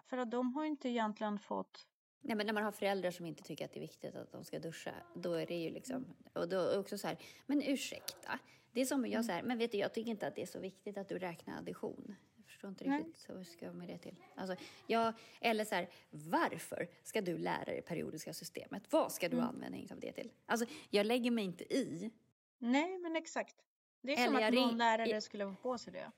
För 0.05 0.19
att 0.19 0.31
de 0.31 0.55
har 0.55 0.65
inte 0.65 0.89
egentligen 0.89 1.39
fått 1.39 1.87
Nej, 2.21 2.37
men 2.37 2.47
när 2.47 2.53
man 2.53 2.65
har 2.65 2.73
föräldrar 2.73 3.11
som 3.11 3.27
inte 3.27 3.43
tycker 3.43 3.65
att 3.65 3.73
det 3.73 3.79
är 3.79 3.81
viktigt 3.81 4.15
att 4.15 4.33
de 4.33 4.45
ska 4.45 4.59
duscha, 4.59 4.95
då 5.15 5.33
är 5.33 5.47
det 5.47 5.55
ju 5.55 5.71
liksom... 5.71 6.05
Och 6.33 6.49
då 6.49 6.79
också 6.79 6.99
så 6.99 7.07
här, 7.07 7.19
men 7.47 7.63
ursäkta. 7.63 8.39
Det 8.73 8.81
är 8.81 8.85
som 8.85 9.07
jag 9.07 9.25
säger, 9.25 9.43
men 9.43 9.59
vet 9.59 9.73
du, 9.73 9.79
jag 9.79 9.95
tycker 9.95 10.11
inte 10.11 10.27
att 10.27 10.35
det 10.35 10.43
är 10.43 10.47
så 10.47 10.59
viktigt 10.59 10.99
att 10.99 11.09
du 11.09 11.19
räknar 11.19 11.59
addition. 11.59 12.15
Jag 12.37 12.47
förstår 12.47 12.71
inte 12.71 12.85
riktigt, 12.85 13.17
så 13.17 13.33
hur 13.33 13.45
ska 13.45 13.65
jag 13.65 13.75
med 13.75 13.89
det 13.89 13.99
till? 13.99 14.17
Alltså, 14.35 14.57
jag, 14.87 15.13
eller 15.41 15.65
så 15.65 15.75
här, 15.75 15.89
varför 16.11 16.89
ska 17.03 17.21
du 17.21 17.39
lära 17.39 17.65
dig 17.65 17.83
periodiska 17.83 18.35
systemet? 18.35 18.93
Vad 18.93 19.13
ska 19.13 19.29
du 19.29 19.37
mm. 19.37 19.49
använda 19.49 19.95
av 19.95 20.01
det 20.01 20.13
till? 20.13 20.31
Alltså, 20.47 20.67
jag 20.91 21.07
lägger 21.07 21.31
mig 21.31 21.45
inte 21.45 21.75
i. 21.75 22.11
Nej, 22.59 22.99
men 22.99 23.17
exakt. 23.17 23.57
Det 24.01 24.13
är 24.13 24.27
eller 24.27 24.39
som 24.39 24.49
att 24.49 24.55
någon 24.55 24.79
lärare 24.79 25.21
skulle 25.21 25.45
få 25.45 25.55
på 25.55 25.79
sig 25.79 25.93
det. 25.93 26.11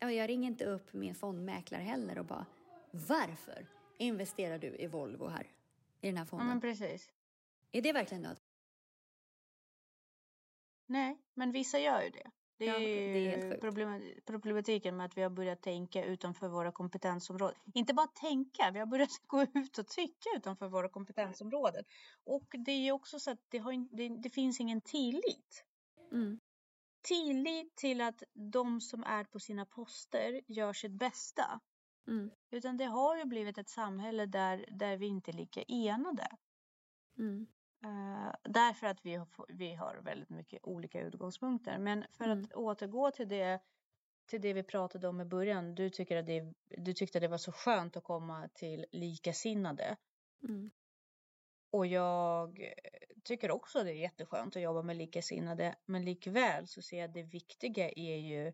Ja, 0.00 0.12
jag 0.12 0.28
ringer 0.28 0.48
inte 0.48 0.64
upp 0.64 0.92
min 0.92 1.14
fondmäklare 1.14 1.82
heller 1.82 2.18
och 2.18 2.24
bara, 2.24 2.46
varför? 2.90 3.66
Investerar 3.98 4.58
du 4.58 4.76
i 4.76 4.86
Volvo 4.86 5.26
här? 5.26 5.46
I 6.00 6.06
den 6.06 6.16
här 6.16 6.24
fonden? 6.24 6.48
Ja, 6.48 6.54
men 6.54 6.60
precis. 6.60 7.10
Är 7.72 7.82
det 7.82 7.92
verkligen 7.92 8.22
nödvändigt? 8.22 8.44
Nej, 10.86 11.18
men 11.34 11.52
vissa 11.52 11.78
gör 11.78 12.02
ju 12.02 12.10
det. 12.10 12.30
Det 12.58 12.68
är, 12.68 12.72
ja, 12.72 12.78
det 12.78 13.46
är 13.46 14.30
problematiken 14.30 14.96
med 14.96 15.06
att 15.06 15.16
vi 15.16 15.22
har 15.22 15.30
börjat 15.30 15.62
tänka 15.62 16.04
utanför 16.04 16.48
våra 16.48 16.72
kompetensområden. 16.72 17.58
Inte 17.74 17.94
bara 17.94 18.06
tänka, 18.06 18.70
vi 18.70 18.78
har 18.78 18.86
börjat 18.86 19.10
gå 19.26 19.42
ut 19.42 19.78
och 19.78 19.86
tycka 19.86 20.28
utanför 20.36 20.68
våra 20.68 20.88
kompetensområden. 20.88 21.84
Och 22.24 22.46
det 22.64 22.72
är 22.72 22.92
också 22.92 23.18
så 23.20 23.30
att 23.30 23.38
det, 23.48 23.58
har, 23.58 23.96
det, 23.96 24.08
det 24.08 24.30
finns 24.30 24.60
ingen 24.60 24.80
tillit. 24.80 25.64
Mm. 26.12 26.40
Tillit 27.02 27.76
till 27.76 28.00
att 28.00 28.22
de 28.34 28.80
som 28.80 29.04
är 29.04 29.24
på 29.24 29.40
sina 29.40 29.66
poster 29.66 30.40
gör 30.46 30.72
sitt 30.72 30.92
bästa. 30.92 31.60
Mm. 32.08 32.30
Utan 32.50 32.76
det 32.76 32.84
har 32.84 33.16
ju 33.16 33.24
blivit 33.24 33.58
ett 33.58 33.68
samhälle 33.68 34.26
där, 34.26 34.64
där 34.70 34.96
vi 34.96 35.06
inte 35.06 35.30
är 35.30 35.32
lika 35.32 35.62
enade. 35.62 36.28
Mm. 37.18 37.46
Uh, 37.84 38.32
därför 38.44 38.86
att 38.86 39.06
vi 39.06 39.14
har, 39.14 39.28
vi 39.48 39.74
har 39.74 39.96
väldigt 39.96 40.30
mycket 40.30 40.60
olika 40.62 41.00
utgångspunkter. 41.00 41.78
Men 41.78 42.04
för 42.10 42.24
mm. 42.24 42.44
att 42.44 42.52
återgå 42.52 43.10
till 43.10 43.28
det, 43.28 43.60
till 44.26 44.40
det 44.40 44.52
vi 44.52 44.62
pratade 44.62 45.08
om 45.08 45.20
i 45.20 45.24
början. 45.24 45.74
Du, 45.74 45.90
tycker 45.90 46.16
att 46.16 46.26
det, 46.26 46.54
du 46.68 46.94
tyckte 46.94 47.20
det 47.20 47.28
var 47.28 47.38
så 47.38 47.52
skönt 47.52 47.96
att 47.96 48.04
komma 48.04 48.48
till 48.54 48.86
likasinnade. 48.92 49.96
Mm. 50.42 50.70
Och 51.70 51.86
jag 51.86 52.74
tycker 53.24 53.50
också 53.50 53.84
det 53.84 53.90
är 53.90 53.94
jätteskönt 53.94 54.56
att 54.56 54.62
jobba 54.62 54.82
med 54.82 54.96
likasinnade. 54.96 55.74
Men 55.84 56.04
likväl 56.04 56.66
så 56.66 56.82
ser 56.82 56.98
jag 56.98 57.08
att 57.08 57.14
det 57.14 57.22
viktiga 57.22 57.90
är 57.90 58.16
ju 58.16 58.52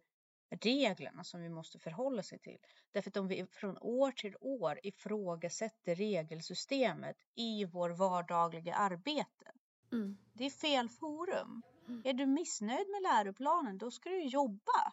reglerna 0.54 1.24
som 1.24 1.40
vi 1.40 1.48
måste 1.48 1.78
förhålla 1.78 2.22
sig 2.22 2.38
till. 2.38 2.58
Därför 2.92 3.10
att 3.10 3.16
om 3.16 3.28
vi 3.28 3.46
från 3.46 3.78
år 3.78 4.10
till 4.10 4.36
år 4.40 4.80
ifrågasätter 4.82 5.94
regelsystemet 5.94 7.16
i 7.34 7.64
vår 7.64 7.90
vardagliga 7.90 8.74
arbete. 8.74 9.52
Mm. 9.92 10.18
Det 10.32 10.46
är 10.46 10.50
fel 10.50 10.88
forum. 10.88 11.62
Mm. 11.88 12.02
Är 12.04 12.12
du 12.12 12.26
missnöjd 12.26 12.88
med 12.88 13.02
läroplanen 13.02 13.78
då 13.78 13.90
ska 13.90 14.10
du 14.10 14.22
jobba 14.22 14.92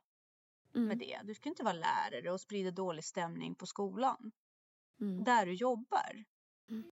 mm. 0.76 0.88
med 0.88 0.98
det. 0.98 1.22
Du 1.24 1.34
ska 1.34 1.50
inte 1.50 1.64
vara 1.64 1.74
lärare 1.74 2.32
och 2.32 2.42
sprida 2.42 2.72
dålig 2.72 3.04
stämning 3.04 3.56
på 3.56 3.66
skolan. 3.66 4.32
Mm. 5.02 5.24
Där 5.24 5.46
du 5.46 5.54
jobbar. 5.54 6.24
Mm. 6.70 6.92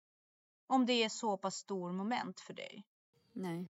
Om 0.67 0.85
det 0.85 1.03
är 1.03 1.09
så 1.09 1.37
pass 1.37 1.55
stor 1.55 1.91
moment 1.91 2.39
för 2.39 2.53
dig. 2.53 2.85
Nej. 3.31 3.67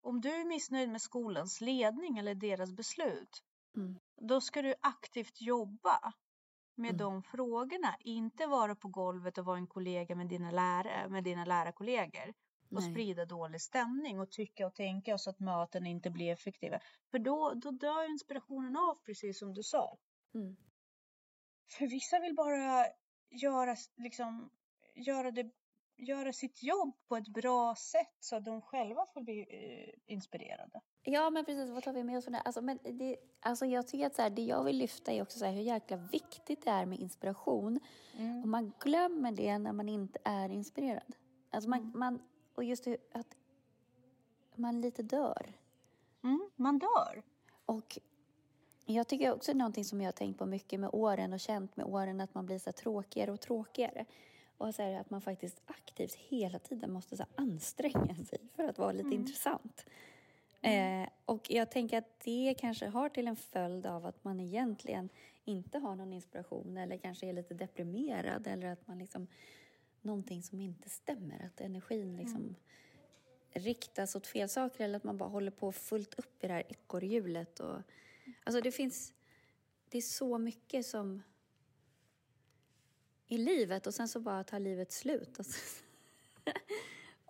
Om 0.00 0.20
du 0.20 0.28
är 0.28 0.44
missnöjd 0.44 0.88
med 0.88 1.02
skolans 1.02 1.60
ledning 1.60 2.18
eller 2.18 2.34
deras 2.34 2.72
beslut 2.72 3.44
Mm. 3.76 3.98
Då 4.16 4.40
ska 4.40 4.62
du 4.62 4.74
aktivt 4.80 5.40
jobba 5.40 6.12
med 6.74 6.90
mm. 6.90 6.98
de 6.98 7.22
frågorna. 7.22 7.96
Inte 8.00 8.46
vara 8.46 8.74
på 8.74 8.88
golvet 8.88 9.38
och 9.38 9.44
vara 9.44 9.58
en 9.58 9.66
kollega 9.66 10.14
med 10.14 10.28
dina, 10.28 10.50
lärare, 10.50 11.08
med 11.08 11.24
dina 11.24 11.44
lärarkollegor 11.44 12.34
och 12.70 12.82
Nej. 12.82 12.92
sprida 12.92 13.24
dålig 13.24 13.60
stämning 13.60 14.20
och 14.20 14.30
tycka 14.30 14.66
och 14.66 14.74
tänka 14.74 15.18
så 15.18 15.30
att 15.30 15.40
möten 15.40 15.86
inte 15.86 16.10
blir 16.10 16.32
effektiva. 16.32 16.80
För 17.10 17.18
då, 17.18 17.52
då 17.54 17.70
dör 17.70 18.10
inspirationen 18.10 18.76
av, 18.76 18.94
precis 19.04 19.38
som 19.38 19.54
du 19.54 19.62
sa. 19.62 19.98
Mm. 20.34 20.56
För 21.78 21.86
vissa 21.86 22.20
vill 22.20 22.34
bara 22.34 22.86
göra, 23.30 23.76
liksom, 23.96 24.50
göra 24.94 25.30
det 25.30 25.50
göra 25.98 26.32
sitt 26.32 26.62
jobb 26.62 26.92
på 27.08 27.16
ett 27.16 27.28
bra 27.28 27.74
sätt 27.74 28.16
så 28.20 28.36
att 28.36 28.44
de 28.44 28.62
själva 28.62 29.06
får 29.14 29.20
bli 29.20 29.40
eh, 29.40 30.12
inspirerade. 30.12 30.80
Ja, 31.02 31.30
men 31.30 31.44
precis. 31.44 31.70
Vad 31.70 31.82
tar 31.82 31.92
vi 31.92 32.04
med 32.04 32.18
oss 32.18 32.24
från 32.24 32.32
det? 32.32 32.40
Alltså, 32.40 32.62
men 32.62 32.78
det, 32.82 33.16
alltså 33.40 33.66
jag 33.66 33.86
tycker 33.88 34.06
att 34.06 34.14
så 34.14 34.22
här, 34.22 34.30
det 34.30 34.42
jag 34.42 34.64
vill 34.64 34.76
lyfta 34.76 35.12
är 35.12 35.22
också 35.22 35.38
så 35.38 35.44
här, 35.44 35.52
hur 35.52 35.62
jäkla 35.62 35.96
viktigt 35.96 36.64
det 36.64 36.70
är 36.70 36.86
med 36.86 36.98
inspiration. 36.98 37.80
Mm. 38.16 38.42
Och 38.42 38.48
man 38.48 38.72
glömmer 38.80 39.32
det 39.32 39.58
när 39.58 39.72
man 39.72 39.88
inte 39.88 40.18
är 40.24 40.48
inspirerad. 40.48 41.16
Alltså 41.50 41.70
man, 41.70 41.78
mm. 41.78 41.98
man, 41.98 42.22
och 42.54 42.64
just 42.64 42.84
det, 42.84 42.96
att 43.12 43.36
man 44.54 44.80
lite 44.80 45.02
dör. 45.02 45.52
Mm, 46.22 46.50
man 46.56 46.78
dör. 46.78 47.22
Och 47.66 47.98
jag 48.86 49.08
tycker 49.08 49.32
också 49.32 49.52
någonting 49.52 49.84
som 49.84 50.00
jag 50.00 50.06
har 50.06 50.12
tänkt 50.12 50.38
på 50.38 50.46
mycket 50.46 50.80
med 50.80 50.90
åren 50.92 51.32
och 51.32 51.40
känt 51.40 51.76
med 51.76 51.86
åren 51.86 52.20
att 52.20 52.34
man 52.34 52.46
blir 52.46 52.58
så 52.58 52.72
tråkigare 52.72 53.32
och 53.32 53.40
tråkigare. 53.40 54.04
Och 54.58 54.74
så 54.74 54.96
att 54.96 55.10
man 55.10 55.20
faktiskt 55.20 55.62
aktivt 55.66 56.14
hela 56.14 56.58
tiden 56.58 56.92
måste 56.92 57.16
så 57.16 57.24
anstränga 57.34 58.14
sig 58.28 58.38
för 58.56 58.64
att 58.64 58.78
vara 58.78 58.92
lite 58.92 59.06
mm. 59.06 59.20
intressant. 59.20 59.86
Mm. 60.60 61.02
Eh, 61.02 61.08
och 61.24 61.50
jag 61.50 61.70
tänker 61.70 61.98
att 61.98 62.20
det 62.24 62.54
kanske 62.58 62.86
har 62.86 63.08
till 63.08 63.28
en 63.28 63.36
följd 63.36 63.86
av 63.86 64.06
att 64.06 64.24
man 64.24 64.40
egentligen 64.40 65.08
inte 65.44 65.78
har 65.78 65.96
någon 65.96 66.12
inspiration 66.12 66.76
eller 66.76 66.96
kanske 66.96 67.26
är 67.26 67.32
lite 67.32 67.54
deprimerad 67.54 68.46
eller 68.46 68.66
att 68.66 68.86
man 68.86 68.98
liksom 68.98 69.26
någonting 70.02 70.42
som 70.42 70.60
inte 70.60 70.88
stämmer, 70.88 71.46
att 71.46 71.60
energin 71.60 72.16
liksom 72.16 72.36
mm. 72.36 72.54
riktas 73.52 74.16
åt 74.16 74.26
fel 74.26 74.48
saker 74.48 74.84
eller 74.84 74.96
att 74.96 75.04
man 75.04 75.18
bara 75.18 75.28
håller 75.28 75.50
på 75.50 75.72
fullt 75.72 76.14
upp 76.14 76.44
i 76.44 76.46
det 76.46 76.52
här 76.52 76.64
ekorrhjulet. 76.68 77.60
Och, 77.60 77.76
alltså 78.44 78.60
det 78.60 78.72
finns, 78.72 79.12
det 79.88 79.98
är 79.98 80.02
så 80.02 80.38
mycket 80.38 80.86
som 80.86 81.22
i 83.28 83.38
livet 83.38 83.86
och 83.86 83.94
sen 83.94 84.08
så 84.08 84.20
bara 84.20 84.44
tar 84.44 84.60
livet 84.60 84.92
slut. 84.92 85.38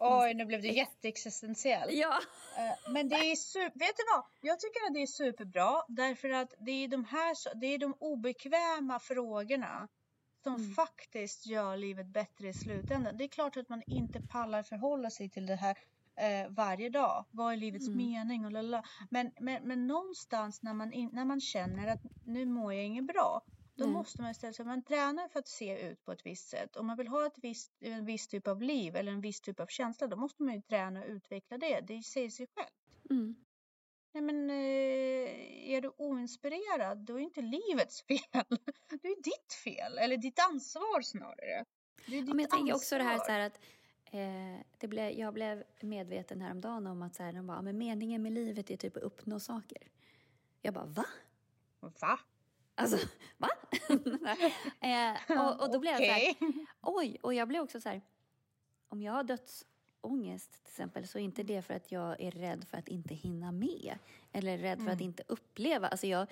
Oj, 0.01 0.35
nu 0.35 0.45
blev 0.45 0.63
det 0.63 0.69
jätteexistentiellt. 0.69 1.93
Ja. 1.93 2.21
Eh, 2.57 2.93
men 2.93 3.09
det 3.09 3.17
är 3.17 3.37
super, 3.37 3.79
vet 3.79 3.97
du 3.97 4.03
vad? 4.15 4.25
Jag 4.41 4.61
tycker 4.61 4.87
att 4.87 4.95
det 4.95 5.03
är 5.03 5.07
superbra 5.07 5.83
därför 5.89 6.31
att 6.31 6.55
det 6.59 6.71
är 6.71 6.89
de 6.89 7.05
här, 7.05 7.59
det 7.61 7.67
är 7.67 7.79
de 7.79 7.95
obekväma 7.99 8.99
frågorna 8.99 9.89
som 10.43 10.55
mm. 10.55 10.75
faktiskt 10.75 11.47
gör 11.47 11.77
livet 11.77 12.07
bättre 12.07 12.49
i 12.49 12.53
slutändan. 12.53 13.17
Det 13.17 13.25
är 13.25 13.29
klart 13.29 13.57
att 13.57 13.69
man 13.69 13.83
inte 13.87 14.21
pallar 14.21 14.63
förhålla 14.63 15.11
sig 15.11 15.31
till 15.31 15.47
det 15.47 15.57
här 15.57 15.79
eh, 16.17 16.49
varje 16.51 16.91
dag. 16.91 17.25
Vad 17.31 17.53
är 17.53 17.57
livets 17.57 17.89
mm. 17.89 17.99
mening? 17.99 18.45
Och 18.45 18.53
lala. 18.53 18.85
Men, 19.11 19.31
men, 19.41 19.63
men 19.63 19.87
någonstans 19.87 20.63
när 20.63 20.75
man, 20.75 20.93
in, 20.93 21.11
när 21.13 21.25
man 21.25 21.41
känner 21.41 21.87
att 21.89 22.01
nu 22.25 22.47
mår 22.47 22.75
jag 22.75 22.85
inget 22.85 23.07
bra. 23.07 23.43
Då 23.79 23.85
mm. 23.85 23.95
måste 23.95 24.23
man 24.23 24.31
istället, 24.31 24.67
man 24.67 24.83
tränar 24.83 25.29
för 25.29 25.39
att 25.39 25.49
se 25.49 25.89
ut 25.91 26.05
på 26.05 26.13
ett 26.13 26.27
visst 26.27 26.49
sätt. 26.49 26.77
Om 26.77 26.87
man 26.87 26.97
vill 26.97 27.09
ha 27.09 27.27
ett 27.27 27.39
visst, 27.43 27.73
en 27.81 28.05
viss 28.05 28.29
typ 28.29 28.49
av 28.49 28.63
liv 28.63 28.97
eller 28.97 29.13
en 29.13 29.21
viss 29.21 29.41
typ 29.41 29.61
av 29.61 29.67
känsla, 29.67 30.07
då 30.07 30.17
måste 30.17 30.43
man 30.43 30.55
ju 30.55 30.61
träna 30.61 31.01
och 31.01 31.07
utveckla 31.09 31.59
det. 31.59 31.81
Det 31.81 32.03
säger 32.03 32.31
sig 32.31 32.47
självt. 32.55 33.11
Mm. 33.11 33.37
Nej 34.13 34.23
men 34.23 34.51
eh, 34.51 35.71
är 35.71 35.81
du 35.81 35.93
oinspirerad, 35.97 36.99
då 36.99 37.15
är 37.15 37.19
inte 37.21 37.43
livets 37.43 38.03
fel. 38.09 38.59
Det 39.03 39.09
är 39.09 39.23
ditt 39.23 39.53
fel, 39.65 39.99
eller 39.99 40.17
ditt 40.17 40.39
ansvar 40.51 41.03
snarare. 41.03 41.65
Det 42.07 42.17
är 42.17 42.21
ditt 42.21 42.29
ja, 42.29 42.35
men 42.35 42.39
jag 42.39 42.51
tänker 42.51 42.75
också 42.75 42.99
det 42.99 43.05
här, 43.05 43.19
så 43.19 43.33
här 43.33 43.41
att 43.41 43.61
eh, 44.05 44.67
det 44.79 44.89
blev, 44.89 45.11
jag 45.11 45.35
blev 45.35 45.65
medveten 45.81 46.41
häromdagen 46.41 46.87
om 46.87 47.03
att 47.03 47.15
så 47.15 47.23
här, 47.23 47.33
de 47.33 47.47
bara, 47.47 47.63
men 47.63 47.79
meningen 47.79 48.23
med 48.23 48.33
livet 48.33 48.71
är 48.71 48.77
typ 48.77 48.97
att 48.97 49.03
uppnå 49.03 49.41
saker. 49.41 49.89
Jag 50.63 50.75
bara, 50.75 50.87
va? 50.87 51.07
Va? 51.81 52.19
Alltså, 52.79 53.09
va? 53.37 53.51
eh, 54.81 55.41
och, 55.41 55.63
och, 55.63 55.73
då 55.73 55.79
blev 55.79 55.93
jag 55.93 56.01
så 56.01 56.13
här, 56.13 56.35
oj, 56.81 57.19
och 57.23 57.35
jag 57.35 57.49
blev 57.49 57.63
också 57.63 57.81
så 57.81 57.89
här, 57.89 58.03
om 58.89 59.03
jag 59.03 59.13
har 59.13 59.25
dödsångest 59.25 60.53
till 60.53 60.71
exempel 60.71 61.09
så 61.09 61.19
är 61.19 61.23
inte 61.23 61.43
det 61.43 61.63
för 61.63 61.75
att 61.75 61.93
jag 61.93 62.21
är 62.21 62.31
rädd 62.31 62.65
för 62.71 62.79
att 62.79 62.89
inte 62.89 63.15
hinna 63.15 63.53
med 63.53 63.99
eller 64.33 64.59
rädd 64.59 64.79
mm. 64.79 64.85
för 64.85 64.93
att 64.93 65.01
mm. 65.01 65.09
inte 65.09 65.23
uppleva. 65.27 65.89
Alltså 65.89 66.07
jag, 66.07 66.27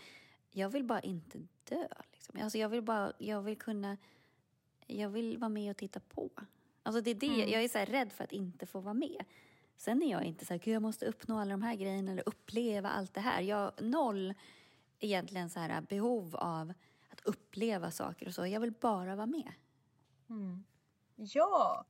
jag 0.50 0.68
vill 0.68 0.84
bara 0.84 1.00
inte 1.00 1.38
dö. 1.64 1.88
Liksom. 2.12 2.40
Alltså 2.42 2.58
jag 2.58 2.68
vill 2.68 2.82
bara, 2.82 3.12
jag 3.18 3.42
vill 3.42 3.58
kunna, 3.58 3.96
jag 4.86 5.08
vill 5.08 5.38
vara 5.38 5.48
med 5.48 5.70
och 5.70 5.76
titta 5.76 6.00
på. 6.00 6.30
Alltså 6.82 7.00
det 7.00 7.10
är 7.10 7.14
det, 7.14 7.26
mm. 7.26 7.50
jag 7.50 7.64
är 7.64 7.68
så 7.68 7.92
rädd 7.92 8.12
för 8.12 8.24
att 8.24 8.32
inte 8.32 8.66
få 8.66 8.80
vara 8.80 8.94
med. 8.94 9.24
Sen 9.76 10.02
är 10.02 10.10
jag 10.10 10.24
inte 10.24 10.46
så 10.46 10.54
här, 10.54 10.68
jag 10.68 10.82
måste 10.82 11.06
uppnå 11.06 11.38
alla 11.38 11.50
de 11.50 11.62
här 11.62 11.74
grejerna 11.74 12.12
eller 12.12 12.28
uppleva 12.28 12.88
allt 12.88 13.14
det 13.14 13.20
här. 13.20 13.40
Jag 13.40 13.72
noll 13.82 14.34
egentligen 14.98 15.50
så 15.50 15.60
här 15.60 15.80
behov 15.80 16.36
av 16.36 16.72
att 17.08 17.20
uppleva 17.20 17.90
saker 17.90 18.26
och 18.26 18.34
så. 18.34 18.46
Jag 18.46 18.60
vill 18.60 18.72
bara 18.72 19.16
vara 19.16 19.26
med. 19.26 19.52
Mm. 20.28 20.64
Ja, 21.16 21.86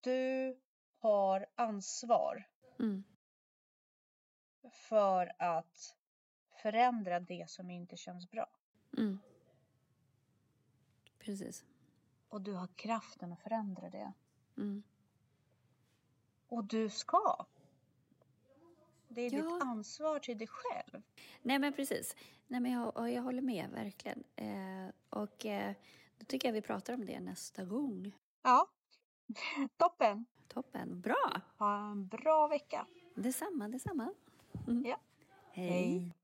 du 0.00 0.58
har 0.98 1.46
ansvar 1.54 2.48
mm. 2.78 3.04
för 4.72 5.32
att 5.38 5.96
förändra 6.62 7.20
det 7.20 7.50
som 7.50 7.70
inte 7.70 7.96
känns 7.96 8.30
bra. 8.30 8.46
Mm. 8.98 9.18
Precis. 11.18 11.64
Och 12.28 12.40
du 12.40 12.52
har 12.52 12.68
kraften 12.76 13.32
att 13.32 13.40
förändra 13.42 13.90
det. 13.90 14.12
Mm. 14.56 14.82
Och 16.48 16.64
du 16.64 16.88
ska. 16.88 17.46
Det 19.08 19.20
är 19.20 19.34
ja. 19.34 19.42
ditt 19.42 19.62
ansvar 19.62 20.18
till 20.18 20.38
dig 20.38 20.46
själv. 20.46 21.02
Nej 21.42 21.58
men 21.58 21.72
precis. 21.72 22.16
Nej 22.46 22.60
men 22.60 22.72
jag, 22.72 23.10
jag 23.12 23.22
håller 23.22 23.42
med 23.42 23.70
verkligen. 23.70 24.24
Eh, 24.36 24.94
och 25.10 25.46
eh, 25.46 25.74
då 26.18 26.24
tycker 26.24 26.48
jag 26.48 26.52
vi 26.52 26.62
pratar 26.62 26.94
om 26.94 27.06
det 27.06 27.20
nästa 27.20 27.64
gång. 27.64 28.12
Ja. 28.42 28.68
Toppen. 29.76 30.24
Toppen. 30.48 31.00
Bra. 31.00 31.40
Ha 31.58 31.90
en 31.90 32.06
bra 32.06 32.48
vecka. 32.48 32.86
Detsamma, 33.14 33.68
detsamma. 33.68 34.12
Mm. 34.66 34.84
Ja. 34.86 34.96
Hej. 35.52 35.68
Hej. 35.70 36.17